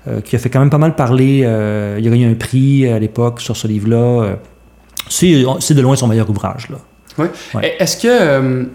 Euh, 0.07 0.21
qui 0.21 0.35
a 0.35 0.39
fait 0.39 0.49
quand 0.49 0.61
même 0.61 0.69
pas 0.69 0.77
mal 0.77 0.95
parler. 0.95 1.41
Euh, 1.43 1.97
il 1.99 2.07
a 2.07 2.09
gagné 2.09 2.25
un 2.25 2.33
prix 2.33 2.87
à 2.87 2.99
l'époque 2.99 3.41
sur 3.41 3.57
ce 3.57 3.67
livre-là. 3.67 4.23
Euh, 4.23 4.35
c'est 5.09 5.73
de 5.73 5.81
loin 5.81 5.95
son 5.97 6.07
meilleur 6.07 6.29
ouvrage. 6.29 6.69
Là. 6.69 6.77
Oui. 7.17 7.27
Est-ce 7.79 7.97
que. 7.97 8.67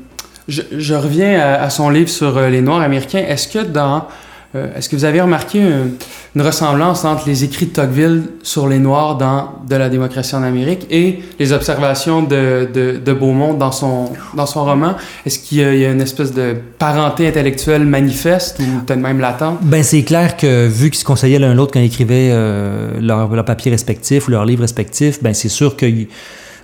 Je, 0.48 0.94
reviens 0.94 1.40
à, 1.40 1.70
son 1.70 1.88
livre 1.90 2.08
sur 2.08 2.38
les 2.40 2.60
Noirs 2.60 2.82
américains. 2.82 3.24
Est-ce 3.26 3.48
que 3.48 3.64
dans 3.64 4.06
euh, 4.54 4.68
est-ce 4.76 4.88
que 4.88 4.94
vous 4.94 5.04
avez 5.04 5.20
remarqué 5.20 5.58
une, 5.58 6.42
ressemblance 6.42 7.04
entre 7.04 7.28
les 7.28 7.44
écrits 7.44 7.66
de 7.66 7.72
Tocqueville 7.72 8.22
sur 8.42 8.68
les 8.68 8.78
Noirs 8.78 9.16
dans 9.16 9.52
De 9.68 9.76
la 9.76 9.88
démocratie 9.88 10.34
en 10.34 10.42
Amérique 10.42 10.86
et 10.90 11.20
les 11.38 11.52
observations 11.52 12.22
de, 12.22 12.68
de, 12.72 13.12
Beaumont 13.12 13.54
dans 13.54 13.72
son, 13.72 14.12
dans 14.34 14.46
son 14.46 14.64
roman? 14.64 14.94
Est-ce 15.26 15.38
qu'il 15.40 15.58
y, 15.58 15.84
a 15.84 15.90
une 15.90 16.00
espèce 16.00 16.32
de 16.32 16.56
parenté 16.78 17.26
intellectuelle 17.26 17.84
manifeste 17.84 18.60
ou 18.60 18.84
peut-être 18.84 19.00
même 19.00 19.20
latente? 19.20 19.58
Ben, 19.62 19.82
c'est 19.82 20.02
clair 20.02 20.36
que 20.36 20.68
vu 20.68 20.90
qu'ils 20.90 21.00
se 21.00 21.04
conseillaient 21.04 21.38
l'un 21.38 21.54
l'autre 21.54 21.72
quand 21.72 21.80
ils 21.80 21.86
écrivaient 21.86 22.30
euh, 22.32 23.00
leurs 23.00 23.34
leur 23.34 23.44
papiers 23.44 23.72
respectifs 23.72 24.28
ou 24.28 24.30
leurs 24.30 24.44
livres 24.44 24.62
respectifs, 24.62 25.22
ben, 25.22 25.34
c'est 25.34 25.48
sûr 25.48 25.76
que 25.76 25.86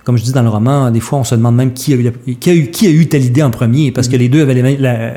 comme 0.03 0.17
je 0.17 0.23
dis 0.23 0.31
dans 0.31 0.41
le 0.41 0.49
roman, 0.49 0.89
des 0.89 0.99
fois, 0.99 1.19
on 1.19 1.23
se 1.23 1.35
demande 1.35 1.55
même 1.55 1.73
qui 1.73 1.93
a 1.93 1.95
eu, 1.95 2.11
qui 2.39 2.49
a 2.49 2.53
eu, 2.53 2.71
qui 2.71 2.87
a 2.87 2.89
eu 2.89 3.07
telle 3.07 3.23
idée 3.23 3.43
en 3.43 3.51
premier, 3.51 3.91
parce 3.91 4.07
que 4.07 4.15
les 4.15 4.29
deux 4.29 4.41
avaient, 4.41 4.55
les 4.55 4.77
la, 4.77 5.13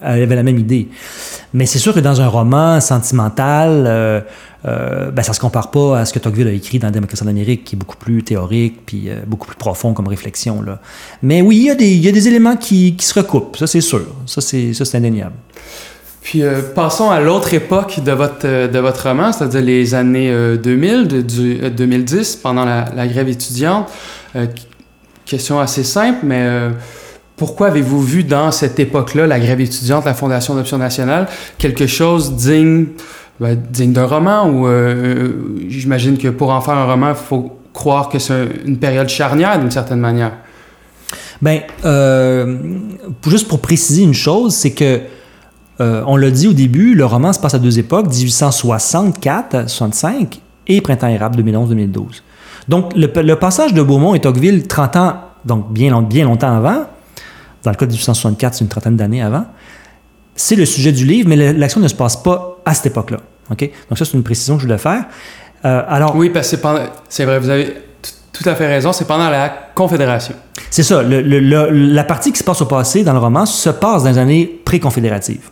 avaient 0.00 0.26
la 0.26 0.42
même 0.42 0.58
idée. 0.58 0.88
Mais 1.54 1.66
c'est 1.66 1.78
sûr 1.78 1.94
que 1.94 2.00
dans 2.00 2.20
un 2.20 2.28
roman 2.28 2.80
sentimental, 2.80 3.84
euh, 3.86 4.20
euh, 4.66 5.10
ben, 5.10 5.22
ça 5.22 5.32
se 5.32 5.40
compare 5.40 5.70
pas 5.70 6.00
à 6.00 6.04
ce 6.04 6.12
que 6.12 6.18
Tocqueville 6.18 6.48
a 6.48 6.52
écrit 6.52 6.78
dans 6.78 6.90
Démocratie 6.90 7.24
en 7.24 7.26
Amérique, 7.26 7.64
qui 7.64 7.74
est 7.74 7.78
beaucoup 7.78 7.96
plus 7.96 8.22
théorique, 8.22 8.86
puis 8.86 9.08
euh, 9.08 9.20
beaucoup 9.26 9.46
plus 9.46 9.56
profond 9.56 9.92
comme 9.92 10.08
réflexion. 10.08 10.62
Là. 10.62 10.80
Mais 11.22 11.42
oui, 11.42 11.56
il 11.56 11.64
y, 11.64 11.70
a 11.70 11.74
des, 11.74 11.90
il 11.90 12.04
y 12.04 12.08
a 12.08 12.12
des 12.12 12.28
éléments 12.28 12.56
qui, 12.56 12.94
qui 12.94 13.06
se 13.06 13.14
recoupent, 13.14 13.56
ça 13.56 13.66
c'est 13.66 13.80
sûr. 13.80 14.06
Ça 14.26 14.40
c'est, 14.40 14.72
ça, 14.72 14.84
c'est 14.84 14.98
indéniable. 14.98 15.34
Puis 16.28 16.42
euh, 16.42 16.60
passons 16.74 17.10
à 17.10 17.20
l'autre 17.20 17.54
époque 17.54 18.00
de 18.04 18.12
votre, 18.12 18.44
euh, 18.44 18.68
de 18.68 18.78
votre 18.78 19.08
roman, 19.08 19.32
c'est-à-dire 19.32 19.62
les 19.62 19.94
années 19.94 20.30
2000, 20.58 20.90
euh, 20.92 21.04
de, 21.06 21.20
du, 21.22 21.70
2010, 21.70 22.36
pendant 22.36 22.66
la, 22.66 22.84
la 22.94 23.06
grève 23.06 23.30
étudiante. 23.30 23.88
Question 25.24 25.60
assez 25.60 25.84
simple, 25.84 26.20
mais 26.24 26.70
pourquoi 27.36 27.68
avez-vous 27.68 28.02
vu 28.02 28.24
dans 28.24 28.50
cette 28.50 28.80
époque-là, 28.80 29.26
la 29.26 29.38
grève 29.38 29.60
étudiante, 29.60 30.04
la 30.04 30.14
Fondation 30.14 30.54
d'option 30.54 30.78
nationale, 30.78 31.28
quelque 31.58 31.86
chose 31.86 32.34
digne, 32.34 32.86
ben, 33.40 33.56
digne 33.70 33.92
d'un 33.92 34.06
roman 34.06 34.48
ou 34.48 34.66
j'imagine 35.68 36.18
que 36.18 36.28
pour 36.28 36.50
en 36.50 36.60
faire 36.60 36.74
un 36.74 36.86
roman, 36.86 37.10
il 37.10 37.14
faut 37.14 37.58
croire 37.72 38.08
que 38.08 38.18
c'est 38.18 38.48
une 38.64 38.78
période 38.78 39.08
charnière 39.08 39.58
d'une 39.58 39.70
certaine 39.70 40.00
manière? 40.00 40.32
Ben, 41.40 41.62
juste 43.26 43.48
pour 43.48 43.60
préciser 43.60 44.02
une 44.02 44.14
chose, 44.14 44.54
c'est 44.54 44.72
que 44.72 45.00
euh, 45.80 46.02
on 46.06 46.16
l'a 46.16 46.30
dit 46.30 46.48
au 46.48 46.52
début, 46.52 46.94
le 46.94 47.04
roman 47.04 47.32
se 47.32 47.38
passe 47.38 47.54
à 47.54 47.58
deux 47.58 47.78
époques, 47.78 48.08
1864-65 48.08 50.40
et 50.66 50.80
Printemps 50.80 51.08
érable 51.08 51.42
2011-2012. 51.42 52.22
Donc, 52.68 52.92
le, 52.94 53.34
passage 53.34 53.72
de 53.74 53.82
Beaumont 53.82 54.14
et 54.14 54.20
Tocqueville, 54.20 54.66
30 54.66 54.96
ans, 54.96 55.14
donc 55.44 55.72
bien, 55.72 56.02
bien 56.02 56.24
longtemps 56.24 56.54
avant, 56.54 56.84
dans 57.62 57.70
le 57.70 57.76
cas 57.76 57.86
de 57.86 57.90
1864, 57.90 58.54
c'est 58.54 58.64
une 58.64 58.68
trentaine 58.68 58.96
d'années 58.96 59.22
avant, 59.22 59.46
c'est 60.34 60.56
le 60.56 60.66
sujet 60.66 60.92
du 60.92 61.04
livre, 61.04 61.28
mais 61.28 61.52
l'action 61.52 61.80
ne 61.80 61.88
se 61.88 61.94
passe 61.94 62.16
pas 62.16 62.58
à 62.64 62.74
cette 62.74 62.86
époque-là. 62.86 63.18
OK? 63.50 63.70
Donc, 63.88 63.98
ça, 63.98 64.04
c'est 64.04 64.14
une 64.14 64.22
précision 64.22 64.56
que 64.56 64.62
je 64.62 64.66
voulais 64.66 64.78
faire. 64.78 65.04
Euh, 65.64 65.82
alors, 65.88 66.14
oui, 66.14 66.30
parce 66.30 66.54
que 66.54 66.56
c'est 67.08 67.24
vrai, 67.24 67.38
vous 67.38 67.48
avez 67.48 67.74
tout 68.32 68.48
à 68.48 68.54
fait 68.54 68.68
raison, 68.68 68.92
c'est 68.92 69.06
pendant 69.06 69.30
la 69.30 69.48
Confédération. 69.74 70.34
C'est 70.70 70.82
ça. 70.82 71.02
la 71.02 72.04
partie 72.04 72.32
qui 72.32 72.38
se 72.38 72.44
passe 72.44 72.60
au 72.60 72.66
passé 72.66 73.02
dans 73.02 73.12
le 73.12 73.18
roman 73.18 73.46
se 73.46 73.70
passe 73.70 74.04
dans 74.04 74.10
les 74.10 74.18
années 74.18 74.60
pré-confédératives. 74.64 75.50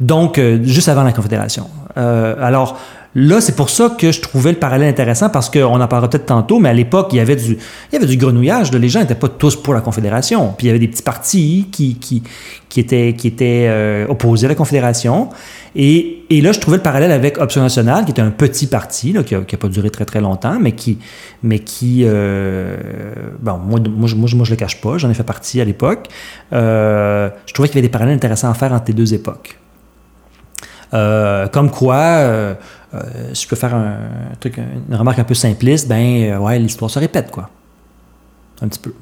Donc, 0.00 0.38
euh, 0.38 0.58
juste 0.62 0.88
avant 0.88 1.02
la 1.02 1.12
Confédération. 1.12 1.68
Euh, 1.96 2.34
alors, 2.40 2.78
Là, 3.16 3.40
c'est 3.40 3.54
pour 3.54 3.70
ça 3.70 3.90
que 3.96 4.10
je 4.10 4.20
trouvais 4.20 4.50
le 4.50 4.58
parallèle 4.58 4.88
intéressant 4.88 5.28
parce 5.28 5.48
qu'on 5.48 5.80
en 5.80 5.86
parlera 5.86 6.10
peut-être 6.10 6.26
tantôt, 6.26 6.58
mais 6.58 6.70
à 6.70 6.72
l'époque, 6.72 7.10
il 7.12 7.16
y 7.16 7.20
avait 7.20 7.36
du, 7.36 7.52
il 7.52 7.92
y 7.92 7.96
avait 7.96 8.06
du 8.06 8.16
grenouillage. 8.16 8.72
Les 8.72 8.88
gens 8.88 9.00
n'étaient 9.00 9.14
pas 9.14 9.28
tous 9.28 9.54
pour 9.54 9.72
la 9.72 9.80
Confédération. 9.80 10.52
Puis 10.58 10.66
il 10.66 10.68
y 10.68 10.70
avait 10.70 10.80
des 10.80 10.88
petits 10.88 11.02
partis 11.02 11.68
qui, 11.70 11.94
qui, 11.94 12.80
étaient, 12.80 13.66
euh, 13.68 14.06
opposés 14.08 14.46
à 14.46 14.48
la 14.48 14.56
Confédération. 14.56 15.28
Et, 15.76 16.24
et, 16.28 16.40
là, 16.40 16.50
je 16.50 16.58
trouvais 16.58 16.78
le 16.78 16.82
parallèle 16.82 17.12
avec 17.12 17.38
Option 17.38 17.62
Nationale, 17.62 18.04
qui 18.04 18.10
était 18.10 18.22
un 18.22 18.30
petit 18.30 18.66
parti, 18.66 19.14
qui 19.24 19.34
n'a 19.34 19.42
pas 19.42 19.68
duré 19.68 19.90
très 19.90 20.04
très 20.04 20.20
longtemps, 20.20 20.58
mais 20.60 20.72
qui, 20.72 20.98
euh, 22.04 22.76
bon, 23.40 23.58
moi, 23.58 23.78
moi, 23.96 24.08
je 24.08 24.36
ne 24.36 24.44
le 24.44 24.56
cache 24.56 24.80
pas, 24.80 24.98
j'en 24.98 25.10
ai 25.10 25.14
fait 25.14 25.22
partie 25.22 25.60
à 25.60 25.64
l'époque. 25.64 26.08
Euh, 26.52 27.28
je 27.46 27.54
trouvais 27.54 27.68
qu'il 27.68 27.76
y 27.76 27.78
avait 27.78 27.86
des 27.86 27.92
parallèles 27.92 28.16
intéressants 28.16 28.50
à 28.50 28.54
faire 28.54 28.72
entre 28.72 28.86
les 28.88 28.94
deux 28.94 29.14
époques. 29.14 29.56
Comme 30.92 31.70
quoi, 31.72 32.56
euh, 32.94 32.98
euh, 32.98 33.34
si 33.34 33.44
je 33.44 33.48
peux 33.48 33.56
faire 33.56 33.74
un, 33.74 33.96
une 34.44 34.94
remarque 34.94 35.18
un 35.18 35.24
peu 35.24 35.34
simpliste, 35.34 35.88
ben 35.88 36.38
ouais, 36.38 36.58
l'histoire 36.58 36.90
se 36.90 36.98
répète, 36.98 37.30
quoi. 37.30 37.50
Un 38.62 38.68
petit 38.68 38.78
peu. 38.78 38.92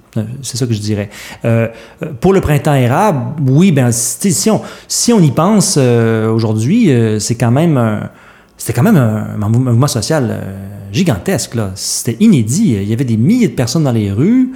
C'est 0.43 0.57
ça 0.57 0.67
que 0.67 0.73
je 0.73 0.81
dirais. 0.81 1.11
pour 2.21 2.33
le 2.33 2.41
printemps 2.41 2.75
érable, 2.75 3.43
oui, 3.47 3.71
ben 3.71 3.93
si 3.93 4.51
on, 4.51 4.63
si 4.89 5.13
on 5.13 5.21
y 5.21 5.31
pense 5.31 5.77
aujourd'hui, 5.77 6.91
c'est 7.21 7.35
quand 7.35 7.51
même 7.51 8.09
c'était 8.57 8.73
quand 8.73 8.83
même 8.83 8.97
un, 8.97 9.49
mouvement 9.49 9.87
social 9.87 10.41
gigantesque. 10.91 11.55
C'était 11.75 12.17
inédit. 12.19 12.79
Il 12.81 12.89
y 12.89 12.95
avait 12.95 13.05
des 13.05 13.19
milliers 13.19 13.49
de 13.49 13.55
personnes 13.55 13.85
dans 13.85 13.93
les 13.93 14.11
rues. 14.11 14.53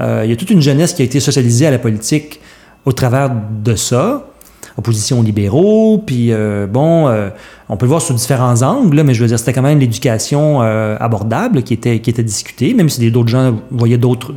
il 0.00 0.28
y 0.28 0.32
a 0.32 0.36
toute 0.36 0.50
une 0.50 0.60
jeunesse 0.60 0.94
qui 0.94 1.02
a 1.02 1.04
été 1.04 1.20
socialisée 1.20 1.68
à 1.68 1.70
la 1.70 1.78
politique 1.78 2.40
au 2.84 2.92
travers 2.92 3.30
de 3.30 3.76
ça 3.76 4.29
opposition 4.80 5.20
aux 5.20 5.22
libéraux, 5.22 6.02
puis 6.04 6.32
euh, 6.32 6.66
bon, 6.66 7.08
euh, 7.08 7.28
on 7.68 7.76
peut 7.76 7.86
le 7.86 7.90
voir 7.90 8.02
sous 8.02 8.14
différents 8.14 8.62
angles, 8.62 9.02
mais 9.02 9.14
je 9.14 9.22
veux 9.22 9.28
dire, 9.28 9.38
c'était 9.38 9.52
quand 9.52 9.62
même 9.62 9.78
l'éducation 9.78 10.62
euh, 10.62 10.96
abordable 10.98 11.62
qui 11.62 11.74
était, 11.74 12.00
qui 12.00 12.10
était 12.10 12.24
discutée, 12.24 12.74
même 12.74 12.88
si 12.88 13.10
d'autres 13.10 13.28
gens 13.28 13.58
voyaient 13.70 13.98
d'autres, 13.98 14.34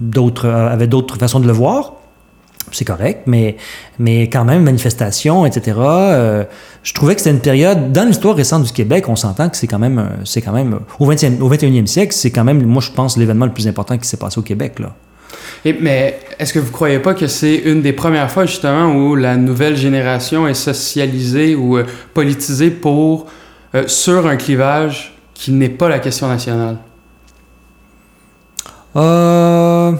d'autres, 0.00 0.48
avaient 0.48 0.86
d'autres 0.86 1.18
façons 1.18 1.40
de 1.40 1.46
le 1.46 1.52
voir. 1.52 1.94
C'est 2.70 2.86
correct, 2.86 3.24
mais, 3.26 3.56
mais 3.98 4.30
quand 4.30 4.46
même, 4.46 4.62
manifestation, 4.62 5.44
etc. 5.44 5.78
je 6.82 6.94
trouvais 6.94 7.14
que 7.14 7.20
c'était 7.20 7.36
une 7.36 7.42
période, 7.42 7.92
dans 7.92 8.06
l'histoire 8.06 8.34
récente 8.34 8.62
du 8.62 8.72
Québec, 8.72 9.10
on 9.10 9.16
s'entend 9.16 9.50
que 9.50 9.58
c'est 9.58 9.66
quand 9.66 9.80
même, 9.80 10.08
c'est 10.24 10.40
quand 10.40 10.52
même, 10.52 10.80
au, 10.98 11.12
20e, 11.12 11.40
au 11.42 11.50
21e 11.50 11.86
siècle, 11.86 12.14
c'est 12.14 12.30
quand 12.30 12.44
même, 12.44 12.64
moi 12.64 12.80
je 12.80 12.90
pense, 12.90 13.18
l'événement 13.18 13.44
le 13.44 13.52
plus 13.52 13.68
important 13.68 13.98
qui 13.98 14.08
s'est 14.08 14.16
passé 14.16 14.38
au 14.38 14.42
Québec, 14.42 14.78
là 14.78 14.94
mais 15.64 16.18
est-ce 16.38 16.52
que 16.52 16.58
vous 16.58 16.72
croyez 16.72 16.98
pas 16.98 17.14
que 17.14 17.26
c'est 17.26 17.54
une 17.54 17.82
des 17.82 17.92
premières 17.92 18.30
fois 18.30 18.46
justement 18.46 18.92
où 18.94 19.14
la 19.14 19.36
nouvelle 19.36 19.76
génération 19.76 20.48
est 20.48 20.54
socialisée 20.54 21.54
ou 21.54 21.78
euh, 21.78 21.86
politisée 22.14 22.70
pour 22.70 23.26
euh, 23.74 23.86
sur 23.86 24.26
un 24.26 24.36
clivage 24.36 25.16
qui 25.34 25.52
n'est 25.52 25.68
pas 25.68 25.88
la 25.88 26.00
question 26.00 26.28
nationale? 26.28 26.78
Euh... 28.96 29.92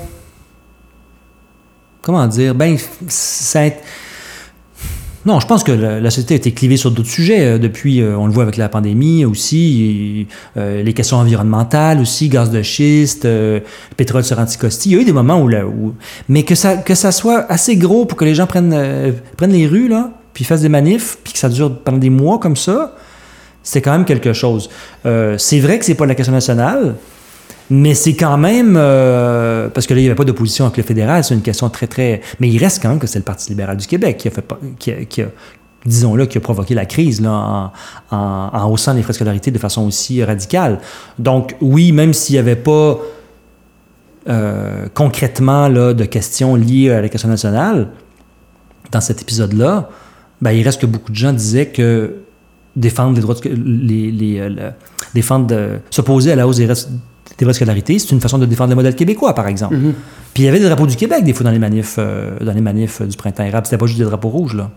Comment 2.03 2.27
dire? 2.27 2.55
Ben, 2.55 2.77
ça, 3.09 3.61
non, 5.25 5.39
je 5.39 5.47
pense 5.47 5.63
que 5.63 5.71
la, 5.71 6.11
société 6.11 6.35
a 6.35 6.37
été 6.37 6.53
clivée 6.53 6.77
sur 6.77 6.91
d'autres 6.91 7.09
sujets 7.09 7.41
euh, 7.41 7.59
depuis, 7.59 8.01
euh, 8.01 8.17
on 8.17 8.27
le 8.27 8.33
voit 8.33 8.43
avec 8.43 8.57
la 8.57 8.69
pandémie 8.69 9.25
aussi, 9.25 10.27
euh, 10.57 10.83
les 10.83 10.93
questions 10.93 11.19
environnementales 11.19 12.01
aussi, 12.01 12.29
gaz 12.29 12.51
de 12.51 12.63
schiste, 12.63 13.27
pétrole 13.97 14.25
sur 14.25 14.39
anticosti. 14.39 14.91
Il 14.91 14.93
y 14.93 14.99
a 14.99 15.03
eu 15.03 15.05
des 15.05 15.13
moments 15.13 15.41
où, 15.41 15.49
là, 15.49 15.63
mais 16.29 16.43
que 16.43 16.55
ça, 16.55 16.77
que 16.77 16.95
ça 16.95 17.13
soit 17.13 17.47
assez 17.51 17.77
gros 17.77 18.05
pour 18.05 18.19
que 18.19 18.25
les 18.25 18.35
gens 18.35 18.47
prennent, 18.47 19.15
prennent 19.37 19.53
les 19.53 19.67
rues, 19.67 19.89
là, 19.89 20.11
puis 20.35 20.45
fassent 20.45 20.63
des 20.63 20.69
manifs, 20.69 21.19
puis 21.23 21.33
que 21.33 21.39
ça 21.39 21.49
dure 21.49 21.79
pendant 21.79 21.99
des 21.99 22.11
mois 22.11 22.39
comme 22.39 22.57
ça, 22.57 22.97
c'est 23.63 23.81
quand 23.81 23.93
même 23.93 24.05
quelque 24.05 24.33
chose. 24.33 24.71
c'est 25.05 25.61
vrai 25.61 25.79
que 25.79 25.85
c'est 25.85 25.95
pas 25.95 26.07
la 26.07 26.17
question 26.17 26.33
nationale, 26.33 26.97
mais 27.75 27.95
c'est 27.95 28.15
quand 28.15 28.37
même. 28.37 28.75
Euh, 28.77 29.71
parce 29.71 29.87
que 29.87 29.95
là, 29.95 30.01
il 30.01 30.03
n'y 30.03 30.09
avait 30.09 30.17
pas 30.17 30.25
d'opposition 30.25 30.67
avec 30.67 30.77
le 30.77 30.83
fédéral, 30.83 31.25
c'est 31.25 31.33
une 31.33 31.41
question 31.41 31.71
très, 31.71 31.87
très. 31.87 32.21
Mais 32.39 32.51
il 32.51 32.59
reste 32.59 32.83
quand 32.83 32.91
même 32.91 32.99
que 32.99 33.07
c'est 33.07 33.19
le 33.19 33.25
Parti 33.25 33.49
libéral 33.49 33.79
du 33.79 33.87
Québec 33.87 34.19
qui 34.19 34.29
a 34.29 34.31
fait. 34.31 34.45
Qui 34.79 35.23
a, 35.23 35.27
disons-le, 35.87 36.27
qui 36.27 36.37
a 36.37 36.41
provoqué 36.41 36.75
la 36.75 36.85
crise 36.85 37.21
là, 37.23 37.73
en, 38.11 38.71
haussant 38.71 38.93
les 38.93 39.03
frais 39.03 39.13
de 39.13 39.17
scolarité 39.17 39.51
de 39.51 39.59
façon 39.59 39.87
aussi 39.87 40.23
radicale. 40.23 40.81
Donc, 41.19 41.57
oui, 41.61 41.93
même 41.93 42.13
s'il 42.13 42.35
n'y 42.35 42.39
avait 42.39 42.57
pas 42.57 42.99
euh, 44.29 44.87
concrètement 44.95 45.67
là, 45.69 45.93
de 45.93 46.05
questions 46.05 46.55
liées 46.55 46.91
à 46.91 47.01
la 47.01 47.09
question 47.09 47.29
nationale, 47.29 47.89
dans 48.93 49.01
cet 49.01 49.23
épisode-là, 49.23 49.89
ben, 50.43 50.53
il 50.53 50.63
reste 50.63 50.81
que 50.81 50.87
beaucoup 50.87 51.11
de 51.11 51.17
gens 51.17 51.33
disaient 51.33 51.67
que 51.67 52.17
défendre 52.77 53.17
les 53.17 53.23
droits 53.23 53.35
de, 53.35 53.49
les, 53.49 54.13
les, 54.13 54.39
euh, 54.39 55.79
s'opposer 55.91 56.33
à 56.33 56.37
la 56.37 56.47
hausse 56.47 56.59
des, 56.59 56.69
des 57.47 57.53
scolarité, 57.53 57.99
c'est 57.99 58.11
une 58.11 58.21
façon 58.21 58.39
de 58.39 58.47
défendre 58.47 58.71
le 58.71 58.77
modèle 58.77 58.95
québécois, 58.95 59.35
par 59.35 59.47
exemple. 59.47 59.77
Mm-hmm. 59.77 59.93
Puis 60.35 60.43
il 60.43 60.47
y 60.47 60.49
avait 60.49 60.59
des 60.59 60.67
drapeaux 60.67 60.87
du 60.87 60.97
Québec, 60.97 61.25
des 61.25 61.33
fois, 61.33 61.45
dans 61.45 61.51
les 61.51 61.59
manifs, 61.59 61.97
euh, 61.99 62.39
dans 62.41 62.53
les 62.53 62.61
manifs 62.61 63.03
du 63.03 63.17
printemps 63.17 63.45
érable. 63.45 63.67
C'était 63.67 63.79
pas 63.79 63.87
juste 63.87 63.99
des 63.99 64.05
drapeaux 64.05 64.31
rouges, 64.31 64.55
là. 64.55 64.71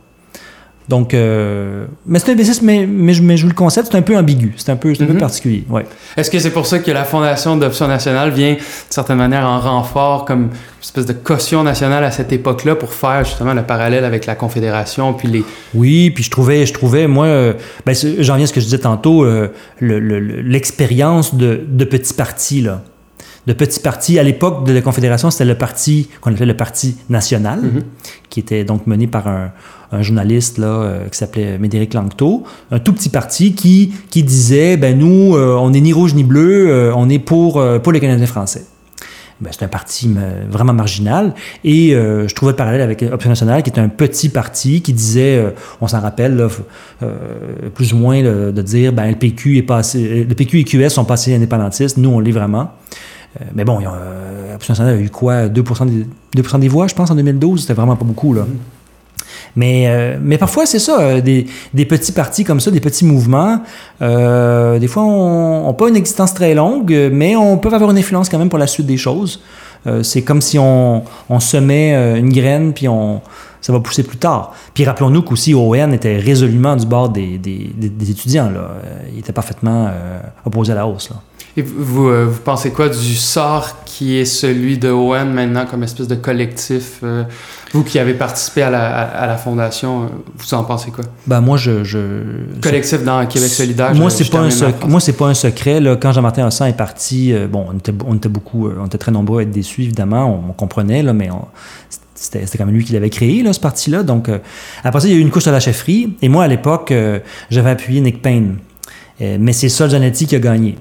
Donc, 0.87 1.13
euh, 1.13 1.85
mais 2.05 2.19
c'est 2.19 2.31
un 2.31 2.35
mais, 2.61 2.85
mais, 2.85 3.13
mais, 3.19 3.37
je 3.37 3.43
vous 3.43 3.49
le 3.49 3.55
concept, 3.55 3.89
c'est 3.91 3.97
un 3.97 4.03
peu 4.03 4.15
ambigu, 4.15 4.53
c'est 4.57 4.71
un 4.71 4.75
peu, 4.75 4.91
un 4.91 5.05
peu 5.05 5.13
mhm. 5.13 5.17
particulier. 5.17 5.63
Ouais. 5.67 5.85
Est-ce 6.15 6.29
que 6.29 6.37
c'est 6.37 6.51
pour 6.51 6.67
ça 6.67 6.77
que 6.77 6.91
la 6.91 7.03
Fondation 7.03 7.57
d'Option 7.57 7.87
nationale 7.87 8.31
vient, 8.31 8.53
de 8.53 8.59
certaine 8.89 9.17
manière, 9.17 9.45
en 9.45 9.59
renfort, 9.59 10.25
comme 10.25 10.43
une 10.43 10.49
espèce 10.81 11.07
de 11.07 11.13
caution 11.13 11.63
nationale 11.63 12.03
à 12.03 12.11
cette 12.11 12.31
époque-là 12.31 12.75
pour 12.75 12.93
faire 12.93 13.25
justement 13.25 13.55
le 13.55 13.63
parallèle 13.63 14.05
avec 14.05 14.27
la 14.27 14.35
Confédération, 14.35 15.13
puis 15.13 15.27
les... 15.27 15.43
Oui, 15.73 16.11
puis 16.11 16.23
je 16.23 16.29
trouvais, 16.29 16.67
je 16.67 16.73
trouvais 16.73 17.07
moi, 17.07 17.25
euh, 17.25 17.53
ben, 17.85 17.95
j'en 18.19 18.35
viens 18.35 18.43
à 18.43 18.47
ce 18.47 18.53
que 18.53 18.59
je 18.59 18.65
disais 18.65 18.79
tantôt, 18.79 19.25
euh, 19.25 19.47
l'expérience 19.81 21.33
de, 21.33 21.65
de 21.67 21.85
petits 21.85 22.13
partis, 22.13 22.61
là 22.61 22.81
de 23.47 23.53
petits 23.53 23.79
partis. 23.79 24.19
À 24.19 24.23
l'époque 24.23 24.65
de 24.65 24.73
la 24.73 24.81
Confédération, 24.81 25.31
c'était 25.31 25.45
le 25.45 25.55
parti 25.55 26.09
qu'on 26.21 26.31
appelait 26.31 26.45
le 26.45 26.57
Parti 26.57 26.97
national, 27.09 27.61
mhm. 27.61 27.83
qui 28.29 28.39
était 28.39 28.63
donc 28.63 28.87
mené 28.87 29.07
par 29.07 29.27
un, 29.27 29.51
un 29.91 30.01
journaliste 30.01 30.57
là, 30.57 30.67
euh, 30.67 31.07
qui 31.09 31.17
s'appelait 31.17 31.57
Médéric 31.57 31.93
Langto, 31.93 32.43
un 32.71 32.79
tout 32.79 32.93
petit 32.93 33.09
parti 33.09 33.53
qui, 33.53 33.93
qui 34.09 34.23
disait 34.23 34.77
ben 34.77 34.97
nous, 34.97 35.35
euh, 35.35 35.55
on 35.55 35.71
n'est 35.71 35.81
ni 35.81 35.93
rouge 35.93 36.13
ni 36.13 36.23
bleu, 36.23 36.69
euh, 36.69 36.93
on 36.95 37.09
est 37.09 37.19
pour, 37.19 37.63
pour 37.81 37.91
les 37.91 37.99
Canadiens 37.99 38.27
français. 38.27 38.65
Ben, 39.41 39.49
c'est 39.51 39.65
un 39.65 39.69
parti 39.69 40.09
vraiment 40.49 40.71
marginal. 40.71 41.33
Et 41.65 41.89
je 41.89 42.33
trouvais 42.33 42.53
le 42.53 42.55
parallèle 42.55 42.79
avec 42.79 43.01
Option 43.01 43.29
nationale, 43.29 43.63
qui 43.63 43.69
est 43.69 43.79
un 43.79 43.89
petit 43.89 44.29
parti 44.29 44.81
qui 44.81 44.93
disait, 44.93 45.53
on 45.81 45.89
s'en 45.89 45.99
rappelle, 45.99 46.47
plus 47.73 47.91
ou 47.91 47.97
moins 47.97 48.23
de 48.23 48.61
dire, 48.61 48.93
ben, 48.93 49.09
le 49.09 49.15
PQ, 49.15 49.57
est 49.57 49.63
passé, 49.63 50.25
le 50.27 50.35
PQ 50.35 50.59
et 50.59 50.63
QS 50.63 50.87
sont 50.87 51.03
passés 51.03 51.35
indépendantistes, 51.35 51.97
nous, 51.97 52.11
on 52.11 52.21
l'est 52.21 52.31
vraiment. 52.31 52.71
Mais 53.53 53.65
bon, 53.65 53.79
Option 54.55 54.71
nationale 54.71 54.97
a 54.97 55.01
eu 55.01 55.09
quoi? 55.09 55.47
2 55.47 55.63
des, 55.85 56.41
2 56.41 56.57
des 56.59 56.67
voix, 56.67 56.87
je 56.87 56.95
pense, 56.95 57.11
en 57.11 57.15
2012. 57.15 57.61
C'était 57.61 57.73
vraiment 57.73 57.95
pas 57.95 58.05
beaucoup. 58.05 58.33
Là. 58.33 58.43
Mm. 58.43 58.57
Mais, 59.55 59.85
euh, 59.87 60.17
mais 60.21 60.37
parfois, 60.37 60.65
c'est 60.65 60.79
ça, 60.79 60.99
euh, 60.99 61.21
des, 61.21 61.47
des, 61.73 61.85
petits 61.85 62.11
partis 62.11 62.43
comme 62.43 62.59
ça, 62.59 62.71
des 62.71 62.79
petits 62.79 63.05
mouvements. 63.05 63.61
Euh, 64.01 64.79
des 64.79 64.87
fois, 64.87 65.03
on 65.03 65.67
n'a 65.67 65.73
pas 65.73 65.89
une 65.89 65.95
existence 65.95 66.33
très 66.33 66.53
longue, 66.53 67.09
mais 67.11 67.35
on 67.35 67.57
peut 67.57 67.73
avoir 67.73 67.91
une 67.91 67.97
influence 67.97 68.29
quand 68.29 68.37
même 68.37 68.49
pour 68.49 68.59
la 68.59 68.67
suite 68.67 68.85
des 68.85 68.97
choses. 68.97 69.41
Euh, 69.87 70.03
c'est 70.03 70.23
comme 70.23 70.41
si 70.41 70.57
on, 70.57 71.03
on 71.29 71.39
semait 71.39 72.19
une 72.19 72.33
graine, 72.33 72.73
puis 72.73 72.87
on, 72.87 73.21
ça 73.61 73.71
va 73.71 73.79
pousser 73.79 74.03
plus 74.03 74.17
tard. 74.17 74.53
Puis 74.73 74.83
rappelons-nous 74.83 75.21
qu'aussi 75.21 75.53
ON 75.53 75.91
était 75.91 76.17
résolument 76.17 76.75
du 76.75 76.85
bord 76.85 77.09
des, 77.09 77.37
des, 77.37 77.71
des, 77.75 78.11
étudiants. 78.11 78.49
Là. 78.49 78.71
Il 79.13 79.19
était 79.19 79.33
parfaitement 79.33 79.89
opposé 80.43 80.71
à 80.71 80.75
la 80.75 80.87
hausse. 80.87 81.09
Là. 81.09 81.17
Et 81.57 81.61
vous, 81.61 82.09
vous 82.09 82.41
pensez 82.43 82.71
quoi 82.71 82.89
du 82.89 83.15
sort 83.15 83.85
qui 83.85 84.17
est 84.17 84.25
celui 84.25 84.77
de 84.77 84.89
ON 84.89 85.25
maintenant 85.25 85.65
comme 85.65 85.83
espèce 85.83 86.07
de 86.07 86.15
collectif 86.15 87.01
vous 87.75 87.83
qui 87.83 87.99
avez 87.99 88.13
participé 88.13 88.61
à 88.61 88.69
la, 88.69 88.85
à, 88.87 89.27
la 89.27 89.35
fondation, 89.37 90.03
euh, 90.03 90.07
vous 90.37 90.53
en 90.53 90.63
pensez 90.63 90.91
quoi? 90.91 91.03
Ben 91.27 91.41
moi, 91.41 91.57
je... 91.57 91.83
je 91.83 91.99
Collectif 92.61 93.03
dans 93.03 93.25
Québec 93.25 93.49
solidaire. 93.49 93.93
Moi, 93.93 94.09
c'est 94.09 94.29
pas, 94.29 94.39
un 94.39 94.87
moi, 94.87 94.99
c'est 94.99 95.13
pas 95.13 95.27
un 95.27 95.33
secret. 95.33 95.81
Là. 95.81 95.97
Quand 95.97 96.13
Jean-Martin 96.13 96.47
Hossan 96.47 96.67
est 96.67 96.77
parti, 96.77 97.33
euh, 97.33 97.47
bon, 97.47 97.65
on 97.69 97.77
était, 97.77 97.93
on 98.07 98.15
était, 98.15 98.29
beaucoup, 98.29 98.67
euh, 98.67 98.77
on 98.79 98.85
était 98.85 98.97
très 98.97 99.11
nombreux 99.11 99.39
à 99.39 99.43
être 99.43 99.51
déçus, 99.51 99.83
évidemment. 99.83 100.43
On, 100.47 100.53
comprenait, 100.53 101.03
là, 101.03 101.11
mais 101.11 101.29
c'était, 102.15 102.45
c'était 102.45 102.57
quand 102.57 102.65
même 102.65 102.75
lui 102.75 102.85
qui 102.85 102.93
l'avait 102.93 103.09
créé, 103.09 103.43
là, 103.43 103.51
ce 103.51 103.59
parti-là. 103.59 104.03
Donc, 104.03 104.29
après 104.83 105.01
ça, 105.01 105.07
il 105.07 105.13
y 105.13 105.15
a 105.15 105.17
eu 105.17 105.21
une 105.21 105.31
couche 105.31 105.47
à 105.47 105.51
la 105.51 105.59
chefferie. 105.59 106.15
Et 106.21 106.29
moi, 106.29 106.45
à 106.45 106.47
l'époque, 106.47 106.93
j'avais 107.49 107.69
appuyé 107.69 107.99
Nick 107.99 108.21
Payne. 108.21 108.57
mais 109.19 109.51
c'est 109.51 109.67
Sol 109.67 109.89
Zanetti 109.89 110.27
qui 110.27 110.35
a 110.35 110.39
gagné. 110.39 110.77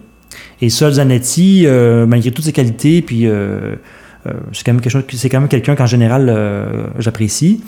Et 0.61 0.71
Sol 0.71 0.93
Zanetti, 0.93 1.67
malgré 2.07 2.31
toutes 2.31 2.45
ses 2.45 2.53
qualités, 2.53 3.03
puis 3.03 3.29
euh, 4.27 4.33
c'est 4.53 4.65
quand 4.65 4.73
même 4.73 4.81
quelque 4.81 4.93
chose, 4.93 5.05
c'est 5.13 5.29
quand 5.29 5.41
même 5.41 5.49
quelqu'un 5.49 5.75
qu'en 5.75 5.87
général 5.87 6.29
euh, 6.29 6.87
j'apprécie. 6.99 7.63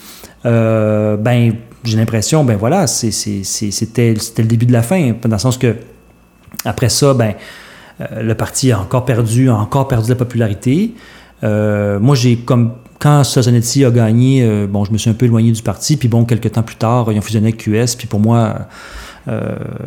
Euh, 0.47 1.17
ben, 1.17 1.53
j'ai 1.85 1.97
l'impression, 1.97 2.45
ben 2.45 2.57
voilà, 2.57 2.87
c'était 2.87 4.15
le 4.39 4.45
début 4.45 4.67
de 4.67 4.73
la 4.73 4.83
fin, 4.83 5.13
dans 5.23 5.37
le 5.37 5.39
sens 5.39 5.59
que 5.59 5.77
après 6.65 6.89
ça, 6.89 7.15
ben 7.15 7.35
le 8.21 8.35
parti 8.35 8.73
a 8.73 8.81
encore 8.81 9.05
perdu, 9.05 9.49
a 9.49 9.55
encore 9.55 9.89
perdu 9.89 10.09
la 10.09 10.17
popularité. 10.17 10.95
moi, 11.43 12.15
j'ai 12.15 12.37
comme 12.37 12.73
quand 12.99 13.23
Sosanetti 13.25 13.85
a 13.85 13.91
gagné, 13.91 14.67
bon, 14.67 14.85
je 14.85 14.93
me 14.93 14.99
suis 14.99 15.11
un 15.11 15.15
peu 15.15 15.27
éloigné 15.27 15.53
du 15.53 15.63
parti, 15.63 15.97
puis 15.97 16.09
bon, 16.09 16.25
quelques 16.25 16.53
temps 16.53 16.63
plus 16.63 16.77
tard, 16.77 17.13
ils 17.13 17.19
ont 17.19 17.23
fusionné 17.23 17.49
avec 17.49 17.59
QS, 17.59 17.97
puis 17.97 18.07
pour 18.07 18.21
moi, 18.21 18.69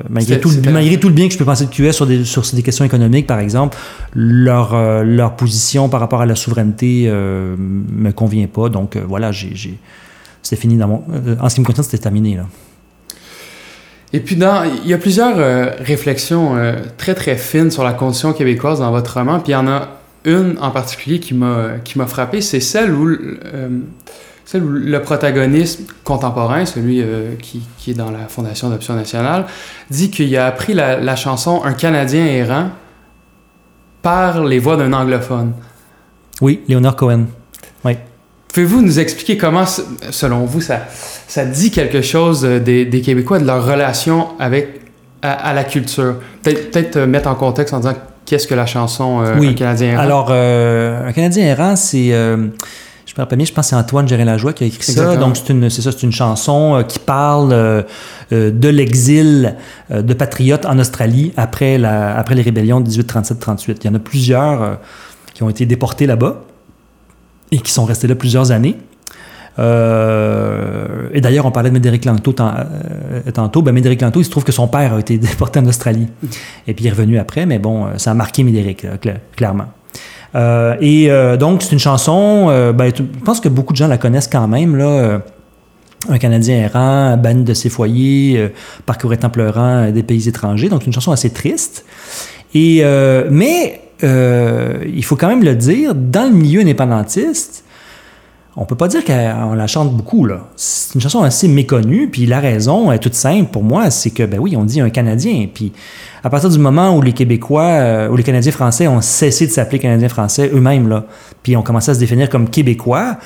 malgré, 0.09 0.39
tout, 0.39 0.51
malgré 0.71 0.99
tout 0.99 1.07
le 1.07 1.13
bien 1.13 1.27
que 1.27 1.33
je 1.33 1.37
peux 1.37 1.45
penser 1.45 1.65
de 1.65 1.69
QS 1.69 1.93
sur 1.93 2.05
des, 2.05 2.25
sur 2.25 2.43
des 2.53 2.63
questions 2.63 2.85
économiques, 2.85 3.27
par 3.27 3.39
exemple, 3.39 3.77
leur, 4.13 4.75
leur 5.03 5.35
position 5.35 5.89
par 5.89 5.99
rapport 5.99 6.21
à 6.21 6.25
la 6.25 6.35
souveraineté 6.35 7.07
ne 7.07 7.55
me 7.57 8.11
convient 8.11 8.47
pas. 8.47 8.69
Donc 8.69 8.97
voilà, 8.97 9.31
j'ai, 9.31 9.79
c'était 10.41 10.61
fini 10.61 10.77
dans 10.77 10.87
mon. 10.87 11.03
en 11.39 11.49
ce 11.49 11.55
qui 11.55 11.61
me 11.61 11.65
concerne, 11.65 11.83
c'était 11.83 12.03
terminé. 12.03 12.35
Là. 12.35 12.45
Et 14.11 14.19
puis, 14.19 14.35
dans, 14.35 14.63
il 14.63 14.89
y 14.89 14.93
a 14.93 14.97
plusieurs 14.97 15.37
euh, 15.37 15.71
réflexions 15.79 16.55
euh, 16.55 16.77
très, 16.97 17.13
très 17.13 17.35
fines 17.35 17.69
sur 17.69 17.83
la 17.83 17.93
condition 17.93 18.33
québécoise 18.33 18.79
dans 18.79 18.91
votre 18.91 19.13
roman. 19.17 19.39
Puis 19.39 19.51
il 19.51 19.53
y 19.53 19.55
en 19.55 19.67
a 19.67 19.99
une 20.25 20.57
en 20.59 20.71
particulier 20.71 21.19
qui 21.19 21.33
m'a, 21.33 21.73
qui 21.83 21.97
m'a 21.97 22.07
frappé. 22.07 22.41
C'est 22.41 22.59
celle 22.59 22.91
où, 22.91 23.07
euh, 23.07 23.69
le 24.57 24.99
protagoniste 25.01 25.81
contemporain, 26.03 26.65
celui 26.65 27.03
qui, 27.41 27.61
qui, 27.77 27.91
est 27.91 27.93
dans 27.93 28.09
la 28.09 28.27
Fondation 28.27 28.69
d'Option 28.69 28.95
nationale, 28.95 29.45
dit 29.89 30.09
qu'il 30.09 30.35
a 30.37 30.47
appris 30.47 30.73
la, 30.73 30.99
la, 30.99 31.15
chanson 31.15 31.61
Un 31.63 31.73
Canadien 31.73 32.25
errant 32.25 32.69
par 34.01 34.43
les 34.43 34.59
voix 34.59 34.77
d'un 34.77 34.93
anglophone. 34.93 35.53
Oui, 36.41 36.61
Léonard 36.67 36.95
Cohen. 36.95 37.25
Oui. 37.83 37.97
Pouvez-vous 38.53 38.81
nous 38.81 38.99
expliquer 38.99 39.37
comment, 39.37 39.65
selon 39.65 40.45
vous, 40.45 40.61
ça, 40.61 40.81
ça 41.27 41.45
dit 41.45 41.71
quelque 41.71 42.01
chose 42.01 42.43
euh, 42.45 42.59
des, 42.59 42.85
des 42.85 43.01
Québécois, 43.01 43.39
de 43.39 43.45
leur 43.45 43.65
relation 43.65 44.29
avec, 44.39 44.81
à, 45.21 45.53
la 45.53 45.63
culture? 45.63 46.15
Peut-être 46.41 46.91
peut 46.91 47.05
mettre 47.05 47.29
en 47.29 47.35
contexte 47.35 47.73
en 47.73 47.79
disant 47.79 47.93
qu'est-ce 48.25 48.47
que 48.47 48.55
la 48.55 48.65
chanson 48.65 49.21
euh, 49.21 49.35
Un 49.35 49.53
Canadien 49.53 49.91
errant? 49.91 50.01
Alors, 50.01 50.27
euh, 50.31 51.07
Un 51.07 51.11
Canadien 51.13 51.45
errant, 51.45 51.75
c'est... 51.75 52.11
je 53.19 53.35
bien, 53.35 53.45
pense 53.53 53.65
que 53.65 53.69
c'est 53.69 53.75
Antoine 53.75 54.07
Gérin-Lajoie 54.07 54.53
qui 54.53 54.63
a 54.63 54.67
écrit 54.67 54.91
ça. 54.91 55.17
Donc, 55.17 55.37
c'est 55.37 55.49
une, 55.49 55.69
c'est 55.69 55.81
ça, 55.81 55.91
c'est 55.91 56.03
une 56.03 56.11
chanson 56.11 56.83
qui 56.87 56.99
parle 56.99 57.85
de 58.31 58.67
l'exil 58.69 59.55
de 59.91 60.13
patriotes 60.13 60.65
en 60.65 60.79
Australie 60.79 61.33
après, 61.37 61.77
la, 61.77 62.17
après 62.17 62.35
les 62.35 62.41
rébellions 62.41 62.81
de 62.81 62.89
1837-38. 62.89 63.77
Il 63.83 63.85
y 63.85 63.89
en 63.89 63.95
a 63.95 63.99
plusieurs 63.99 64.79
qui 65.33 65.43
ont 65.43 65.49
été 65.49 65.65
déportés 65.65 66.05
là-bas 66.05 66.43
et 67.51 67.59
qui 67.59 67.71
sont 67.71 67.85
restés 67.85 68.07
là 68.07 68.15
plusieurs 68.15 68.51
années. 68.51 68.77
Euh, 69.57 71.09
et 71.13 71.21
d'ailleurs, 71.21 71.45
on 71.45 71.51
parlait 71.51 71.69
de 71.69 71.73
Médéric 71.73 72.05
Lanto 72.05 72.33
euh, 72.39 73.31
tantôt. 73.33 73.61
Ben, 73.61 73.71
Médéric 73.71 74.01
Lanto, 74.01 74.21
il 74.21 74.25
se 74.25 74.29
trouve 74.29 74.43
que 74.43 74.51
son 74.51 74.67
père 74.67 74.93
a 74.93 74.99
été 74.99 75.17
déporté 75.17 75.59
en 75.59 75.65
Australie. 75.65 76.07
Et 76.67 76.73
puis 76.73 76.85
il 76.85 76.87
est 76.87 76.91
revenu 76.91 77.19
après, 77.19 77.45
mais 77.45 77.59
bon, 77.59 77.85
euh, 77.85 77.89
ça 77.97 78.11
a 78.11 78.13
marqué 78.13 78.43
Médéric, 78.43 78.85
clairement. 79.35 79.67
Et 80.35 81.09
donc, 81.39 81.63
c'est 81.63 81.71
une 81.71 81.79
chanson, 81.79 82.47
ben, 82.73 82.91
je 82.95 83.03
pense 83.23 83.39
que 83.39 83.49
beaucoup 83.49 83.73
de 83.73 83.77
gens 83.77 83.87
la 83.87 83.97
connaissent 83.97 84.27
quand 84.27 84.47
même, 84.47 84.75
là. 84.75 85.21
un 86.07 86.17
Canadien 86.17 86.57
errant, 86.57 87.17
banni 87.17 87.43
de 87.43 87.53
ses 87.53 87.69
foyers, 87.69 88.51
parcourait 88.85 89.23
en 89.25 89.29
pleurant 89.29 89.89
des 89.91 90.03
pays 90.03 90.27
étrangers. 90.27 90.69
Donc, 90.69 90.85
une 90.85 90.93
chanson 90.93 91.11
assez 91.11 91.29
triste. 91.29 91.85
Et, 92.53 92.83
mais 93.29 93.81
euh, 94.03 94.83
il 94.93 95.03
faut 95.03 95.15
quand 95.15 95.27
même 95.27 95.43
le 95.43 95.55
dire, 95.55 95.93
dans 95.95 96.29
le 96.29 96.35
milieu 96.35 96.61
indépendantiste, 96.61 97.63
on 98.55 98.65
peut 98.65 98.75
pas 98.75 98.87
dire 98.87 99.05
qu'on 99.05 99.53
la 99.53 99.67
chante 99.67 99.95
beaucoup. 99.95 100.27
C'est 100.55 100.95
une 100.95 101.01
chanson 101.01 101.21
assez 101.21 101.47
méconnue, 101.47 102.09
puis 102.09 102.25
la 102.25 102.39
raison 102.39 102.91
est 102.91 102.99
toute 102.99 103.13
simple 103.13 103.51
pour 103.51 103.63
moi, 103.63 103.89
c'est 103.91 104.09
que, 104.09 104.23
ben 104.23 104.39
oui, 104.39 104.55
on 104.57 104.65
dit 104.65 104.81
un 104.81 104.89
Canadien. 104.89 105.47
Puis 105.53 105.71
à 106.23 106.29
partir 106.29 106.49
du 106.49 106.59
moment 106.59 106.95
où 106.95 107.01
les 107.01 107.13
Québécois, 107.13 107.63
euh, 107.63 108.09
où 108.09 108.15
les 108.15 108.23
Canadiens 108.23 108.51
français 108.51 108.87
ont 108.87 109.01
cessé 109.01 109.47
de 109.47 109.51
s'appeler 109.51 109.79
Canadiens 109.79 110.09
français 110.09 110.49
eux-mêmes, 110.53 110.89
là, 110.89 111.05
puis 111.43 111.55
ont 111.55 111.61
commencé 111.61 111.91
à 111.91 111.93
se 111.93 111.99
définir 111.99 112.29
comme 112.29 112.49
Québécois, 112.49 113.17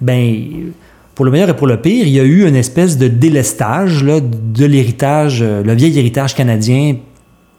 ben 0.00 0.72
pour 1.14 1.26
le 1.26 1.30
meilleur 1.30 1.50
et 1.50 1.56
pour 1.56 1.66
le 1.66 1.80
pire, 1.80 2.06
il 2.06 2.12
y 2.12 2.18
a 2.18 2.24
eu 2.24 2.48
une 2.48 2.56
espèce 2.56 2.96
de 2.96 3.06
délestage 3.06 4.02
de 4.02 4.64
l'héritage, 4.64 5.42
euh, 5.42 5.62
le 5.62 5.74
vieil 5.74 5.98
héritage 5.98 6.34
canadien 6.34 6.96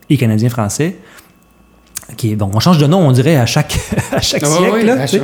et 0.10 0.18
on 2.42 2.60
change 2.60 2.78
de 2.78 2.88
nom, 2.88 3.00
on 3.00 3.12
dirait, 3.12 3.36
à 3.36 3.46
chaque, 3.46 3.78
à 4.12 4.22
chaque 4.22 4.46
siècle. 4.46 4.90
à, 4.90 5.08
chaque, 5.08 5.22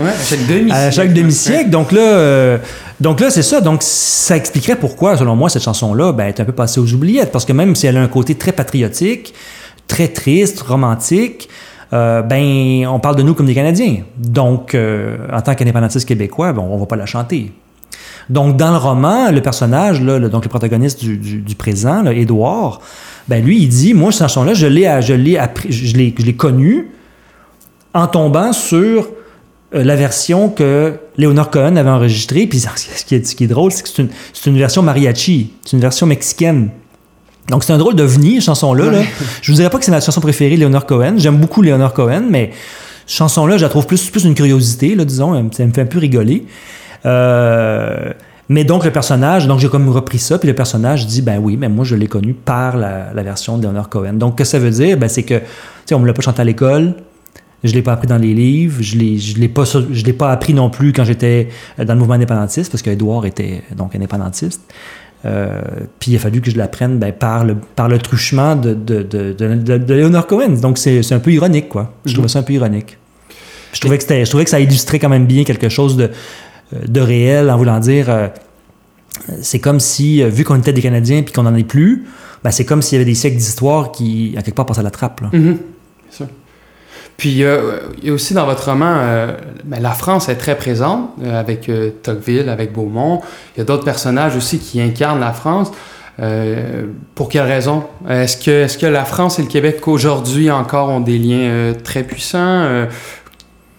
demi-siècle. 0.48 0.72
À 0.72 0.92
chaque 0.92 1.14
demi-siècle. 1.14 1.70
Donc 1.70 1.92
là, 1.92 2.02
euh, 2.02 2.58
donc 3.00 3.20
là 3.20 3.30
c'est 3.30 3.44
ça. 3.44 3.62
Donc 3.62 3.84
ça 3.84 4.36
expliquerait 4.36 4.76
pourquoi, 4.76 5.18
selon 5.18 5.36
moi, 5.36 5.50
cette 5.50 5.64
chanson-là 5.64 6.12
ben, 6.12 6.28
est 6.28 6.40
un 6.40 6.46
peu 6.46 6.52
passée 6.52 6.80
aux 6.80 6.94
oubliettes. 6.94 7.32
Parce 7.32 7.46
que 7.46 7.54
même 7.54 7.76
si 7.76 7.88
elle 7.88 7.98
a 7.98 8.02
un 8.02 8.08
côté 8.08 8.36
très 8.36 8.52
patriotique, 8.52 9.34
très 9.88 10.08
triste, 10.08 10.62
romantique, 10.62 11.50
euh, 11.94 12.22
ben, 12.22 12.86
on 12.88 13.00
parle 13.00 13.16
de 13.16 13.24
nous 13.24 13.34
comme 13.34 13.46
des 13.46 13.56
Canadiens. 13.56 13.98
Donc, 14.18 14.76
euh, 14.76 15.18
en 15.32 15.42
tant 15.42 15.56
qu'indépendantiste 15.56 16.08
québécois, 16.08 16.54
ben, 16.54 16.62
on 16.62 16.76
ne 16.76 16.80
va 16.80 16.86
pas 16.86 16.96
la 16.96 17.06
chanter. 17.06 17.52
Donc, 18.30 18.58
dans 18.58 18.72
le 18.72 18.78
roman, 18.78 19.32
le 19.32 19.42
personnage, 19.42 20.02
là, 20.02 20.20
donc 20.20 20.44
le 20.44 20.50
protagoniste 20.50 21.00
du, 21.00 21.18
du, 21.18 21.56
présent, 21.56 22.04
là, 22.04 22.12
Édouard, 22.12 22.82
ben 23.28 23.44
lui, 23.44 23.62
il 23.62 23.68
dit, 23.68 23.94
moi, 23.94 24.12
cette 24.12 24.22
chanson-là, 24.22 24.54
je 24.54 24.68
l'ai, 24.68 25.02
je 25.02 25.14
l'ai 25.14 25.38
appris, 25.38 25.72
je 25.72 25.96
l'ai, 25.96 26.14
je 26.18 26.26
l'ai 26.26 26.36
connue 26.36 26.90
en 27.94 28.08
tombant 28.08 28.54
sur 28.54 29.10
euh, 29.76 29.84
la 29.84 29.96
version 29.96 30.50
que 30.50 30.94
Léonard 31.18 31.50
Cohen 31.50 31.76
avait 31.76 31.90
enregistrée. 31.90 32.48
Puis 32.48 32.60
ce 32.96 33.06
qui 33.06 33.16
est, 33.16 33.26
ce 33.26 33.36
qui 33.36 33.44
est 33.44 33.48
drôle, 33.48 33.72
c'est 33.72 33.84
que 33.84 33.90
c'est 33.90 34.02
une, 34.02 34.10
c'est 34.34 34.50
une, 34.50 34.58
version 34.58 34.82
mariachi, 34.82 35.54
c'est 35.66 35.74
une 35.74 35.82
version 35.82 36.06
mexicaine. 36.06 36.70
Donc 37.50 37.64
c'est 37.64 37.74
un 37.74 37.78
drôle 37.78 37.96
de 37.96 38.04
venir, 38.04 38.42
chanson-là. 38.42 38.92
Là. 38.92 39.02
Je 39.42 39.52
vous 39.52 39.58
dirais 39.58 39.70
pas 39.70 39.78
que 39.78 39.86
c'est 39.86 39.92
ma 39.92 40.02
chanson 40.02 40.22
préférée 40.22 40.56
de 40.56 40.62
Léonard 40.62 40.86
Cohen. 40.86 41.16
J'aime 41.18 41.38
beaucoup 41.38 41.62
Léonard 41.62 41.94
Cohen, 41.94 42.24
mais 42.30 42.52
cette 43.06 43.18
chanson-là, 43.18 43.58
je 43.58 43.64
la 43.64 43.70
trouve 43.70 43.88
plus, 43.88 44.10
plus 44.10 44.26
une 44.26 44.36
curiosité, 44.36 44.96
là, 44.96 45.06
disons. 45.06 45.34
Ça 45.52 45.66
me 45.66 45.72
fait 45.72 45.82
un 45.82 45.86
peu 45.86 46.00
rigoler. 46.00 46.46
Euh, 47.06 48.12
mais 48.50 48.64
donc, 48.64 48.86
le 48.86 48.92
personnage, 48.92 49.48
donc 49.48 49.60
j'ai 49.60 49.68
comme 49.68 49.90
repris 49.90 50.20
ça, 50.20 50.40
puis 50.40 50.48
le 50.48 50.56
personnage 50.56 51.06
dit, 51.06 51.22
ben 51.22 51.38
oui, 51.40 51.58
mais 51.58 51.68
moi, 51.68 51.84
je 51.84 51.96
l'ai 51.96 52.08
connu 52.08 52.34
par 52.34 52.78
la, 52.78 53.12
version 53.16 53.58
de 53.58 53.68
Leonard 53.68 53.90
Cohen. 53.90 54.14
Donc, 54.14 54.38
que 54.38 54.46
ça 54.46 54.58
veut 54.58 54.70
dire? 54.70 54.98
Ben, 54.98 55.10
c'est 55.10 55.24
que, 55.24 55.36
tu 55.36 55.46
sais, 55.86 55.96
on 55.96 56.00
me 56.00 56.08
l'a 56.08 56.14
pas 56.14 56.22
chanté 56.22 56.42
à 56.42 56.46
l'école, 56.46 56.94
je 57.64 57.74
l'ai 57.74 57.82
pas 57.82 57.94
appris 57.94 58.08
dans 58.08 58.18
les 58.18 58.34
livres, 58.34 58.78
je 58.82 58.98
l'ai, 58.98 59.18
je 59.18 59.38
l'ai 59.38 59.50
pas, 59.50 59.64
je 59.66 60.06
l'ai 60.06 60.14
pas 60.14 60.32
appris 60.32 60.54
non 60.54 60.70
plus 60.70 60.94
quand 60.94 61.04
j'étais 61.04 61.50
dans 61.78 61.94
le 61.94 62.00
mouvement 62.00 62.14
indépendantiste, 62.14 62.72
parce 62.72 62.82
qu'Edouard 62.82 63.26
était 63.26 63.64
donc 63.76 63.96
indépendantiste. 63.96 64.62
Euh, 65.26 65.60
puis 66.00 66.12
il 66.12 66.16
a 66.16 66.20
fallu 66.20 66.42
que 66.42 66.52
je 66.52 66.58
l'apprenne 66.58 67.00
ben, 67.00 67.12
par, 67.12 67.44
le, 67.44 67.56
par 67.76 67.90
le 67.90 67.98
truchement 67.98 68.56
de, 68.56 68.76
de, 68.76 69.02
de, 69.02 69.34
de, 69.34 69.94
Leonard 69.94 70.28
Cohen. 70.28 70.52
Donc 70.62 70.78
c'est, 70.78 71.02
c'est 71.02 71.16
un 71.16 71.20
peu 71.20 71.32
ironique, 71.32 71.70
quoi. 71.70 71.96
Je 72.06 72.14
trouvais 72.14 72.28
ça 72.28 72.40
un 72.40 72.44
peu 72.44 72.54
ironique. 72.54 72.98
Je 73.74 73.82
trouvais, 73.82 73.98
que 73.98 74.04
je 74.04 74.30
trouvais 74.30 74.44
que 74.46 74.50
ça 74.50 74.60
illustrait 74.60 75.00
quand 75.00 75.10
même 75.10 75.26
bien 75.26 75.44
quelque 75.44 75.70
chose 75.70 75.98
de, 75.98 76.06
euh, 76.06 76.10
de 76.74 77.02
réel 77.02 77.50
en 77.50 77.58
voulant 77.58 77.80
dire 77.80 78.10
euh, 78.10 78.28
c'est 79.42 79.60
comme 79.60 79.80
si, 79.80 80.22
euh, 80.22 80.28
vu 80.28 80.44
qu'on 80.44 80.56
était 80.56 80.74
des 80.74 80.82
Canadiens 80.82 81.24
puis 81.24 81.34
qu'on 81.34 81.44
n'en 81.44 81.56
est 81.56 81.64
plus, 81.64 82.06
ben 82.44 82.52
c'est 82.52 82.66
comme 82.66 82.82
s'il 82.82 82.98
y 82.98 83.02
avait 83.02 83.10
des 83.10 83.16
siècles 83.16 83.38
d'histoire 83.38 83.92
qui, 83.92 84.36
à 84.38 84.42
quelque 84.42 84.56
part, 84.56 84.66
passaient 84.66 84.82
à 84.82 84.84
la 84.84 84.92
trappe. 84.92 85.22
Mm-hmm. 85.22 85.58
Puis 87.18 87.30
il 87.30 87.38
y, 87.38 87.46
a 87.46 88.14
aussi 88.14 88.36
dans 88.36 88.46
votre 88.46 88.70
roman, 88.70 88.96
ben, 89.66 89.82
la 89.82 89.92
France 89.92 90.30
est 90.30 90.36
très 90.36 90.56
présente 90.56 91.10
avec 91.26 91.70
Tocqueville, 92.04 92.48
avec 92.48 92.74
Beaumont. 92.74 93.22
Il 93.56 93.60
y 93.60 93.62
a 93.62 93.64
d'autres 93.64 93.86
personnages 93.86 94.36
aussi 94.36 94.60
qui 94.60 94.80
incarnent 94.80 95.20
la 95.20 95.34
France. 95.34 95.72
pour 97.16 97.30
quelles 97.30 97.48
raisons? 97.48 97.86
Est-ce 98.08 98.38
que, 98.38 98.52
est 98.52 98.68
-ce 98.68 98.78
que 98.78 98.86
la 98.86 99.04
France 99.04 99.40
et 99.40 99.42
le 99.42 99.48
Québec 99.48 99.88
aujourd'hui 99.88 100.52
encore 100.52 100.90
ont 100.90 101.00
des 101.00 101.18
liens 101.18 101.74
très 101.84 102.04
puissants? 102.04 102.86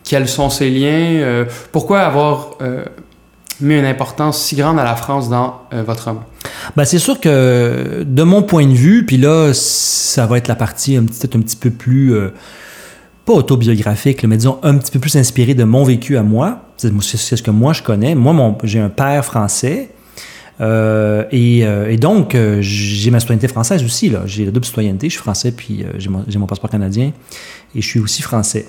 Quels 0.09 0.27
sont 0.27 0.49
ces 0.49 0.71
liens, 0.71 1.21
euh, 1.21 1.45
pourquoi 1.71 2.01
avoir 2.01 2.53
euh, 2.63 2.83
mis 3.61 3.75
une 3.75 3.85
importance 3.85 4.43
si 4.43 4.57
grande 4.57 4.79
à 4.79 4.85
la 4.85 4.97
France 4.97 5.29
dans 5.29 5.61
euh, 5.75 5.83
votre 5.83 6.07
roman? 6.07 6.25
Ben, 6.77 6.87
c'est 6.87 6.99
sûr 6.99 7.21
que 7.21 8.05
de 8.07 8.23
mon 8.23 8.43
point 8.43 8.67
de 8.67 8.73
vue, 8.73 9.05
puis 9.05 9.19
là, 9.19 9.53
ça 9.53 10.25
va 10.25 10.39
être 10.39 10.49
la 10.49 10.55
partie 10.55 10.99
peut-être 10.99 11.37
un 11.37 11.41
petit 11.41 11.57
peu 11.57 11.71
plus, 11.71 12.15
pas 13.27 13.35
autobiographique, 13.35 14.25
mais 14.25 14.39
disons 14.39 14.59
un 14.63 14.79
petit 14.79 14.91
peu 14.91 14.99
plus 14.99 15.15
inspiré 15.17 15.55
de 15.55 15.65
mon 15.65 15.85
vécu 15.85 16.17
à 16.17 16.23
moi. 16.23 16.63
C'est, 16.79 16.91
ce 17.37 17.43
que 17.43 17.51
moi 17.51 17.75
je 17.75 17.83
connais. 17.83 18.15
Moi, 18.15 18.57
j'ai 18.65 18.81
un 18.81 18.89
père 18.89 19.25
français. 19.25 19.91
et, 20.61 21.97
donc, 22.01 22.37
j'ai 22.61 23.11
ma 23.11 23.21
citoyenneté 23.21 23.49
française 23.49 23.85
aussi. 23.85 24.13
J'ai 24.27 24.47
la 24.47 24.51
double 24.51 24.67
citoyenneté. 24.67 25.09
Je 25.09 25.15
suis 25.15 25.23
français, 25.23 25.53
puis 25.53 25.85
j'ai 25.99 26.39
mon 26.39 26.47
passeport 26.47 26.71
canadien. 26.71 27.13
Et 27.75 27.83
je 27.83 27.87
suis 27.87 28.01
aussi 28.01 28.23
français. 28.23 28.67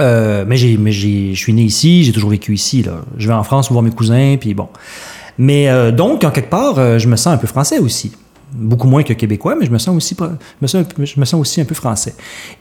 Euh, 0.00 0.44
mais 0.46 0.56
j'ai, 0.56 0.76
mais 0.76 0.92
je 0.92 1.34
suis 1.34 1.52
né 1.52 1.62
ici, 1.62 2.04
j'ai 2.04 2.12
toujours 2.12 2.30
vécu 2.30 2.54
ici. 2.54 2.82
Là. 2.82 3.02
Je 3.16 3.28
vais 3.28 3.34
en 3.34 3.44
France 3.44 3.70
voir 3.70 3.82
mes 3.82 3.90
cousins, 3.90 4.36
puis 4.38 4.54
bon. 4.54 4.68
Mais 5.38 5.68
euh, 5.68 5.92
donc, 5.92 6.24
en 6.24 6.30
quelque 6.30 6.50
part, 6.50 6.78
euh, 6.78 6.98
je 6.98 7.08
me 7.08 7.16
sens 7.16 7.34
un 7.34 7.38
peu 7.38 7.46
français 7.46 7.78
aussi. 7.78 8.12
Beaucoup 8.54 8.86
moins 8.86 9.02
que 9.02 9.14
québécois, 9.14 9.56
mais 9.58 9.64
je 9.64 9.70
me 9.70 9.78
sens 9.78 9.96
aussi, 9.96 10.14
je 10.18 10.26
me 10.60 10.66
sens, 10.66 10.84
je 10.98 11.20
me 11.20 11.24
sens 11.24 11.40
aussi 11.40 11.60
un 11.62 11.64
peu 11.64 11.74
français. 11.74 12.14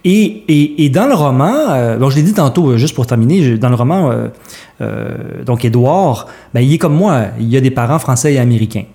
Et, 0.05 0.43
et, 0.47 0.86
et 0.86 0.89
dans 0.89 1.05
le 1.05 1.13
roman, 1.13 1.97
bon, 1.99 2.09
je 2.09 2.15
l'ai 2.15 2.21
dit 2.21 2.34
tantôt, 2.34 2.77
juste 2.77 2.95
pour 2.95 3.05
terminer, 3.05 3.57
dans 3.57 3.67
le 3.67 3.75
roman, 3.75 4.09
donc 5.45 5.65
Édouard, 5.65 6.27
ben, 6.53 6.61
il 6.61 6.75
est 6.75 6.77
comme 6.77 6.95
moi, 6.95 7.25
il 7.41 7.53
a 7.57 7.59
des 7.59 7.71
parents 7.71 7.99
français 7.99 8.36
et 8.36 8.39
américains. 8.39 8.86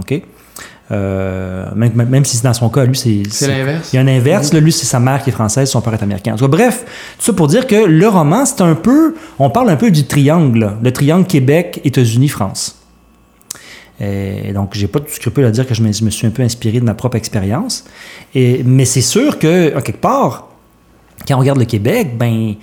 OK? 0.00 0.20
Euh, 0.92 1.66
même, 1.74 1.92
même, 1.94 2.24
si 2.24 2.36
c'est 2.36 2.44
dans 2.44 2.52
son 2.52 2.68
cas, 2.68 2.84
lui, 2.84 2.96
c'est. 2.96 3.22
C'est 3.30 3.48
l'inverse. 3.48 3.90
Il 3.92 3.96
y 3.96 3.98
a 3.98 4.02
un 4.02 4.08
inverse. 4.08 4.52
Là, 4.52 4.60
lui, 4.60 4.72
c'est 4.72 4.84
sa 4.84 5.00
mère 5.00 5.22
qui 5.22 5.30
est 5.30 5.32
française, 5.32 5.70
son 5.70 5.80
père 5.80 5.94
est 5.94 6.02
américain. 6.02 6.34
bref, 6.36 6.84
tout 7.18 7.24
ça 7.24 7.32
pour 7.32 7.46
dire 7.46 7.66
que 7.66 7.86
le 7.86 8.08
roman, 8.08 8.44
c'est 8.44 8.60
un 8.60 8.74
peu. 8.74 9.14
On 9.38 9.48
parle 9.48 9.70
un 9.70 9.76
peu 9.76 9.90
du 9.90 10.04
triangle, 10.04 10.72
le 10.82 10.92
triangle 10.92 11.26
Québec, 11.26 11.80
États-Unis, 11.84 12.28
France. 12.28 12.78
Et 14.00 14.52
donc, 14.52 14.74
j'ai 14.74 14.88
pas 14.88 14.98
de 14.98 15.08
scrupule 15.08 15.44
à 15.44 15.50
dire 15.52 15.66
que 15.66 15.74
je 15.74 15.82
me, 15.82 15.92
suis 15.92 16.26
un 16.26 16.30
peu 16.30 16.42
inspiré 16.42 16.80
de 16.80 16.84
ma 16.84 16.94
propre 16.94 17.16
expérience. 17.16 17.84
Mais 18.34 18.84
c'est 18.84 19.00
sûr 19.00 19.38
que, 19.38 19.68
quelque 19.80 20.00
part, 20.00 20.48
quand 21.26 21.36
on 21.36 21.38
regarde 21.38 21.58
le 21.58 21.66
Québec, 21.66 22.18
ben, 22.18 22.54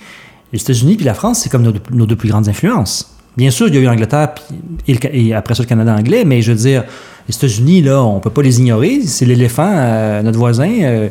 les 0.52 0.60
États-Unis 0.60 0.96
puis 0.96 1.04
la 1.04 1.14
France, 1.14 1.40
c'est 1.40 1.48
comme 1.48 1.62
nos, 1.62 1.72
nos, 1.92 2.06
deux 2.06 2.16
plus 2.16 2.28
grandes 2.28 2.48
influences. 2.48 3.16
Bien 3.36 3.50
sûr, 3.50 3.68
il 3.68 3.74
y 3.74 3.78
a 3.78 3.80
eu 3.80 3.84
l'Angleterre 3.84 4.34
et, 4.86 5.34
après 5.34 5.54
ça 5.54 5.62
le 5.62 5.68
Canada 5.68 5.94
anglais, 5.94 6.24
mais 6.24 6.42
je 6.42 6.52
veux 6.52 6.58
dire, 6.58 6.84
les 7.30 7.36
États-Unis, 7.36 7.82
là, 7.82 8.02
on 8.02 8.18
peut 8.20 8.30
pas 8.30 8.42
les 8.42 8.58
ignorer. 8.60 9.02
C'est 9.06 9.24
l'éléphant, 9.24 9.70
euh, 9.72 10.22
notre 10.22 10.38
voisin. 10.38 10.70
Euh, 10.82 11.08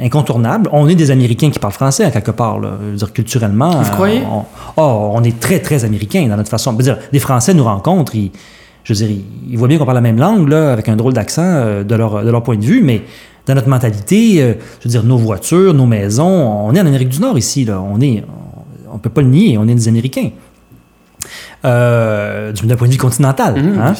incontournable. 0.00 0.68
On 0.72 0.88
est 0.88 0.96
des 0.96 1.12
Américains 1.12 1.50
qui 1.50 1.60
parlent 1.60 1.72
français, 1.72 2.02
à 2.04 2.10
quelque 2.10 2.32
part. 2.32 2.58
Là. 2.58 2.70
Je 2.80 2.90
veux 2.90 2.96
dire, 2.96 3.12
culturellement. 3.12 3.70
Vous 3.70 3.92
croyez? 3.92 4.22
On, 4.28 4.42
oh, 4.76 5.12
on 5.14 5.22
est 5.22 5.38
très, 5.38 5.60
très 5.60 5.84
Américains 5.84 6.26
dans 6.26 6.36
notre 6.36 6.50
façon. 6.50 6.72
Je 6.72 6.76
veux 6.78 6.82
dire, 6.82 6.98
les 7.12 7.20
Français 7.20 7.54
nous 7.54 7.62
rencontrent, 7.62 8.16
ils, 8.16 8.32
je 8.82 8.92
veux 8.92 9.06
dire, 9.06 9.16
ils, 9.48 9.56
voient 9.56 9.68
bien 9.68 9.78
qu'on 9.78 9.84
parle 9.84 9.98
la 9.98 10.00
même 10.00 10.18
langue, 10.18 10.48
là, 10.48 10.72
avec 10.72 10.88
un 10.88 10.96
drôle 10.96 11.12
d'accent 11.12 11.44
euh, 11.44 11.84
de, 11.84 11.94
leur, 11.94 12.24
de 12.24 12.30
leur 12.30 12.42
point 12.42 12.56
de 12.56 12.64
vue, 12.64 12.82
mais 12.82 13.02
dans 13.46 13.54
notre 13.54 13.68
mentalité, 13.68 14.38
je 14.38 14.84
veux 14.84 14.90
dire, 14.90 15.04
nos 15.04 15.16
voitures, 15.16 15.72
nos 15.72 15.86
maisons, 15.86 16.26
on 16.26 16.74
est 16.74 16.80
en 16.80 16.86
Amérique 16.86 17.10
du 17.10 17.20
Nord 17.20 17.38
ici, 17.38 17.64
là. 17.64 17.80
On 17.80 18.00
est, 18.00 18.24
on, 18.90 18.94
ne 18.94 18.98
peut 18.98 19.10
pas 19.10 19.22
le 19.22 19.28
nier, 19.28 19.56
on 19.58 19.68
est 19.68 19.74
des 19.74 19.86
Américains. 19.86 20.30
Euh, 21.64 22.52
d'un 22.52 22.76
point 22.76 22.86
de 22.86 22.92
vue 22.92 22.98
continental. 22.98 23.60
Mhm, 23.60 23.80
hein. 23.80 23.94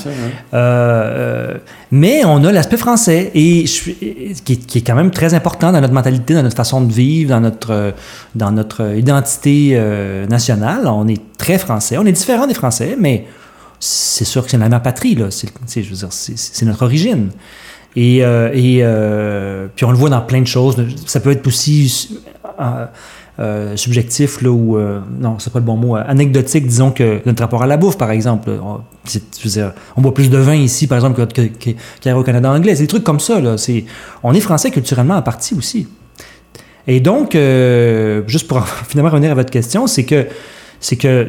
euh, 0.55 0.55
euh, 0.55 1.55
mais 1.91 2.25
on 2.25 2.45
a 2.45 2.53
l'aspect 2.53 2.77
français, 2.77 3.33
et 3.35 3.65
qui, 3.65 4.53
est, 4.53 4.87
quand 4.87 4.95
même 4.95 5.11
très 5.11 5.35
important 5.35 5.73
dans 5.73 5.81
notre 5.81 5.93
mentalité, 5.93 6.35
dans 6.35 6.45
notre 6.45 6.57
façon 6.57 6.83
de 6.83 6.93
vivre, 6.93 7.31
dans 7.31 7.41
notre, 7.41 7.95
dans 8.37 8.53
notre 8.53 8.97
identité 8.97 9.77
nationale. 10.29 10.87
On 10.87 11.09
est 11.09 11.21
très 11.37 11.59
français. 11.59 11.99
On 11.99 12.07
est 12.07 12.13
différent 12.13 12.47
des 12.47 12.55
Français, 12.55 12.97
mais 12.97 13.27
c'est 13.81 14.25
sûr 14.25 14.45
que 14.45 14.51
c'est 14.53 14.59
la 14.59 14.69
mère 14.69 14.83
patrie, 14.83 15.17
là. 15.17 15.27
C'est, 15.31 15.83
je 15.83 15.91
veux 15.91 15.97
dire, 15.97 16.13
c'est, 16.13 16.65
notre 16.65 16.83
origine. 16.85 17.31
Et, 17.97 18.19
et 18.19 18.85
puis 19.75 19.85
on 19.85 19.91
le 19.91 19.97
voit 19.97 20.11
dans 20.11 20.21
plein 20.21 20.43
de 20.43 20.47
choses. 20.47 20.77
Ça 21.07 21.19
peut 21.19 21.33
être 21.33 21.47
aussi 21.49 22.21
euh, 23.41 23.77
subjectif, 23.77 24.43
là, 24.43 24.51
ou, 24.51 24.77
euh, 24.77 24.99
non, 25.21 25.39
c'est 25.39 25.53
pas 25.53 25.61
le 25.61 25.65
bon 25.65 25.77
mot, 25.77 25.97
euh, 25.97 26.03
anecdotique, 26.09 26.67
disons, 26.67 26.91
que 26.91 27.21
notre 27.25 27.41
rapport 27.41 27.63
à 27.63 27.69
la 27.69 27.77
bouffe, 27.77 27.97
par 27.97 28.11
exemple. 28.11 28.51
On, 28.61 28.81
on 29.97 30.01
boit 30.01 30.13
plus 30.13 30.29
de 30.29 30.39
vin 30.39 30.57
ici, 30.57 30.89
par 30.89 30.99
exemple, 30.99 31.25
qu'au 31.25 31.33
que, 31.33 32.11
au 32.13 32.23
Canada 32.25 32.51
anglais. 32.51 32.75
C'est 32.75 32.83
des 32.83 32.89
trucs 32.89 33.05
comme 33.05 33.21
ça, 33.21 33.41
là. 33.41 33.57
C'est, 33.57 33.85
on 34.25 34.35
est 34.35 34.41
français 34.41 34.73
culturellement 34.73 35.15
à 35.15 35.23
partie 35.23 35.55
aussi. 35.55 35.87
Et 36.89 36.99
donc, 36.99 37.39
juste 38.27 38.49
pour 38.49 38.67
finalement 38.89 39.11
revenir 39.11 39.31
à 39.31 39.35
votre 39.35 39.51
question, 39.51 39.87
c'est 39.87 40.05
que, 40.05 40.27
c'est 40.81 40.97
que, 40.97 41.29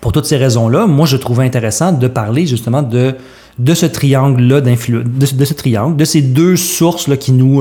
pour 0.00 0.12
toutes 0.12 0.26
ces 0.26 0.36
raisons-là, 0.36 0.86
moi, 0.86 1.06
je 1.06 1.16
trouvais 1.16 1.44
intéressant 1.44 1.90
de 1.90 2.06
parler 2.06 2.46
justement 2.46 2.82
de 2.82 3.16
de 3.58 3.74
ce 3.74 3.86
triangle-là 3.86 4.60
d'influence, 4.60 5.04
de, 5.04 5.44
ce 5.44 5.52
triangle, 5.52 5.96
de 5.96 6.04
ces 6.04 6.22
deux 6.22 6.54
sources 6.54 7.08
là 7.08 7.16
qui 7.16 7.32
nous, 7.32 7.60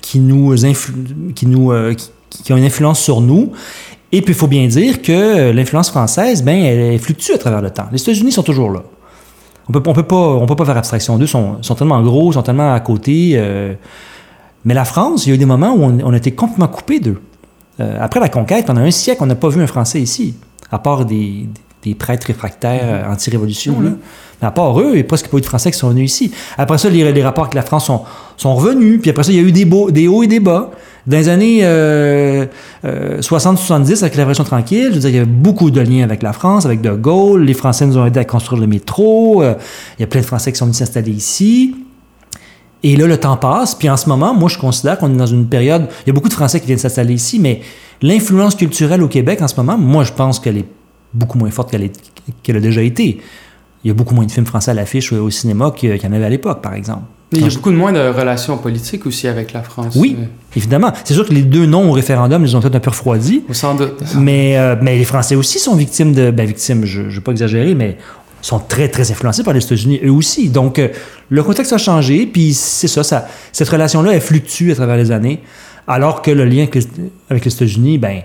qui 0.00 0.18
nous, 0.18 0.52
qui 1.36 1.46
nous, 1.46 1.70
ont 2.50 2.56
une 2.56 2.64
influence 2.64 3.00
sur 3.00 3.20
nous. 3.20 3.52
Et 4.10 4.22
puis, 4.22 4.32
il 4.32 4.36
faut 4.36 4.46
bien 4.46 4.66
dire 4.66 5.02
que 5.02 5.50
l'influence 5.50 5.90
française, 5.90 6.42
ben, 6.42 6.64
elle, 6.64 6.98
fluctue 6.98 7.32
à 7.32 7.38
travers 7.38 7.60
le 7.60 7.70
temps. 7.70 7.86
Les 7.92 8.00
États-Unis 8.00 8.32
sont 8.32 8.42
toujours 8.42 8.70
là. 8.70 8.82
On 9.68 9.72
peut, 9.72 9.82
on 9.84 9.92
peut 9.92 10.02
pas, 10.02 10.16
on 10.16 10.46
peut 10.46 10.56
pas 10.56 10.64
faire 10.64 10.78
abstraction 10.78 11.18
d'eux. 11.18 11.26
Ils 11.26 11.28
sont, 11.28 11.62
sont, 11.62 11.74
tellement 11.74 12.00
gros, 12.02 12.30
ils 12.30 12.34
sont 12.34 12.42
tellement 12.42 12.72
à 12.72 12.80
côté. 12.80 13.32
Euh. 13.34 13.74
mais 14.64 14.72
la 14.72 14.86
France, 14.86 15.26
il 15.26 15.28
y 15.28 15.32
a 15.32 15.34
eu 15.34 15.38
des 15.38 15.44
moments 15.44 15.74
où 15.74 15.82
on, 15.82 15.98
on 16.02 16.12
a 16.12 16.16
été 16.16 16.32
complètement 16.32 16.68
coupé 16.68 17.00
d'eux. 17.00 17.20
Euh, 17.80 17.98
après 18.00 18.18
la 18.18 18.28
conquête, 18.28 18.66
pendant 18.66 18.80
un 18.80 18.90
siècle, 18.90 19.22
on 19.22 19.26
n'a 19.26 19.34
pas 19.34 19.48
vu 19.48 19.62
un 19.62 19.66
Français 19.66 20.00
ici, 20.00 20.34
à 20.70 20.78
part 20.78 21.04
des, 21.04 21.48
des 21.82 21.94
prêtres 21.94 22.26
réfractaires 22.26 23.06
mm-hmm. 23.06 23.12
anti-révolution. 23.12 23.80
Mm-hmm. 23.80 23.96
Mais 24.40 24.48
à 24.48 24.50
part 24.50 24.78
eux, 24.80 24.90
il 24.90 24.94
n'y 24.94 25.00
a 25.00 25.04
presque 25.04 25.28
pas 25.28 25.38
eu 25.38 25.40
de 25.40 25.46
Français 25.46 25.70
qui 25.70 25.78
sont 25.78 25.90
venus 25.90 26.12
ici. 26.12 26.32
Après 26.56 26.78
ça, 26.78 26.88
les, 26.88 27.10
les 27.12 27.22
rapports 27.22 27.44
avec 27.44 27.54
la 27.54 27.62
France 27.62 27.86
sont, 27.86 28.02
sont, 28.36 28.54
revenus. 28.54 29.00
Puis 29.00 29.10
après 29.10 29.24
ça, 29.24 29.32
il 29.32 29.36
y 29.36 29.38
a 29.38 29.42
eu 29.42 29.52
des, 29.52 30.08
hauts 30.08 30.22
et 30.22 30.26
des 30.26 30.40
bas. 30.40 30.70
Dans 31.06 31.16
les 31.16 31.28
années 31.28 31.62
60-70, 31.62 31.64
euh, 31.64 32.46
euh, 32.84 34.02
avec 34.02 34.14
la 34.14 34.22
Révolution 34.22 34.44
tranquille, 34.44 34.88
je 34.90 34.94
veux 34.94 35.00
dire, 35.00 35.10
il 35.10 35.16
y 35.16 35.18
avait 35.18 35.26
beaucoup 35.26 35.70
de 35.70 35.80
liens 35.80 36.04
avec 36.04 36.22
la 36.22 36.32
France, 36.32 36.66
avec 36.66 36.80
De 36.80 36.90
Gaulle. 36.90 37.44
Les 37.44 37.54
Français 37.54 37.86
nous 37.86 37.98
ont 37.98 38.06
aidés 38.06 38.20
à 38.20 38.24
construire 38.24 38.60
le 38.60 38.66
métro. 38.66 39.42
Euh, 39.42 39.54
il 39.98 40.02
y 40.02 40.04
a 40.04 40.06
plein 40.06 40.20
de 40.20 40.26
Français 40.26 40.52
qui 40.52 40.58
sont 40.58 40.66
venus 40.66 40.78
s'installer 40.78 41.12
ici. 41.12 41.74
Et 42.82 42.94
là, 42.96 43.06
le 43.06 43.18
temps 43.18 43.36
passe. 43.36 43.74
Puis 43.74 43.90
en 43.90 43.96
ce 43.96 44.08
moment, 44.08 44.34
moi, 44.34 44.48
je 44.48 44.58
considère 44.58 44.98
qu'on 44.98 45.12
est 45.12 45.16
dans 45.16 45.26
une 45.26 45.48
période. 45.48 45.88
Il 46.04 46.08
y 46.08 46.10
a 46.10 46.12
beaucoup 46.12 46.28
de 46.28 46.34
Français 46.34 46.60
qui 46.60 46.66
viennent 46.66 46.78
s'installer 46.78 47.14
ici, 47.14 47.40
mais 47.40 47.60
l'influence 48.02 48.54
culturelle 48.54 49.02
au 49.02 49.08
Québec 49.08 49.42
en 49.42 49.48
ce 49.48 49.56
moment, 49.56 49.76
moi, 49.76 50.04
je 50.04 50.12
pense 50.12 50.38
qu'elle 50.38 50.58
est 50.58 50.66
beaucoup 51.12 51.38
moins 51.38 51.50
forte 51.50 51.70
qu'elle 51.70 52.56
a 52.56 52.60
déjà 52.60 52.82
été. 52.82 53.20
Il 53.88 53.92
y 53.92 53.94
a 53.94 53.94
beaucoup 53.94 54.14
moins 54.14 54.26
de 54.26 54.30
films 54.30 54.44
français 54.44 54.72
à 54.72 54.74
l'affiche 54.74 55.14
au 55.14 55.30
cinéma 55.30 55.72
qu'il 55.74 55.96
y 55.96 56.06
en 56.06 56.12
avait 56.12 56.26
à 56.26 56.28
l'époque, 56.28 56.60
par 56.60 56.74
exemple. 56.74 57.04
Il 57.32 57.40
y 57.40 57.44
a 57.46 57.48
beaucoup 57.48 57.70
de 57.70 57.76
moins 57.76 57.90
de 57.90 58.06
relations 58.10 58.58
politiques 58.58 59.06
aussi 59.06 59.26
avec 59.28 59.54
la 59.54 59.62
France. 59.62 59.94
Oui, 59.96 60.14
évidemment. 60.54 60.92
C'est 61.04 61.14
sûr 61.14 61.26
que 61.26 61.32
les 61.32 61.40
deux 61.40 61.64
noms 61.64 61.88
au 61.88 61.92
référendum, 61.92 62.44
ils 62.44 62.54
ont 62.54 62.60
peut-être 62.60 62.76
un 62.76 62.80
peu 62.80 62.90
refroidi. 62.90 63.44
Sans 63.50 63.74
doute. 63.74 64.02
Mais, 64.14 64.58
euh, 64.58 64.76
mais 64.82 64.98
les 64.98 65.04
Français 65.04 65.36
aussi 65.36 65.58
sont 65.58 65.74
victimes 65.74 66.12
de... 66.12 66.30
Ben, 66.30 66.44
victimes, 66.44 66.84
je 66.84 67.00
ne 67.00 67.08
vais 67.08 67.20
pas 67.20 67.32
exagérer, 67.32 67.74
mais 67.74 67.96
sont 68.42 68.58
très, 68.58 68.88
très 68.88 69.10
influencés 69.10 69.42
par 69.42 69.54
les 69.54 69.64
États-Unis, 69.64 70.00
eux 70.04 70.12
aussi. 70.12 70.50
Donc, 70.50 70.78
euh, 70.78 70.88
le 71.30 71.42
contexte 71.42 71.72
a 71.72 71.78
changé, 71.78 72.26
puis 72.26 72.52
c'est 72.52 72.88
ça, 72.88 73.02
ça, 73.02 73.26
cette 73.52 73.70
relation-là, 73.70 74.12
elle 74.12 74.20
fluctue 74.20 74.70
à 74.70 74.74
travers 74.74 74.96
les 74.96 75.10
années, 75.10 75.40
alors 75.86 76.20
que 76.20 76.30
le 76.30 76.44
lien 76.44 76.66
avec 77.30 77.44
les 77.46 77.54
États-Unis, 77.54 77.96
ben, 77.96 78.18
euh, 78.18 78.20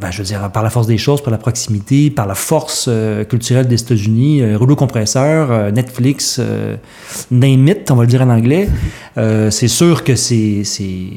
ben, 0.00 0.10
je 0.10 0.18
veux 0.18 0.24
dire, 0.24 0.50
par 0.50 0.62
la 0.62 0.70
force 0.70 0.86
des 0.86 0.96
choses, 0.96 1.22
par 1.22 1.30
la 1.30 1.38
proximité, 1.38 2.10
par 2.10 2.26
la 2.26 2.34
force 2.34 2.86
euh, 2.88 3.24
culturelle 3.24 3.68
des 3.68 3.80
États-Unis, 3.80 4.42
euh, 4.42 4.56
rouleau 4.56 4.76
compresseur, 4.76 5.72
Netflix, 5.72 6.40
name 7.30 7.68
it, 7.68 7.90
on 7.90 7.96
va 7.96 8.02
le 8.02 8.08
dire 8.08 8.22
en 8.22 8.30
anglais, 8.30 8.68
c'est 9.50 9.68
sûr 9.68 10.04
que 10.04 10.16
c'est, 10.16 10.62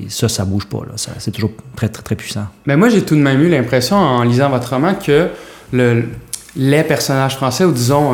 ça, 0.09 0.27
ça 0.27 0.45
bouge 0.45 0.65
pas. 0.65 0.79
C'est 1.17 1.31
toujours 1.31 1.51
très, 1.75 1.87
très, 1.87 2.03
très 2.03 2.15
puissant. 2.15 2.47
Mais 2.65 2.75
moi, 2.75 2.89
j'ai 2.89 3.03
tout 3.03 3.15
de 3.15 3.21
même 3.21 3.41
eu 3.41 3.49
l'impression, 3.49 3.95
en 3.95 4.23
lisant 4.23 4.49
votre 4.49 4.73
roman, 4.73 4.95
que 4.95 5.29
le, 5.71 6.05
les 6.55 6.83
personnages 6.83 7.35
français, 7.35 7.63
ou 7.63 7.71
disons 7.71 8.13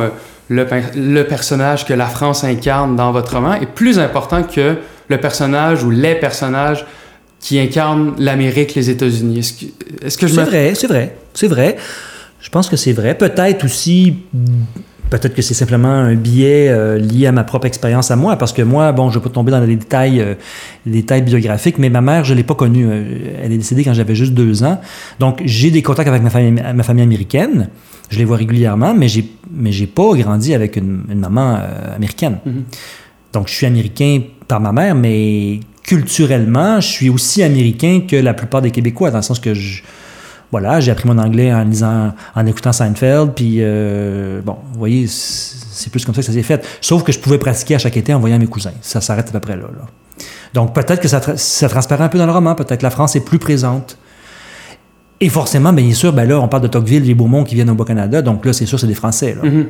le, 0.50 0.68
le 0.96 1.24
personnage 1.24 1.86
que 1.86 1.94
la 1.94 2.08
France 2.08 2.44
incarne 2.44 2.96
dans 2.96 3.12
votre 3.12 3.34
roman, 3.36 3.56
est 3.56 3.66
plus 3.66 3.98
important 3.98 4.44
que 4.44 4.78
le 5.10 5.18
personnage 5.18 5.84
ou 5.84 5.90
les 5.90 6.16
personnages 6.16 6.86
qui 7.42 7.60
incarne 7.60 8.14
l'Amérique, 8.20 8.76
les 8.76 8.90
États-Unis. 8.90 9.40
Est-ce 9.40 9.54
que, 9.54 9.66
est 10.06 10.20
que 10.20 10.28
je 10.28 10.36
C'est 10.36 10.44
vrai, 10.44 10.76
c'est 10.76 10.88
vrai, 10.88 11.16
c'est 11.34 11.48
vrai. 11.48 11.76
Je 12.40 12.50
pense 12.50 12.70
que 12.70 12.76
c'est 12.76 12.94
vrai. 12.94 13.18
Peut-être 13.18 13.66
aussi, 13.66 14.16
peut-être 15.10 15.34
que 15.34 15.42
c'est 15.42 15.56
simplement 15.56 15.90
un 15.90 16.16
biais 16.16 16.70
euh, 16.70 16.98
lié 16.98 17.28
à 17.28 17.32
ma 17.32 17.44
propre 17.44 17.66
expérience 17.66 18.12
à 18.12 18.16
moi, 18.16 18.36
parce 18.36 18.54
que 18.54 18.62
moi, 18.62 18.92
bon, 18.92 19.10
je 19.10 19.18
ne 19.18 19.24
vais 19.24 19.30
pas 19.30 19.34
tomber 19.34 19.52
dans 19.52 19.60
les 19.60 19.76
détails, 19.76 20.22
euh, 20.22 20.36
les 20.86 21.02
détails 21.02 21.24
biographiques, 21.24 21.80
mais 21.80 21.90
ma 21.90 22.02
mère, 22.02 22.24
je 22.24 22.34
ne 22.34 22.38
l'ai 22.38 22.44
pas 22.44 22.56
connue. 22.56 22.88
Euh, 22.88 23.04
elle 23.44 23.52
est 23.52 23.58
décédée 23.58 23.84
quand 23.84 23.94
j'avais 23.94 24.16
juste 24.16 24.34
deux 24.34 24.64
ans. 24.64 24.80
Donc, 25.20 25.42
j'ai 25.46 25.72
des 25.72 25.82
contacts 25.82 26.08
avec 26.08 26.22
ma 26.22 26.30
famille, 26.30 26.52
ma 26.52 26.84
famille 26.84 27.04
américaine. 27.04 27.70
Je 28.10 28.18
les 28.18 28.26
vois 28.26 28.38
régulièrement, 28.38 28.94
mais 28.94 29.08
j'ai, 29.08 29.26
mais 29.52 29.72
j'ai 29.72 29.88
pas 29.88 30.14
grandi 30.16 30.54
avec 30.54 30.76
une, 30.76 31.04
maman 31.16 31.60
américaine. 31.96 32.38
Mm-hmm. 32.46 33.34
Donc, 33.34 33.48
je 33.48 33.54
suis 33.54 33.66
américain 33.66 34.22
par 34.48 34.60
ma 34.60 34.72
mère, 34.72 34.96
mais 34.96 35.60
culturellement, 35.92 36.80
je 36.80 36.88
suis 36.88 37.10
aussi 37.10 37.44
américain 37.44 38.04
que 38.08 38.16
la 38.16 38.34
plupart 38.34 38.62
des 38.62 38.72
Québécois, 38.72 39.12
dans 39.12 39.18
le 39.18 39.24
sens 39.24 39.42
que 39.42 39.54
je, 39.54 39.84
voilà, 40.50 40.80
j'ai 40.80 40.90
appris 40.90 41.06
mon 41.06 41.18
anglais 41.18 41.54
en 41.54 41.66
lisant, 41.66 42.14
en 42.34 42.46
écoutant 42.46 42.72
Seinfeld, 42.72 43.34
puis 43.34 43.58
euh, 43.60 44.40
bon, 44.42 44.56
vous 44.72 44.80
voyez, 44.80 45.06
c'est 45.10 45.90
plus 45.90 46.06
comme 46.06 46.16
ça 46.16 46.22
que 46.22 46.28
ça 46.28 46.32
s'est 46.32 46.44
fait. 46.44 46.66
Sauf 46.80 47.04
que 47.04 47.12
je 47.12 47.20
pouvais 47.20 47.38
pratiquer 47.38 47.76
à 47.76 47.78
chaque 47.78 47.98
été 47.98 48.14
en 48.14 48.22
voyant 48.22 48.40
mes 48.40 48.48
cousins. 48.48 48.72
Ça 48.80 49.02
s'arrête 49.02 49.28
à 49.28 49.32
peu 49.34 49.42
près 49.42 49.58
là. 49.58 49.64
Donc 50.54 50.74
peut-être 50.74 51.02
que 51.02 51.10
ça, 51.10 51.20
ça 51.36 51.68
transparaît 51.68 52.06
un 52.06 52.10
peu 52.10 52.18
dans 52.18 52.26
le 52.26 52.32
roman, 52.32 52.56
peut-être 52.56 52.78
que 52.78 52.84
la 52.84 52.90
France 52.90 53.18
est 53.18 53.26
plus 53.26 53.40
présente. 53.40 53.98
Et 55.20 55.28
forcément, 55.28 55.74
bien 55.74 55.94
sûr, 55.94 56.14
ben 56.14 56.24
là, 56.26 56.40
on 56.40 56.48
parle 56.48 56.64
de 56.64 56.68
Tocqueville, 56.70 57.04
les 57.04 57.16
Beaumont 57.16 57.44
qui 57.44 57.56
viennent 57.56 57.70
au 57.70 57.76
Bas-Canada, 57.76 58.22
donc 58.22 58.46
là, 58.46 58.54
c'est 58.54 58.66
sûr, 58.66 58.80
c'est 58.80 58.88
des 58.88 58.94
Français. 58.94 59.36
Mm-hmm. 59.44 59.66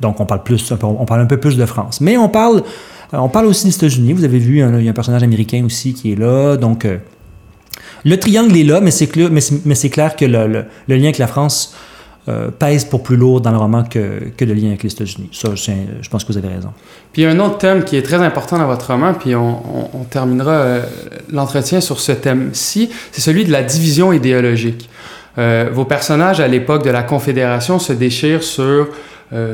Donc 0.00 0.18
on 0.18 0.24
parle, 0.24 0.42
plus, 0.44 0.72
on 0.82 1.04
parle 1.04 1.20
un 1.20 1.26
peu 1.26 1.36
plus 1.36 1.58
de 1.58 1.66
France. 1.66 2.00
Mais 2.00 2.16
on 2.16 2.30
parle 2.30 2.62
on 3.12 3.28
parle 3.28 3.46
aussi 3.46 3.66
des 3.66 3.74
États-Unis. 3.74 4.12
Vous 4.12 4.24
avez 4.24 4.38
vu, 4.38 4.58
il 4.58 4.84
y 4.84 4.88
a 4.88 4.90
un 4.90 4.94
personnage 4.94 5.22
américain 5.22 5.64
aussi 5.64 5.94
qui 5.94 6.12
est 6.12 6.16
là. 6.16 6.56
Donc, 6.56 6.84
euh, 6.84 6.98
le 8.04 8.18
triangle 8.18 8.56
est 8.56 8.64
là, 8.64 8.80
mais 8.80 8.90
c'est 8.90 9.06
clair, 9.06 9.30
mais 9.30 9.40
c'est 9.40 9.90
clair 9.90 10.14
que 10.14 10.24
le, 10.24 10.66
lien 10.88 11.04
avec 11.04 11.18
la 11.18 11.26
France 11.26 11.74
euh, 12.28 12.50
pèse 12.50 12.84
pour 12.84 13.02
plus 13.02 13.16
lourd 13.16 13.40
dans 13.40 13.50
le 13.50 13.56
roman 13.56 13.82
que, 13.82 14.30
le 14.38 14.54
lien 14.54 14.68
avec 14.68 14.82
les 14.82 14.92
États-Unis. 14.92 15.30
Ça, 15.32 15.48
je 15.54 16.08
pense 16.10 16.24
que 16.24 16.32
vous 16.32 16.38
avez 16.38 16.48
raison. 16.48 16.70
Puis 17.12 17.22
il 17.22 17.24
y 17.24 17.28
a 17.28 17.30
un 17.30 17.38
autre 17.40 17.58
thème 17.58 17.82
qui 17.84 17.96
est 17.96 18.02
très 18.02 18.18
important 18.18 18.58
dans 18.58 18.66
votre 18.66 18.92
roman, 18.92 19.14
puis 19.14 19.34
on, 19.34 20.04
terminera 20.10 20.80
l'entretien 21.32 21.80
sur 21.80 22.00
ce 22.00 22.12
thème-ci, 22.12 22.90
c'est 23.10 23.22
celui 23.22 23.44
de 23.44 23.52
la 23.52 23.62
division 23.62 24.12
idéologique. 24.12 24.88
vos 25.36 25.84
personnages 25.86 26.40
à 26.40 26.48
l'époque 26.48 26.84
de 26.84 26.90
la 26.90 27.02
Confédération 27.02 27.78
se 27.78 27.94
déchirent 27.94 28.44
sur 28.44 28.88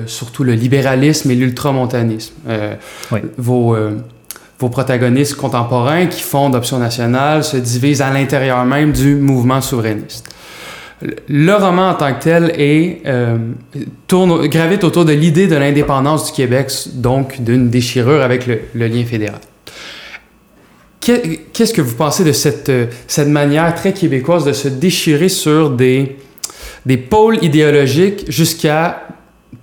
surtout 0.06 0.44
le 0.44 0.54
libéralisme 0.54 1.30
et 1.30 1.34
l'ultramontanisme. 1.34 2.34
Oui. 3.10 3.20
Vos, 3.36 3.76
vos 4.58 4.68
protagonistes 4.68 5.34
contemporains 5.34 6.06
qui 6.06 6.22
font 6.22 6.50
d'Option 6.50 6.78
nationale 6.78 7.42
se 7.42 7.56
divisent 7.56 8.02
à 8.02 8.10
l'intérieur 8.10 8.64
même 8.64 8.92
du 8.92 9.16
mouvement 9.16 9.60
souverainiste. 9.60 10.28
Le 11.28 11.52
roman 11.54 11.90
en 11.90 11.94
tant 11.94 12.14
que 12.14 12.22
tel 12.22 12.52
est, 12.56 13.02
tourne, 14.06 14.46
gravite 14.46 14.84
autour 14.84 15.04
de 15.04 15.12
l'idée 15.12 15.48
de 15.48 15.56
l'indépendance 15.56 16.26
du 16.26 16.32
Québec, 16.32 16.70
donc 16.94 17.40
d'une 17.40 17.68
déchirure 17.68 18.22
avec 18.22 18.46
le, 18.46 18.60
le 18.74 18.86
lien 18.86 19.04
fédéral. 19.04 19.40
Qu'est-ce 21.04 21.74
que 21.74 21.82
vous 21.82 21.96
pensez 21.96 22.24
de 22.24 22.32
cette, 22.32 22.70
euh, 22.70 22.86
cette 23.06 23.28
manière 23.28 23.74
très 23.74 23.92
québécoise 23.92 24.46
de 24.46 24.54
se 24.54 24.68
déchirer 24.68 25.28
sur 25.28 25.68
des, 25.68 26.16
des 26.86 26.96
pôles 26.96 27.36
idéologiques 27.44 28.24
jusqu'à, 28.30 29.02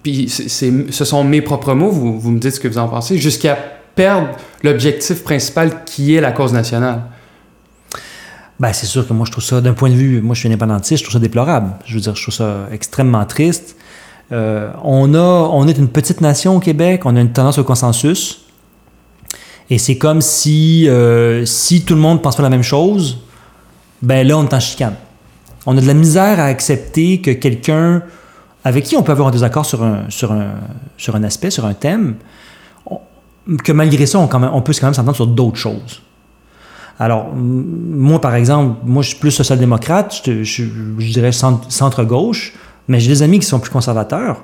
puis 0.04 0.30
ce 0.30 1.06
sont 1.06 1.24
mes 1.24 1.41
propres 1.41 1.74
mots, 1.74 1.91
vous, 1.91 2.32
me 2.32 2.39
dites 2.39 2.56
ce 2.56 2.60
que 2.60 2.68
vous 2.68 2.78
en 2.78 2.88
pensez, 2.88 3.18
jusqu'à 3.18 3.58
perdre 3.95 4.30
l'objectif 4.64 5.24
principal 5.24 5.84
qui 5.86 6.16
est 6.16 6.22
la 6.22 6.32
cause 6.32 6.54
nationale? 6.54 7.04
Ben, 8.60 8.74
c'est 8.74 8.86
sûr 8.86 9.08
que 9.08 9.14
moi, 9.14 9.26
je 9.26 9.32
trouve 9.32 9.43
ça, 9.43 9.60
d'un 9.60 9.74
point 9.74 9.89
de 9.89 9.95
vue, 9.95 10.22
moi, 10.22 10.36
je 10.36 10.41
suis 10.41 10.47
indépendantiste, 10.47 10.99
je 10.99 11.04
trouve 11.04 11.14
ça 11.14 11.20
déplorable. 11.20 11.72
Je 11.86 11.95
veux 11.95 11.99
dire, 11.99 12.16
je 12.16 12.22
trouve 12.22 12.34
ça 12.34 12.68
extrêmement 12.72 13.26
triste. 13.26 13.76
Euh, 14.32 14.72
on, 14.84 15.68
est 15.68 15.78
une 15.78 15.89
petite 15.89 16.22
nation 16.22 16.56
au 16.56 16.60
Québec, 16.60 17.02
on 17.06 17.16
a 17.16 17.22
une 17.22 17.34
tendance 17.34 17.58
au 17.58 17.64
consensus. 17.64 18.45
Et 19.70 19.78
c'est 19.78 19.97
comme 19.97 20.22
si, 20.22 20.86
euh, 20.88 21.45
tout 21.86 21.95
le 21.95 21.99
monde 21.99 22.22
pense 22.22 22.36
pas 22.36 22.43
la 22.43 22.49
même 22.49 22.64
chose, 22.64 23.20
ben 24.02 24.28
là, 24.28 24.38
on 24.38 24.43
est 24.43 24.54
en 24.54 24.60
chicane. 24.60 24.95
On 25.66 25.78
a 25.78 25.82
de 25.82 25.88
la 25.88 25.93
misère 25.93 26.39
à 26.39 26.45
accepter 26.45 27.22
que 27.22 27.32
quelqu'un 27.32 28.04
avec 28.64 28.84
qui 28.84 28.95
on 28.95 29.03
peut 29.03 29.12
avoir 29.12 29.28
un 29.28 29.32
désaccord 29.32 29.66
sur 29.66 29.84
un, 29.84 30.03
sur 30.09 30.32
un, 30.32 30.51
sur 30.97 31.16
un 31.16 31.24
aspect, 31.24 31.49
sur 31.49 31.66
un 31.66 31.74
thème, 31.74 32.16
que 33.64 33.72
malgré 33.72 34.05
ça, 34.05 34.20
on, 34.20 34.28
quand 34.28 34.39
même, 34.39 34.51
on 34.53 34.62
peut 34.62 34.74
quand 34.80 34.88
même 34.88 34.93
s'entendre 34.93 35.16
sur 35.16 35.28
d'autres 35.28 35.57
choses. 35.57 36.01
Alors, 36.99 37.34
moi, 37.34 38.22
par 38.22 38.36
exemple, 38.36 38.78
moi, 38.86 39.01
je 39.01 39.09
suis 39.09 39.18
plus 39.18 39.32
social-démocrate, 39.32 40.22
je, 40.24 40.64
dirais 41.12 41.32
centre-gauche, 41.32 42.53
mais 42.88 42.99
j'ai 42.99 43.07
des 43.07 43.24
amis 43.24 43.39
qui 43.39 43.47
sont 43.47 43.59
plus 43.59 43.72
conservateurs. 43.72 44.43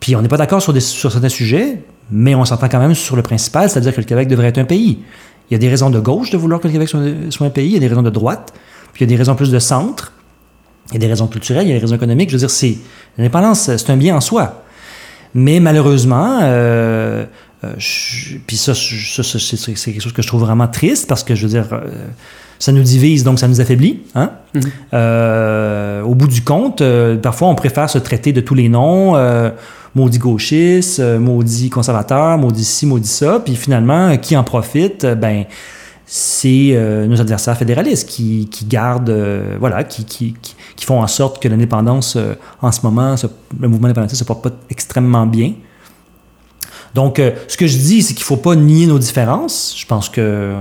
Puis 0.00 0.16
on 0.16 0.22
n'est 0.22 0.28
pas 0.28 0.38
d'accord 0.38 0.62
sur 0.62 0.74
certains 1.10 1.28
sujets, 1.28 1.82
mais 2.10 2.34
on 2.34 2.44
s'entend 2.44 2.68
quand 2.68 2.78
même 2.78 2.94
sur 2.94 3.16
le 3.16 3.22
principal, 3.22 3.68
c'est-à-dire 3.68 3.94
que 3.94 4.00
le 4.00 4.06
Québec 4.06 4.28
devrait 4.28 4.48
être 4.48 4.58
un 4.58 4.64
pays. 4.64 5.00
Il 5.50 5.52
y 5.52 5.56
a 5.56 5.58
des 5.58 5.68
raisons 5.68 5.90
de 5.90 6.00
gauche 6.00 6.30
de 6.30 6.38
vouloir 6.38 6.60
que 6.60 6.68
le 6.68 6.72
Québec 6.72 6.88
soit, 6.88 7.46
un 7.46 7.50
pays, 7.50 7.66
il 7.68 7.72
y 7.74 7.76
a 7.76 7.80
des 7.80 7.88
raisons 7.88 8.02
de 8.02 8.10
droite, 8.10 8.54
puis 8.92 9.04
il 9.04 9.10
y 9.10 9.12
a 9.12 9.14
des 9.14 9.18
raisons 9.18 9.34
plus 9.34 9.50
de 9.50 9.58
centre, 9.58 10.12
il 10.90 10.94
y 10.94 10.96
a 10.96 11.00
des 11.00 11.06
raisons 11.06 11.26
culturelles, 11.26 11.66
il 11.66 11.70
y 11.70 11.72
a 11.72 11.76
des 11.76 11.80
raisons 11.80 11.96
économiques. 11.96 12.30
Je 12.30 12.34
veux 12.34 12.40
dire, 12.40 12.50
c'est 12.50 12.76
l'indépendance, 13.18 13.76
c'est 13.76 13.90
un 13.90 13.96
bien 13.96 14.16
en 14.16 14.20
soi. 14.20 14.64
Mais 15.34 15.60
malheureusement, 15.60 16.40
euh, 16.42 17.24
euh, 17.64 17.72
puis 18.46 18.56
ça, 18.56 18.74
c'est 18.74 19.92
quelque 19.92 20.02
chose 20.02 20.12
que 20.12 20.22
je 20.22 20.26
trouve 20.26 20.42
vraiment 20.42 20.68
triste 20.68 21.08
parce 21.08 21.24
que 21.24 21.34
je 21.34 21.42
veux 21.42 21.48
dire, 21.48 21.68
euh, 21.72 22.06
ça 22.58 22.70
nous 22.72 22.82
divise, 22.82 23.24
donc 23.24 23.38
ça 23.38 23.48
nous 23.48 23.60
affaiblit. 23.60 24.00
Hein? 24.14 24.30
Mm-hmm. 24.54 26.02
au 26.02 26.14
bout 26.14 26.28
du 26.28 26.42
compte, 26.42 26.82
parfois 27.22 27.48
on 27.48 27.54
préfère 27.54 27.90
se 27.90 27.98
traiter 27.98 28.32
de 28.32 28.40
tous 28.40 28.54
les 28.54 28.68
noms 28.68 29.14
maudit 29.94 30.18
gauchiste, 30.18 31.00
euh, 31.00 31.18
maudit 31.18 31.70
conservateur, 31.70 32.36
maudit 32.38 32.64
ci, 32.64 32.86
maudit 32.86 33.08
ça. 33.08 33.40
Puis 33.44 33.56
finalement, 33.56 34.16
qui 34.16 34.36
en 34.36 34.44
profite? 34.44 35.04
Euh, 35.04 35.14
ben, 35.14 35.44
c'est 36.06 36.70
euh, 36.72 37.06
nos 37.06 37.20
adversaires 37.20 37.56
fédéralistes 37.56 38.08
qui, 38.08 38.48
qui 38.50 38.66
gardent, 38.66 39.14
voilà, 39.58 39.84
qui, 39.84 40.04
qui, 40.04 40.34
qui, 40.76 40.84
font 40.84 41.02
en 41.02 41.06
sorte 41.06 41.42
que 41.42 41.48
l'indépendance, 41.48 42.18
en 42.60 42.72
ce 42.72 42.80
moment, 42.82 43.14
le 43.58 43.68
mouvement 43.68 43.86
indépendantiste 43.86 44.20
ne 44.20 44.24
se 44.24 44.28
porte 44.28 44.42
pas 44.42 44.50
extrêmement 44.70 45.26
bien. 45.26 45.54
Donc, 46.94 47.20
ce 47.48 47.56
que 47.56 47.66
je 47.66 47.76
dis, 47.76 48.02
c'est 48.02 48.14
qu'il 48.14 48.22
ne 48.22 48.26
faut 48.26 48.36
pas 48.36 48.54
nier 48.54 48.86
nos 48.86 49.00
différences. 49.00 49.74
Je 49.76 49.84
pense 49.84 50.08
que 50.08 50.52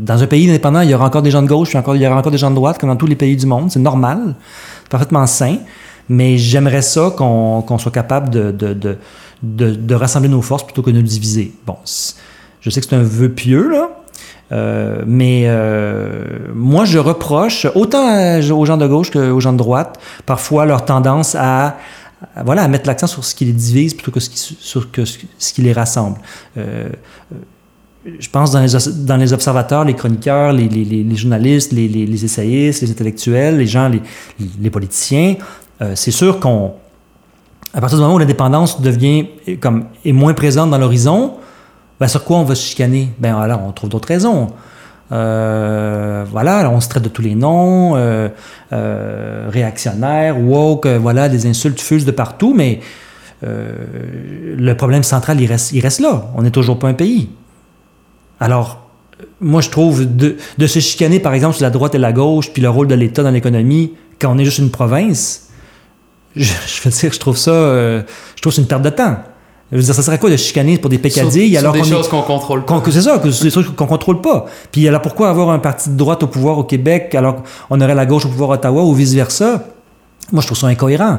dans 0.00 0.20
un 0.20 0.26
pays 0.26 0.48
indépendant, 0.48 0.80
il 0.80 0.90
y 0.90 0.94
aura 0.94 1.06
encore 1.06 1.22
des 1.22 1.30
gens 1.30 1.42
de 1.42 1.46
gauche, 1.46 1.68
puis 1.68 1.78
encore, 1.78 1.94
il 1.94 2.02
y 2.02 2.06
aura 2.06 2.18
encore 2.18 2.32
des 2.32 2.38
gens 2.38 2.50
de 2.50 2.56
droite, 2.56 2.78
comme 2.78 2.88
dans 2.88 2.96
tous 2.96 3.06
les 3.06 3.14
pays 3.14 3.36
du 3.36 3.46
monde. 3.46 3.70
C'est 3.70 3.78
normal, 3.78 4.34
parfaitement 4.90 5.26
sain. 5.26 5.58
Mais 6.08 6.38
j'aimerais 6.38 6.82
ça 6.82 7.12
qu'on 7.16 7.78
soit 7.78 7.92
capable 7.92 8.30
de, 8.30 8.50
de, 8.50 8.72
de, 8.74 9.70
de, 9.74 9.94
rassembler 9.94 10.28
nos 10.28 10.42
forces 10.42 10.64
plutôt 10.64 10.82
que 10.82 10.90
de 10.90 10.96
nous 10.96 11.02
diviser. 11.02 11.52
Bon, 11.66 11.76
je 12.60 12.70
sais 12.70 12.80
que 12.80 12.86
c'est 12.88 12.96
un 12.96 13.02
vœu 13.02 13.28
pieux, 13.28 13.70
là. 13.70 13.90
Euh, 14.52 15.02
mais 15.06 15.44
euh, 15.46 16.24
moi, 16.54 16.84
je 16.84 16.98
reproche 16.98 17.66
autant 17.74 18.38
aux 18.38 18.64
gens 18.64 18.76
de 18.76 18.86
gauche 18.86 19.10
qu'aux 19.10 19.40
gens 19.40 19.52
de 19.52 19.58
droite 19.58 19.98
parfois 20.24 20.66
leur 20.66 20.84
tendance 20.84 21.34
à, 21.34 21.76
voilà, 22.44 22.62
à 22.62 22.68
mettre 22.68 22.86
l'accent 22.86 23.06
sur 23.06 23.24
ce 23.24 23.34
qui 23.34 23.44
les 23.44 23.52
divise 23.52 23.94
plutôt 23.94 24.12
que 24.12 24.20
ce 24.20 24.30
qui, 24.30 24.38
sur 24.38 24.90
que, 24.90 25.04
ce 25.04 25.52
qui 25.52 25.62
les 25.62 25.72
rassemble. 25.72 26.18
Euh, 26.58 26.88
je 28.20 28.30
pense 28.30 28.52
dans 28.52 28.60
les, 28.60 28.68
dans 29.04 29.16
les 29.16 29.32
observateurs, 29.32 29.84
les 29.84 29.94
chroniqueurs, 29.94 30.52
les, 30.52 30.68
les, 30.68 31.16
journalistes, 31.16 31.72
les, 31.72 32.24
essayistes, 32.24 32.82
les 32.82 32.90
intellectuels, 32.92 33.56
les 33.56 33.66
gens, 33.66 33.90
les, 34.38 34.70
politiciens, 34.70 35.34
c'est 35.96 36.12
sûr 36.12 36.38
qu'on, 36.38 36.74
à 37.74 37.80
partir 37.80 37.98
du 37.98 38.02
moment 38.02 38.14
où 38.14 38.18
l'indépendance 38.20 38.80
devient 38.80 39.26
comme 39.60 39.86
est 40.04 40.12
moins 40.12 40.34
présente 40.34 40.70
dans 40.70 40.78
l'horizon, 40.78 41.32
ben 42.00 42.08
sur 42.08 42.24
quoi 42.24 42.38
on 42.38 42.44
va 42.44 42.54
se 42.54 42.62
chicaner? 42.62 43.10
Ben 43.18 43.36
alors 43.36 43.62
on 43.66 43.72
trouve 43.72 43.90
d'autres 43.90 44.08
raisons. 44.08 44.48
Euh, 45.12 46.24
voilà, 46.30 46.68
on 46.70 46.80
se 46.80 46.88
traite 46.88 47.04
de 47.04 47.08
tous 47.08 47.22
les 47.22 47.36
noms, 47.36 47.94
euh, 47.96 48.28
euh 48.72 50.32
woke, 50.40 50.86
voilà, 50.86 51.28
des 51.28 51.46
insultes 51.46 51.80
fusent 51.80 52.04
de 52.04 52.10
partout, 52.10 52.54
mais 52.54 52.80
le 53.42 54.72
problème 54.74 55.04
central, 55.04 55.40
il 55.40 55.46
reste, 55.46 56.00
là. 56.00 56.30
On 56.34 56.42
n'est 56.42 56.50
toujours 56.50 56.78
pas 56.78 56.88
un 56.88 56.94
pays. 56.94 57.28
Alors, 58.40 58.86
moi, 59.40 59.60
je 59.60 59.70
trouve 59.70 60.16
de, 60.16 60.36
se 60.66 60.78
chicaner, 60.78 61.20
par 61.20 61.34
exemple, 61.34 61.56
sur 61.56 61.64
la 61.64 61.70
droite 61.70 61.94
et 61.94 61.98
la 61.98 62.12
gauche, 62.12 62.52
puis 62.52 62.62
le 62.62 62.68
rôle 62.68 62.88
de 62.88 62.94
l'État 62.94 63.22
dans 63.22 63.30
l'économie, 63.30 63.92
quand 64.20 64.34
on 64.34 64.38
est 64.38 64.44
juste 64.44 64.58
une 64.58 64.70
province, 64.70 65.48
je, 66.34 66.52
veux 66.84 66.90
dire, 66.90 67.12
je 67.12 67.18
trouve 67.18 67.36
ça, 67.36 67.50
euh, 67.50 68.02
je 68.34 68.42
trouve 68.42 68.52
c'est 68.52 68.60
une 68.60 68.68
perte 68.68 68.82
de 68.82 68.90
temps. 68.90 69.18
Je 69.72 69.76
veux 69.76 69.82
dire, 69.82 69.94
ça 69.94 70.02
serait 70.02 70.18
quoi 70.18 70.30
de 70.30 70.36
chicaner 70.36 70.78
pour 70.78 70.88
des 70.90 70.98
pécadilles 70.98 71.50
sur, 71.50 71.58
alors 71.58 71.72
des 71.72 71.82
choses 71.82 72.08
qu'on 72.08 72.22
contrôle 72.22 72.64
pas. 72.64 72.80
c'est 72.88 73.02
ça, 73.02 73.18
que 73.18 73.30
c'est 73.32 73.44
des 73.44 73.50
choses 73.50 73.72
qu'on 73.74 73.86
contrôle 73.86 74.20
pas. 74.20 74.46
Puis 74.70 74.86
alors 74.86 75.02
pourquoi 75.02 75.28
avoir 75.28 75.50
un 75.50 75.58
parti 75.58 75.90
de 75.90 75.96
droite 75.96 76.22
au 76.22 76.28
pouvoir 76.28 76.58
au 76.58 76.64
Québec 76.64 77.14
alors 77.16 77.42
qu'on 77.68 77.80
aurait 77.80 77.94
la 77.94 78.06
gauche 78.06 78.26
au 78.26 78.28
pouvoir 78.28 78.52
à 78.52 78.54
Ottawa 78.54 78.84
ou 78.84 78.94
vice 78.94 79.14
versa 79.14 79.64
Moi, 80.32 80.40
je 80.40 80.46
trouve 80.46 80.58
ça 80.58 80.68
incohérent 80.68 81.18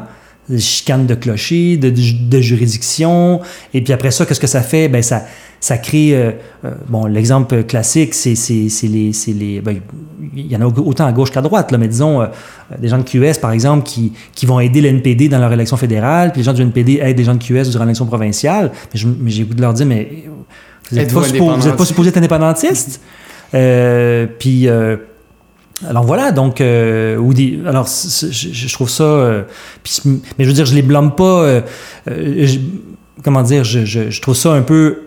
chicanes 0.57 1.05
de 1.05 1.15
clocher, 1.15 1.77
de, 1.77 1.89
de, 1.89 2.39
juridiction. 2.39 3.41
Et 3.73 3.81
puis 3.81 3.93
après 3.93 4.11
ça, 4.11 4.25
qu'est-ce 4.25 4.39
que 4.39 4.47
ça 4.47 4.61
fait? 4.61 4.87
Ben, 4.87 5.01
ça, 5.01 5.25
ça 5.59 5.77
crée. 5.77 6.15
Euh, 6.15 6.31
euh, 6.65 6.71
bon, 6.87 7.05
l'exemple 7.05 7.63
classique, 7.63 8.13
c'est, 8.13 8.35
c'est, 8.35 8.69
c'est 8.69 8.87
les. 8.87 9.13
C'est 9.13 9.33
les 9.33 9.61
ben, 9.61 9.79
il 10.35 10.47
y 10.47 10.55
en 10.55 10.61
a 10.61 10.65
autant 10.65 11.05
à 11.05 11.11
gauche 11.11 11.31
qu'à 11.31 11.41
droite, 11.41 11.71
là, 11.71 11.77
mais 11.77 11.87
disons, 11.87 12.21
euh, 12.21 12.27
des 12.77 12.89
gens 12.89 12.97
de 12.97 13.03
QS, 13.03 13.39
par 13.39 13.51
exemple, 13.51 13.83
qui, 13.83 14.13
qui 14.35 14.45
vont 14.45 14.59
aider 14.59 14.81
le 14.81 14.89
NPD 14.89 15.29
dans 15.29 15.39
leur 15.39 15.51
élection 15.51 15.77
fédérale, 15.77 16.31
puis 16.31 16.41
les 16.41 16.45
gens 16.45 16.53
du 16.53 16.61
NPD 16.61 16.99
aident 17.01 17.15
des 17.15 17.23
gens 17.23 17.35
de 17.35 17.43
QS 17.43 17.69
durant 17.69 17.85
l'élection 17.85 18.05
provinciale. 18.05 18.71
Mais, 18.93 19.01
mais 19.19 19.31
j'ai 19.31 19.43
goût 19.43 19.53
de 19.53 19.61
leur 19.61 19.73
dire, 19.73 19.85
mais 19.85 20.25
vous 20.91 20.97
n'êtes 20.97 21.13
pas, 21.13 21.21
pas, 21.75 21.85
supposé 21.85 22.09
être 22.09 22.17
indépendantiste? 22.17 23.01
puis 23.51 24.67
alors 25.85 26.03
voilà, 26.03 26.31
donc, 26.31 26.59
euh, 26.59 27.19
alors 27.67 27.85
je, 27.87 28.73
trouve 28.73 28.89
ça, 28.89 29.03
euh, 29.03 29.43
mais 30.03 30.43
je 30.43 30.45
veux 30.45 30.53
dire, 30.53 30.65
je 30.65 30.73
les 30.73 30.81
blâme 30.81 31.13
pas, 31.13 31.43
euh, 31.43 31.61
comment 33.23 33.43
dire, 33.43 33.63
je, 33.63 33.85
je, 33.85 34.21
trouve 34.21 34.35
ça 34.35 34.53
un 34.53 34.63
peu 34.63 35.03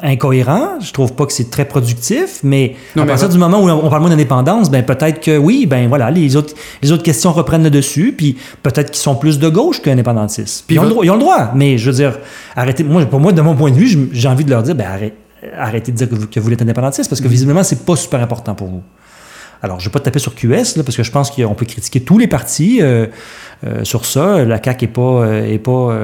incohérent, 0.00 0.80
je 0.80 0.92
trouve 0.92 1.14
pas 1.14 1.24
que 1.24 1.32
c'est 1.32 1.48
très 1.48 1.64
productif, 1.64 2.40
mais 2.42 2.76
à 2.98 3.06
partir 3.06 3.30
du 3.30 3.38
moment 3.38 3.62
où 3.62 3.70
on 3.70 3.88
parle 3.88 4.02
moins 4.02 4.10
d'indépendance, 4.10 4.70
ben 4.70 4.84
peut-être 4.84 5.20
que 5.20 5.38
oui, 5.38 5.64
ben 5.64 5.88
voilà, 5.88 6.10
les 6.10 6.36
autres, 6.36 6.54
les 6.82 6.92
autres 6.92 7.04
questions 7.04 7.32
reprennent 7.32 7.64
le 7.64 7.70
dessus, 7.70 8.12
puis 8.14 8.36
peut-être 8.62 8.90
qu'ils 8.90 9.00
sont 9.00 9.14
plus 9.14 9.38
de 9.38 9.48
gauche 9.48 9.80
qu'indépendantistes. 9.80 10.64
Puis 10.66 10.76
ils 10.76 10.78
ont, 10.78 10.84
le 10.84 10.90
droit, 10.90 11.04
ils 11.06 11.10
ont 11.10 11.14
le 11.14 11.20
droit, 11.20 11.52
mais 11.54 11.78
je 11.78 11.90
veux 11.90 11.96
dire, 11.96 12.18
arrêtez, 12.54 12.84
moi, 12.84 13.06
pour 13.06 13.20
moi, 13.20 13.32
de 13.32 13.40
mon 13.40 13.54
point 13.54 13.70
de 13.70 13.76
vue, 13.76 14.10
j'ai 14.12 14.28
envie 14.28 14.44
de 14.44 14.50
leur 14.50 14.62
dire, 14.62 14.74
ben 14.74 14.86
arrêtez, 15.56 15.90
de 15.90 15.96
dire 15.96 16.10
que 16.10 16.14
vous, 16.14 16.26
que 16.26 16.38
vous 16.38 16.52
êtes 16.52 16.60
indépendantiste, 16.60 17.08
parce 17.08 17.22
que 17.22 17.28
mm-hmm. 17.28 17.30
visiblement, 17.30 17.62
c'est 17.62 17.86
pas 17.86 17.96
super 17.96 18.20
important 18.20 18.54
pour 18.54 18.68
vous. 18.68 18.82
Alors, 19.62 19.78
je 19.78 19.84
ne 19.86 19.90
vais 19.90 19.92
pas 19.92 20.00
taper 20.00 20.18
sur 20.18 20.34
QS, 20.34 20.76
là, 20.76 20.82
parce 20.84 20.96
que 20.96 21.04
je 21.04 21.10
pense 21.12 21.30
qu'on 21.30 21.54
peut 21.54 21.66
critiquer 21.66 22.00
tous 22.00 22.18
les 22.18 22.26
partis 22.26 22.82
euh, 22.82 23.06
euh, 23.64 23.84
sur 23.84 24.04
ça. 24.04 24.44
La 24.44 24.60
CAQ 24.62 24.86
n'est 24.86 24.92
pas, 24.92 25.00
euh, 25.02 25.44
est 25.46 25.58
pas 25.58 25.96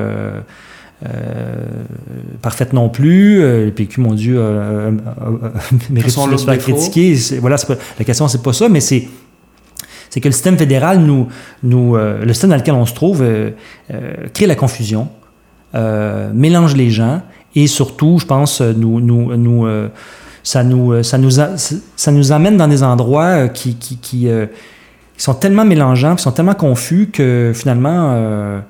parfaite 2.41 2.73
non 2.73 2.89
plus. 2.89 3.41
le 3.41 3.71
PQ, 3.71 4.01
mon 4.01 4.15
Dieu, 4.15 4.41
mérite 5.91 6.17
de 6.31 6.37
se 6.37 6.45
faire 6.45 6.59
critiquer. 6.59 7.17
Voilà, 7.41 7.57
la 7.99 8.05
question, 8.05 8.29
c'est 8.29 8.43
pas 8.43 8.53
ça, 8.53 8.69
mais 8.69 8.81
c'est 8.81 9.09
c'est 10.11 10.21
que 10.21 10.29
le 10.29 10.33
système 10.33 10.57
fédéral 10.57 11.01
nous, 11.01 11.29
nous 11.63 11.95
le 11.95 12.33
système 12.33 12.51
dans 12.51 12.57
lequel 12.57 12.75
on 12.75 12.87
se 12.87 12.95
trouve 12.95 13.23
crée 14.33 14.47
la 14.47 14.55
confusion, 14.55 15.09
mélange 15.75 16.75
les 16.75 16.91
gens 16.91 17.23
et 17.55 17.67
surtout, 17.67 18.19
je 18.19 18.25
pense, 18.25 18.61
nous, 18.61 19.01
nous, 19.01 19.37
nous 19.37 19.69
ça 20.43 20.63
nous, 20.63 20.93
euh, 20.93 21.03
ça 21.03 21.19
nous, 21.19 21.31
ça 21.31 22.13
nous 22.13 22.33
amène 22.33 22.57
dans 22.57 22.69
des 22.69 22.83
endroits 22.83 23.25
euh, 23.25 23.49
qui, 23.49 23.77
qui, 23.77 24.29
euh, 24.29 24.47
qui, 25.17 25.23
sont 25.23 25.35
tellement 25.35 25.65
mélangeants, 25.65 26.17
qui 26.17 26.23
sont 26.23 26.33
tellement 26.33 26.55
confus 26.55 27.11
que 27.13 27.53
finalement, 27.55 28.63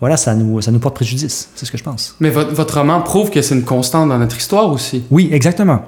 voilà, 0.00 0.16
ça 0.16 0.34
nous, 0.34 0.60
ça 0.60 0.70
nous 0.70 0.78
porte 0.78 0.94
préjudice. 0.94 1.50
C'est 1.54 1.66
ce 1.66 1.72
que 1.72 1.78
je 1.78 1.82
pense. 1.82 2.14
Mais 2.20 2.30
votre, 2.30 2.54
votre 2.54 2.78
roman 2.78 3.00
prouve 3.00 3.30
que 3.30 3.42
c'est 3.42 3.54
une 3.54 3.64
constante 3.64 4.08
dans 4.08 4.18
notre 4.18 4.36
histoire 4.36 4.70
aussi. 4.70 5.02
Oui, 5.10 5.28
exactement. 5.32 5.82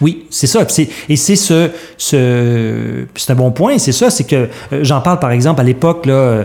Oui, 0.00 0.26
c'est 0.30 0.46
ça. 0.46 0.66
Et 1.08 1.16
c'est 1.16 1.36
ce, 1.36 1.70
ce 1.96 3.06
c'est 3.14 3.32
un 3.32 3.34
bon 3.34 3.50
point. 3.50 3.78
C'est 3.78 3.92
ça, 3.92 4.10
c'est 4.10 4.24
que 4.24 4.48
euh, 4.72 4.80
j'en 4.82 5.00
parle 5.00 5.18
par 5.18 5.30
exemple 5.32 5.60
à 5.60 5.64
l'époque 5.64 6.06
là, 6.06 6.44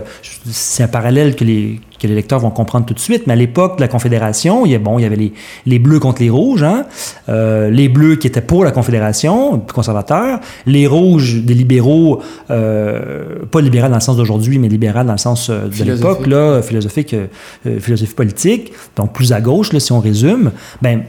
c'est 0.50 0.82
un 0.82 0.88
parallèle 0.88 1.36
que 1.36 1.44
les 1.44 1.80
que 2.04 2.06
les 2.06 2.14
lecteurs 2.14 2.40
vont 2.40 2.50
comprendre 2.50 2.86
tout 2.86 2.94
de 2.94 3.00
suite. 3.00 3.26
Mais 3.26 3.32
à 3.32 3.36
l'époque 3.36 3.76
de 3.76 3.80
la 3.80 3.88
Confédération, 3.88 4.66
il 4.66 4.72
y, 4.72 4.74
a, 4.74 4.78
bon, 4.78 4.98
il 4.98 5.02
y 5.02 5.04
avait 5.04 5.16
les, 5.16 5.32
les 5.66 5.78
bleus 5.78 6.00
contre 6.00 6.22
les 6.22 6.30
rouges, 6.30 6.62
hein? 6.62 6.84
euh, 7.28 7.70
les 7.70 7.88
bleus 7.88 8.16
qui 8.16 8.26
étaient 8.26 8.40
pour 8.40 8.64
la 8.64 8.72
Confédération, 8.72 9.58
conservateurs, 9.60 10.40
les 10.66 10.86
rouges 10.86 11.42
des 11.42 11.54
libéraux, 11.54 12.20
euh, 12.50 13.44
pas 13.50 13.60
libéral 13.60 13.90
dans 13.90 13.96
le 13.96 14.02
sens 14.02 14.16
d'aujourd'hui, 14.16 14.58
mais 14.58 14.68
libéral 14.68 15.06
dans 15.06 15.12
le 15.12 15.18
sens 15.18 15.48
euh, 15.50 15.68
de 15.68 15.84
l'époque, 15.84 16.26
là, 16.26 16.62
philosophique, 16.62 17.14
euh, 17.14 17.80
philosophie 17.80 18.14
politique, 18.14 18.72
donc 18.96 19.12
plus 19.12 19.32
à 19.32 19.40
gauche, 19.40 19.72
là, 19.72 19.80
si 19.80 19.92
on 19.92 20.00
résume. 20.00 20.52
Ben, 20.82 21.02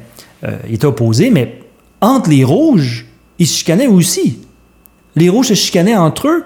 ils 0.70 0.76
étaient 0.76 0.86
opposés, 0.86 1.32
mais 1.32 1.65
entre 2.02 2.30
les 2.30 2.44
rouges, 2.44 3.06
ils 3.40 3.48
se 3.48 3.58
chicanaient 3.58 3.88
aussi. 3.88 4.40
Les 5.16 5.30
rouges 5.30 5.48
se 5.48 5.54
chicanaient 5.54 5.96
entre 5.96 6.28
eux. 6.28 6.44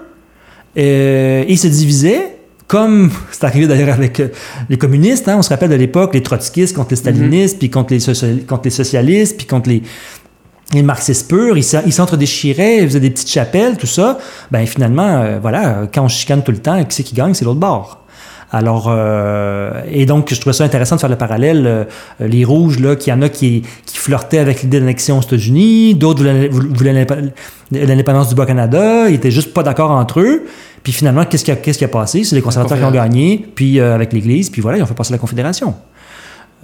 Euh, 0.78 1.44
ils 1.48 1.58
se 1.58 1.66
divisaient, 1.66 2.38
comme 2.66 3.10
c'est 3.30 3.44
arrivé 3.44 3.66
d'ailleurs 3.66 3.94
avec 3.94 4.20
euh, 4.20 4.28
les 4.68 4.78
communistes. 4.78 5.28
Hein, 5.28 5.36
on 5.38 5.42
se 5.42 5.48
rappelle 5.48 5.70
de 5.70 5.74
l'époque, 5.74 6.14
les 6.14 6.22
trotskistes 6.22 6.76
contre 6.76 6.90
les 6.90 6.96
stalinistes, 6.96 7.58
puis 7.58 7.70
contre 7.70 7.92
les, 7.92 8.42
contre 8.42 8.62
les 8.64 8.70
socialistes, 8.70 9.36
puis 9.36 9.46
contre 9.46 9.68
les, 9.68 9.82
les 10.72 10.82
marxistes 10.82 11.28
purs. 11.28 11.56
Ils 11.58 11.92
s'entre-déchiraient, 11.92 12.78
ils 12.78 12.88
faisaient 12.88 13.00
des 13.00 13.10
petites 13.10 13.30
chapelles, 13.30 13.76
tout 13.76 13.86
ça. 13.86 14.18
Ben 14.50 14.66
finalement, 14.66 15.22
euh, 15.22 15.38
voilà, 15.40 15.88
quand 15.92 16.04
on 16.04 16.08
chicane 16.08 16.42
tout 16.42 16.52
le 16.52 16.58
temps, 16.58 16.82
qui 16.84 16.94
c'est 16.94 17.02
qui 17.02 17.14
gagne? 17.14 17.34
C'est 17.34 17.44
l'autre 17.44 17.60
bord. 17.60 17.99
Alors, 18.52 18.88
euh, 18.88 19.82
et 19.90 20.06
donc, 20.06 20.34
je 20.34 20.40
trouvais 20.40 20.52
ça 20.52 20.64
intéressant 20.64 20.96
de 20.96 21.00
faire 21.00 21.10
le 21.10 21.16
parallèle. 21.16 21.66
Euh, 21.66 21.84
les 22.18 22.44
rouges, 22.44 22.80
là, 22.80 22.96
qu'il 22.96 23.12
y 23.12 23.16
en 23.16 23.22
a 23.22 23.28
qui, 23.28 23.62
qui 23.86 23.96
flirtaient 23.96 24.38
avec 24.38 24.62
l'idée 24.62 24.80
d'annexion 24.80 25.18
aux 25.18 25.22
États-Unis, 25.22 25.94
d'autres 25.94 26.24
voulaient, 26.50 27.06
l'indépendance 27.70 28.28
du 28.28 28.34
Bas-Canada, 28.34 29.08
ils 29.08 29.14
étaient 29.14 29.30
juste 29.30 29.54
pas 29.54 29.62
d'accord 29.62 29.92
entre 29.92 30.20
eux. 30.20 30.46
Puis 30.82 30.92
finalement, 30.92 31.24
qu'est-ce 31.24 31.44
qui 31.44 31.52
a, 31.52 31.56
qu'est-ce 31.56 31.78
qui 31.78 31.84
a 31.84 31.88
passé? 31.88 32.24
C'est 32.24 32.34
les 32.34 32.42
conservateurs 32.42 32.78
qui 32.78 32.84
ont 32.84 32.90
gagné, 32.90 33.46
puis 33.54 33.78
euh, 33.78 33.94
avec 33.94 34.12
l'Église, 34.12 34.50
puis 34.50 34.62
voilà, 34.62 34.78
ils 34.78 34.82
ont 34.82 34.86
fait 34.86 34.94
passer 34.94 35.12
la 35.12 35.18
Confédération. 35.18 35.74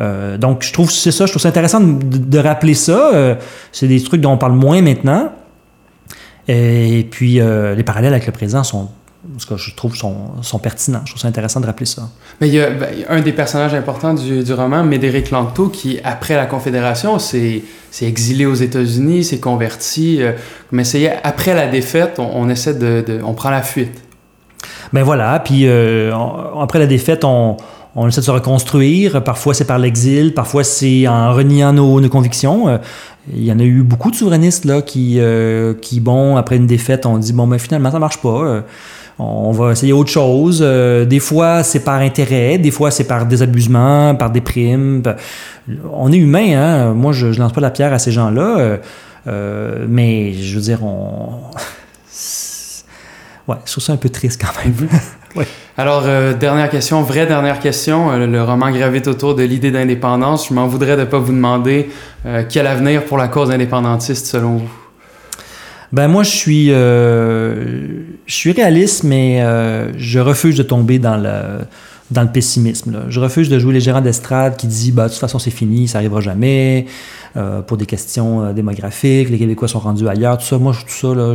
Euh, 0.01 0.37
donc, 0.39 0.65
je 0.65 0.73
trouve 0.73 0.91
c'est 0.91 1.13
ça, 1.13 1.27
je 1.27 1.31
trouve 1.31 1.43
ça 1.43 1.49
intéressant 1.49 1.81
de, 1.81 2.19
de 2.19 2.39
rappeler 2.39 2.75
ça. 2.75 3.37
C'est 3.71 3.87
des 3.87 4.03
trucs 4.03 4.21
dont 4.21 4.33
on 4.33 4.39
parle 4.39 4.55
moins 4.55 4.83
maintenant. 4.83 5.31
Et 6.49 7.07
puis, 7.11 7.35
les 7.35 7.83
parallèles 7.85 8.13
avec 8.13 8.27
le 8.27 8.33
présent 8.33 8.65
sont 8.65 8.89
ce 9.39 9.47
que 9.47 9.57
je 9.57 9.75
trouve 9.75 9.97
sont, 9.97 10.59
pertinents. 10.63 11.01
Je 11.05 11.13
trouve 11.13 11.21
ça 11.21 11.29
intéressant 11.29 11.61
de 11.61 11.67
rappeler 11.67 11.87
ça. 11.87 12.09
Mais 12.41 12.49
il 12.49 12.55
y 12.55 12.61
a, 12.61 12.71
ben, 12.71 12.89
un 13.09 13.21
des 13.21 13.33
personnages 13.33 13.75
importants 13.75 14.15
du, 14.15 14.43
du 14.43 14.53
roman, 14.53 14.85
Médéric 14.85 15.31
Lanto, 15.31 15.69
qui, 15.69 15.99
après 16.05 16.37
la 16.37 16.47
Confédération, 16.47 17.19
s'est 17.19 17.63
exilé 18.03 18.47
aux 18.47 18.55
États-Unis, 18.55 19.25
s'est 19.25 19.41
converti. 19.41 20.23
Euh, 20.23 20.33
mais 20.73 20.85
après 21.23 21.55
la 21.55 21.67
défaite, 21.67 22.19
on, 22.19 22.49
essaie 22.49 22.75
de, 22.75 23.21
On 23.25 23.35
prend 23.35 23.51
la 23.51 23.63
fuite. 23.63 24.03
Ben 24.93 25.03
voilà, 25.03 25.41
puis 25.41 25.67
euh, 25.67 26.15
après 26.61 26.79
la 26.79 26.87
défaite, 26.87 27.25
on, 27.25 27.57
on 27.97 28.07
essaie 28.07 28.21
de 28.21 28.27
se 28.27 28.31
reconstruire. 28.31 29.23
Parfois, 29.25 29.53
c'est 29.53 29.65
par 29.65 29.79
l'exil, 29.79 30.33
parfois, 30.33 30.63
c'est 30.63 31.09
en 31.09 31.33
reniant 31.35 31.73
nos, 31.73 32.01
nos 32.01 32.09
convictions. 32.09 32.69
Euh, 32.69 32.79
il 33.35 33.45
y 33.45 33.51
en 33.51 33.59
a 33.59 33.65
eu 33.65 33.83
beaucoup 33.83 34.13
de 34.13 34.17
souverainistes 34.17 34.65
là, 34.65 34.83
qui, 34.83 35.19
qui, 35.83 35.99
bon, 35.99 36.37
après 36.37 36.57
une 36.57 36.69
défaite, 36.69 37.07
ont 37.07 37.19
dit 37.19 37.33
bon, 37.33 37.49
ben 37.49 37.59
finalement, 37.59 37.91
ça 37.91 37.99
marche 37.99 38.19
pas 38.19 38.63
on 39.19 39.51
va 39.53 39.73
essayer 39.73 39.93
autre 39.93 40.11
chose. 40.11 40.61
Euh, 40.63 41.07
des 41.07 41.21
fois, 41.21 41.63
c'est 41.63 41.81
par 41.81 42.01
intérêt, 42.01 42.59
des 42.59 42.71
fois, 42.71 42.91
c'est 42.91 43.05
par 43.05 43.25
désabusement, 43.25 44.15
par 44.15 44.31
des 44.31 44.43
primes. 44.43 45.03
On 45.91 46.13
est 46.13 46.19
humain, 46.19 46.53
hein? 46.55 46.93
Moi, 46.93 47.13
je, 47.13 47.29
ne 47.29 47.37
lance 47.37 47.53
pas 47.53 47.63
la 47.63 47.71
pierre 47.71 47.93
à 47.95 47.99
ces 47.99 48.13
gens-là. 48.13 48.59
Euh, 48.59 48.77
euh, 49.27 49.87
mais 49.89 50.35
je 50.35 50.57
veux 50.57 50.63
dire, 50.63 50.85
on. 50.85 51.41
ouais, 53.49 53.57
je 53.65 53.73
trouve 53.73 53.85
ça 53.85 53.95
un 53.95 53.97
peu 53.97 54.11
triste 54.11 54.41
quand 54.41 54.53
même. 54.65 54.89
Alors, 55.79 56.05
dernière 56.39 56.71
question, 56.71 57.03
vraie 57.03 57.27
dernière 57.27 57.59
question. 57.59 58.17
le 58.17 58.43
roman 58.43 58.71
gravite 58.71 59.07
autour 59.09 59.35
de 59.35 59.43
l'idée 59.43 59.71
d'indépendance. 59.71 60.49
Je 60.49 60.55
m'en 60.55 60.67
voudrais 60.67 60.97
de 60.97 61.03
ne 61.03 61.07
pas 61.07 61.19
vous 61.19 61.33
demander 61.33 61.91
quel 62.49 62.67
avenir 62.67 63.05
pour 63.05 63.19
la 63.19 63.29
cause 63.29 63.51
indépendantiste 63.51 64.25
selon 64.25 64.57
vous? 64.57 64.86
Ben 65.97 66.09
moi, 66.09 66.25
je 66.25 66.31
suis, 66.31 66.71
euh, 66.73 68.03
je 68.27 68.35
suis 68.35 68.53
réaliste, 68.53 69.03
mais 69.03 69.41
euh, 69.41 69.97
je 69.97 70.19
refuse 70.19 70.55
de 70.55 70.63
tomber 70.63 70.99
dans 70.99 71.17
le, 71.17 71.65
dans 72.11 72.21
le 72.21 72.29
pessimisme. 72.29 73.07
Je 73.09 73.19
refuse 73.19 73.49
de 73.49 73.59
jouer 73.59 73.73
les 73.73 73.81
gérants 73.81 74.03
d'estrade 74.03 74.59
qui 74.59 74.67
disent 74.67 74.93
bah, 74.93 75.05
de 75.05 75.09
toute 75.09 75.19
façon, 75.21 75.39
c'est 75.39 75.51
fini, 75.51 75.89
ça 75.89 75.97
n'arrivera 75.97 76.21
jamais, 76.21 76.85
euh, 77.39 77.63
pour 77.63 77.79
des 77.79 77.87
questions 77.87 78.53
démographiques, 78.53 79.31
les 79.31 79.39
Québécois 79.39 79.69
sont 79.69 79.79
rendus 79.79 80.07
ailleurs, 80.07 80.37
tout 80.37 80.45
ça. 80.45 80.59
Moi, 80.59 80.75
tout 80.75 80.93
ça, 80.93 81.15
là, 81.15 81.35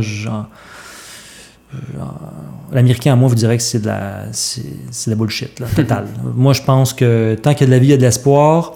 L'Américain, 2.70 3.14
à 3.14 3.16
moi, 3.16 3.28
vous 3.28 3.34
dirait 3.34 3.56
que 3.56 3.64
c'est 3.64 3.80
de 3.80 3.86
la, 3.88 4.26
c'est, 4.30 4.62
de 4.62 5.10
la 5.10 5.16
bullshit, 5.16 5.58
là, 5.58 5.66
total. 5.74 6.06
moi, 6.36 6.52
je 6.52 6.62
pense 6.62 6.92
que 6.92 7.34
tant 7.34 7.52
qu'il 7.52 7.62
y 7.62 7.64
a 7.64 7.66
de 7.66 7.72
la 7.72 7.78
vie, 7.80 7.88
il 7.88 7.90
y 7.90 7.94
a 7.94 7.96
de 7.96 8.02
l'espoir. 8.02 8.74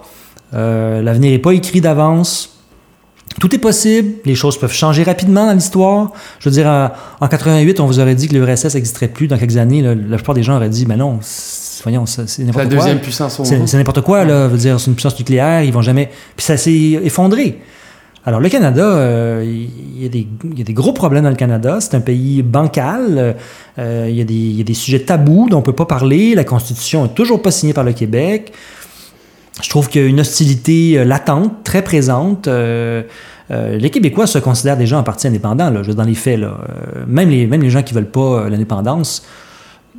l'avenir 0.51 1.31
n'est 1.31 1.39
pas 1.39 1.53
écrit 1.53 1.79
d'avance 1.79 2.56
tout 3.39 3.53
est 3.53 3.59
possible, 3.59 4.15
les 4.25 4.35
choses 4.35 4.57
peuvent 4.57 4.73
changer 4.73 5.03
rapidement 5.03 5.45
dans 5.45 5.53
l'histoire. 5.53 6.11
Je 6.39 6.49
veux 6.49 6.53
dire, 6.53 6.67
en, 7.21 7.27
88, 7.27 7.79
on 7.79 7.85
vous 7.85 7.99
aurait 7.99 8.15
dit 8.15 8.27
que 8.27 8.33
l'URSS 8.33 8.75
n'existerait 8.75 9.09
plus 9.09 9.27
dans 9.27 9.37
quelques 9.37 9.57
années. 9.57 9.81
la 9.81 10.17
plupart 10.17 10.35
des 10.35 10.43
gens 10.43 10.55
auraient 10.55 10.69
dit, 10.69 10.85
ben 10.85 10.97
non, 10.97 11.19
voyons, 11.83 12.05
c'est 12.05 12.39
n'importe 12.39 12.53
quoi. 12.53 12.63
La 12.63 12.69
deuxième 12.69 12.99
puissance 12.99 13.39
au 13.39 13.43
monde. 13.43 13.67
C'est 13.67 13.77
n'importe 13.77 14.01
quoi, 14.01 14.25
là. 14.25 14.47
Veux 14.47 14.57
dire, 14.57 14.79
c'est 14.79 14.87
une 14.87 14.95
puissance 14.95 15.17
nucléaire, 15.19 15.63
ils 15.63 15.73
vont 15.73 15.81
jamais. 15.81 16.09
Puis 16.35 16.45
ça 16.45 16.57
s'est 16.57 16.99
effondré. 17.03 17.59
Alors, 18.25 18.41
le 18.41 18.49
Canada, 18.49 18.83
euh, 18.83 19.41
il, 19.45 20.03
y 20.03 20.05
a 20.05 20.09
des, 20.63 20.73
gros 20.73 20.91
problèmes 20.91 21.23
dans 21.23 21.29
le 21.29 21.37
Canada. 21.37 21.77
C'est 21.79 21.95
un 21.95 22.01
pays 22.01 22.41
bancal. 22.41 23.37
Euh, 23.79 24.07
il, 24.09 24.15
y 24.17 24.21
a 24.61 24.63
des, 24.65 24.73
sujets 24.73 24.99
tabous 24.99 25.47
dont 25.49 25.57
on 25.57 25.59
ne 25.61 25.65
peut 25.65 25.71
pas 25.71 25.85
parler. 25.85 26.35
La 26.35 26.43
Constitution 26.43 27.03
n'est 27.03 27.13
toujours 27.13 27.41
pas 27.41 27.51
signée 27.51 27.71
par 27.71 27.85
le 27.85 27.93
Québec 27.93 28.51
je 29.61 29.69
trouve 29.69 29.89
qu'il 29.89 30.01
y 30.01 30.05
a 30.05 30.07
une 30.07 30.19
hostilité 30.19 30.99
euh, 30.99 31.03
latente, 31.03 31.63
très 31.63 31.81
présente. 31.81 32.47
Euh, 32.47 33.03
euh, 33.49 33.77
les 33.77 33.89
Québécois 33.89 34.27
se 34.27 34.39
considèrent 34.39 34.77
déjà 34.77 34.97
en 34.97 35.03
partie 35.03 35.27
indépendants, 35.27 35.69
là, 35.69 35.81
dans 35.81 36.03
les 36.03 36.15
faits. 36.15 36.39
Là. 36.39 36.57
même, 37.07 37.29
les, 37.29 37.47
même 37.47 37.61
les 37.61 37.69
gens 37.69 37.81
qui 37.81 37.93
ne 37.93 37.99
veulent 37.99 38.11
pas 38.11 38.49
l'indépendance, 38.49 39.25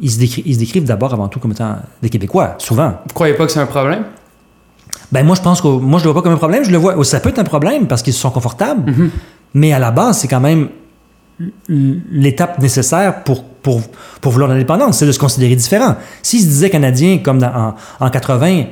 ils 0.01 0.11
se, 0.11 0.19
décrivent, 0.19 0.47
ils 0.47 0.55
se 0.55 0.59
décrivent 0.61 0.85
d'abord 0.85 1.13
avant 1.13 1.29
tout 1.29 1.41
comme 1.41 1.53
étant 1.53 1.77
des 2.03 2.11
Québécois, 2.11 2.55
souvent. 2.59 2.95
Vous 3.07 3.15
croyez 3.15 3.35
pas 3.35 3.47
que 3.47 3.53
c'est 3.53 3.61
un 3.61 3.67
problème? 3.67 4.05
Ben 5.11 5.25
moi, 5.25 5.35
je 5.35 5.41
pense 5.41 5.63
que 5.63 5.69
moi, 5.69 5.99
je 5.99 6.05
le 6.05 6.11
vois 6.11 6.21
pas 6.21 6.23
comme 6.23 6.35
un 6.35 6.39
problème. 6.39 6.63
Je 6.63 6.71
le 6.71 6.77
vois, 6.77 7.03
ça 7.05 7.21
peut 7.21 7.31
être 7.31 7.39
un 7.39 7.45
problème 7.45 7.87
parce 7.87 8.03
qu'ils 8.03 8.13
se 8.13 8.21
sont 8.21 8.31
confortables, 8.31 8.91
mm-hmm. 8.91 9.11
mais 9.55 9.73
à 9.73 9.79
la 9.79 9.91
base, 9.91 10.19
c'est 10.19 10.29
quand 10.29 10.41
même 10.41 10.69
l'étape 11.69 12.59
nécessaire 12.59 13.23
pour, 13.23 13.45
pour, 13.45 13.81
pour 14.21 14.33
vouloir 14.33 14.51
l'indépendance, 14.51 14.99
c'est 14.99 15.07
de 15.07 15.13
se 15.13 15.19
considérer 15.19 15.57
différent. 15.57 15.97
S'ils 16.23 16.41
se 16.41 16.47
disaient 16.47 16.71
canadiens 16.71 17.19
comme 17.19 17.43
en, 17.43 17.75
en 18.05 18.11
80, 18.11 18.65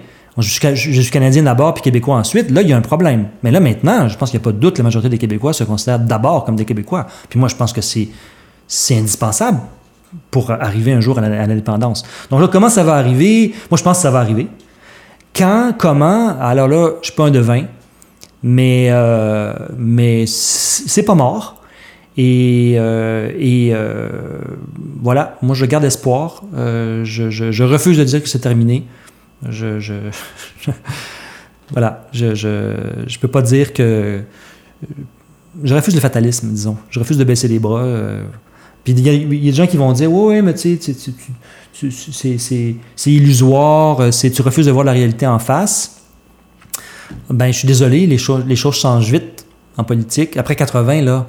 je 0.43 0.51
suis, 0.51 1.11
Canadien 1.11 1.43
d'abord 1.43 1.73
puis 1.73 1.83
Québécois 1.83 2.17
ensuite. 2.17 2.51
Là, 2.51 2.61
il 2.61 2.69
y 2.69 2.73
a 2.73 2.77
un 2.77 2.83
problème. 2.83 3.29
Mais 3.43 3.51
là, 3.51 3.61
maintenant, 3.61 4.09
je 4.09 4.19
pense 4.19 4.31
qu'il 4.31 4.39
n'y 4.39 4.43
a 4.43 4.45
pas 4.45 4.53
de 4.53 4.59
doute 4.59 4.77
la 4.79 4.85
majorité 4.85 5.09
des 5.09 5.19
Québécois 5.19 5.53
se 5.53 5.65
considèrent 5.65 5.99
d'abord 5.99 6.45
comme 6.45 6.57
des 6.57 6.67
Québécois. 6.67 7.07
Puis 7.31 7.39
moi, 7.39 7.49
je 7.49 7.57
pense 7.57 7.73
que 7.73 7.81
c'est, 7.81 8.09
indispensable 8.91 9.61
pour 10.31 10.51
arriver 10.51 10.93
un 10.93 11.01
jour 11.01 11.19
à 11.19 11.23
l'indépendance. 11.23 12.05
Donc 12.31 12.41
là, 12.41 12.49
comment 12.49 12.69
ça 12.69 12.85
va 12.85 12.95
arriver? 12.95 13.55
Moi, 13.71 13.79
je 13.79 13.83
pense 13.83 13.99
que 13.99 14.03
ça 14.03 14.11
va 14.11 14.21
arriver. 14.21 14.49
Quand, 15.35 15.73
comment? 15.77 16.39
Alors 16.41 16.69
là, 16.69 16.91
je 17.01 17.09
suis 17.09 17.17
pas 17.17 17.25
un 17.25 17.31
devin, 17.31 17.65
mais, 18.43 18.89
euh, 18.91 19.55
mais 19.77 20.25
c'est 20.27 21.03
pas 21.03 21.15
mort. 21.15 21.63
Et, 22.19 22.75
euh, 22.77 23.31
euh, 23.41 24.09
voilà, 25.03 25.37
moi, 25.43 25.55
je 25.55 25.65
garde 25.67 25.85
espoir. 25.85 26.43
je, 26.55 27.31
je 27.31 27.65
refuse 27.65 27.97
de 27.97 28.05
dire 28.05 28.23
que 28.23 28.29
c'est 28.29 28.41
terminé. 28.41 28.87
Je, 29.49 29.81
je, 29.81 29.95
voilà, 31.71 32.09
je, 32.13 32.35
je, 32.35 33.19
peux 33.19 33.29
pas 33.29 33.43
dire 33.43 33.73
que. 33.73 34.23
Je 35.63 35.75
refuse 35.75 35.95
le 35.95 36.01
fatalisme, 36.01 36.49
disons. 36.51 36.77
Je 36.91 36.99
refuse 36.99 37.19
de 37.19 37.25
baisser 37.25 37.49
les 37.49 37.59
bras. 37.59 37.83
Euh. 37.83 38.25
Puis 38.85 38.93
il 38.93 39.07
y, 39.07 39.11
a 39.11 39.51
des 39.51 39.53
gens 39.53 39.67
qui 39.67 39.77
vont 39.77 39.93
dire 39.93 40.13
Ouais, 40.13 40.37
ouais, 40.37 40.43
mais 40.43 40.55
tu 40.55 40.79
sais, 40.81 41.05
c'est 42.97 43.13
illusoire, 43.13 44.01
euh, 44.01 44.11
tu 44.11 44.43
refuses 44.43 44.67
de 44.67 44.71
voir 44.71 44.85
la 44.85 44.93
réalité 44.93 45.27
en 45.27 45.39
face. 45.39 46.03
Ben, 47.31 47.53
je 47.53 47.59
suis 47.59 47.69
désolé, 47.69 48.07
les, 48.07 48.19
choses 48.19 48.45
les 48.47 48.57
choses 48.57 48.77
changent 48.77 49.11
vite 49.11 49.47
en 49.77 49.85
politique. 49.85 50.37
Après 50.37 50.57
80, 50.57 51.03
là, 51.03 51.27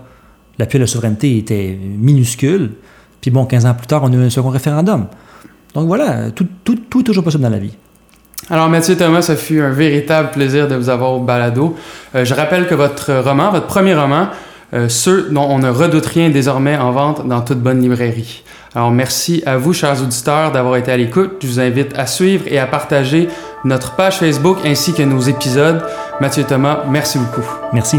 l'appui 0.57 0.77
à 0.77 0.81
la 0.81 0.87
souveraineté 0.87 1.37
était 1.37 1.77
minuscule. 1.97 2.71
Puis 3.21 3.31
bon, 3.31 3.45
15 3.45 3.65
ans 3.65 3.73
plus 3.73 3.87
tard, 3.87 4.03
on 4.03 4.13
a 4.13 4.15
eu 4.15 4.23
un 4.23 4.29
second 4.29 4.49
référendum. 4.49 5.07
Donc 5.73 5.87
voilà, 5.87 6.31
tout, 6.31 6.47
tout, 6.63 6.75
tout 6.89 7.01
est 7.01 7.03
toujours 7.03 7.23
possible 7.23 7.43
dans 7.43 7.49
la 7.49 7.59
vie. 7.59 7.75
Alors 8.49 8.69
Mathieu 8.69 8.95
Thomas, 8.95 9.21
ça 9.21 9.35
fut 9.35 9.59
un 9.59 9.71
véritable 9.71 10.29
plaisir 10.31 10.69
de 10.69 10.75
vous 10.75 10.89
avoir 10.89 11.11
au 11.11 11.19
balado. 11.19 11.75
Euh, 12.15 12.23
je 12.23 12.33
rappelle 12.33 12.67
que 12.67 12.75
votre 12.75 13.13
roman, 13.13 13.51
votre 13.51 13.67
premier 13.67 13.93
roman, 13.93 14.27
euh, 14.73 14.87
ceux 14.87 15.29
dont 15.31 15.43
on 15.49 15.59
ne 15.59 15.69
redoute 15.69 16.05
rien 16.05 16.29
désormais 16.29 16.77
en 16.77 16.91
vente 16.91 17.27
dans 17.27 17.41
toute 17.41 17.59
bonne 17.59 17.81
librairie. 17.81 18.43
Alors 18.73 18.91
merci 18.91 19.43
à 19.45 19.57
vous, 19.57 19.73
chers 19.73 20.01
auditeurs, 20.01 20.51
d'avoir 20.53 20.77
été 20.77 20.91
à 20.91 20.97
l'écoute. 20.97 21.37
Je 21.41 21.47
vous 21.47 21.59
invite 21.59 21.97
à 21.97 22.05
suivre 22.05 22.45
et 22.47 22.57
à 22.57 22.67
partager 22.67 23.27
notre 23.65 23.95
page 23.95 24.19
Facebook 24.19 24.59
ainsi 24.65 24.93
que 24.93 25.03
nos 25.03 25.19
épisodes. 25.19 25.83
Mathieu 26.21 26.43
Thomas, 26.43 26.83
merci 26.89 27.17
beaucoup. 27.17 27.47
Merci. 27.73 27.97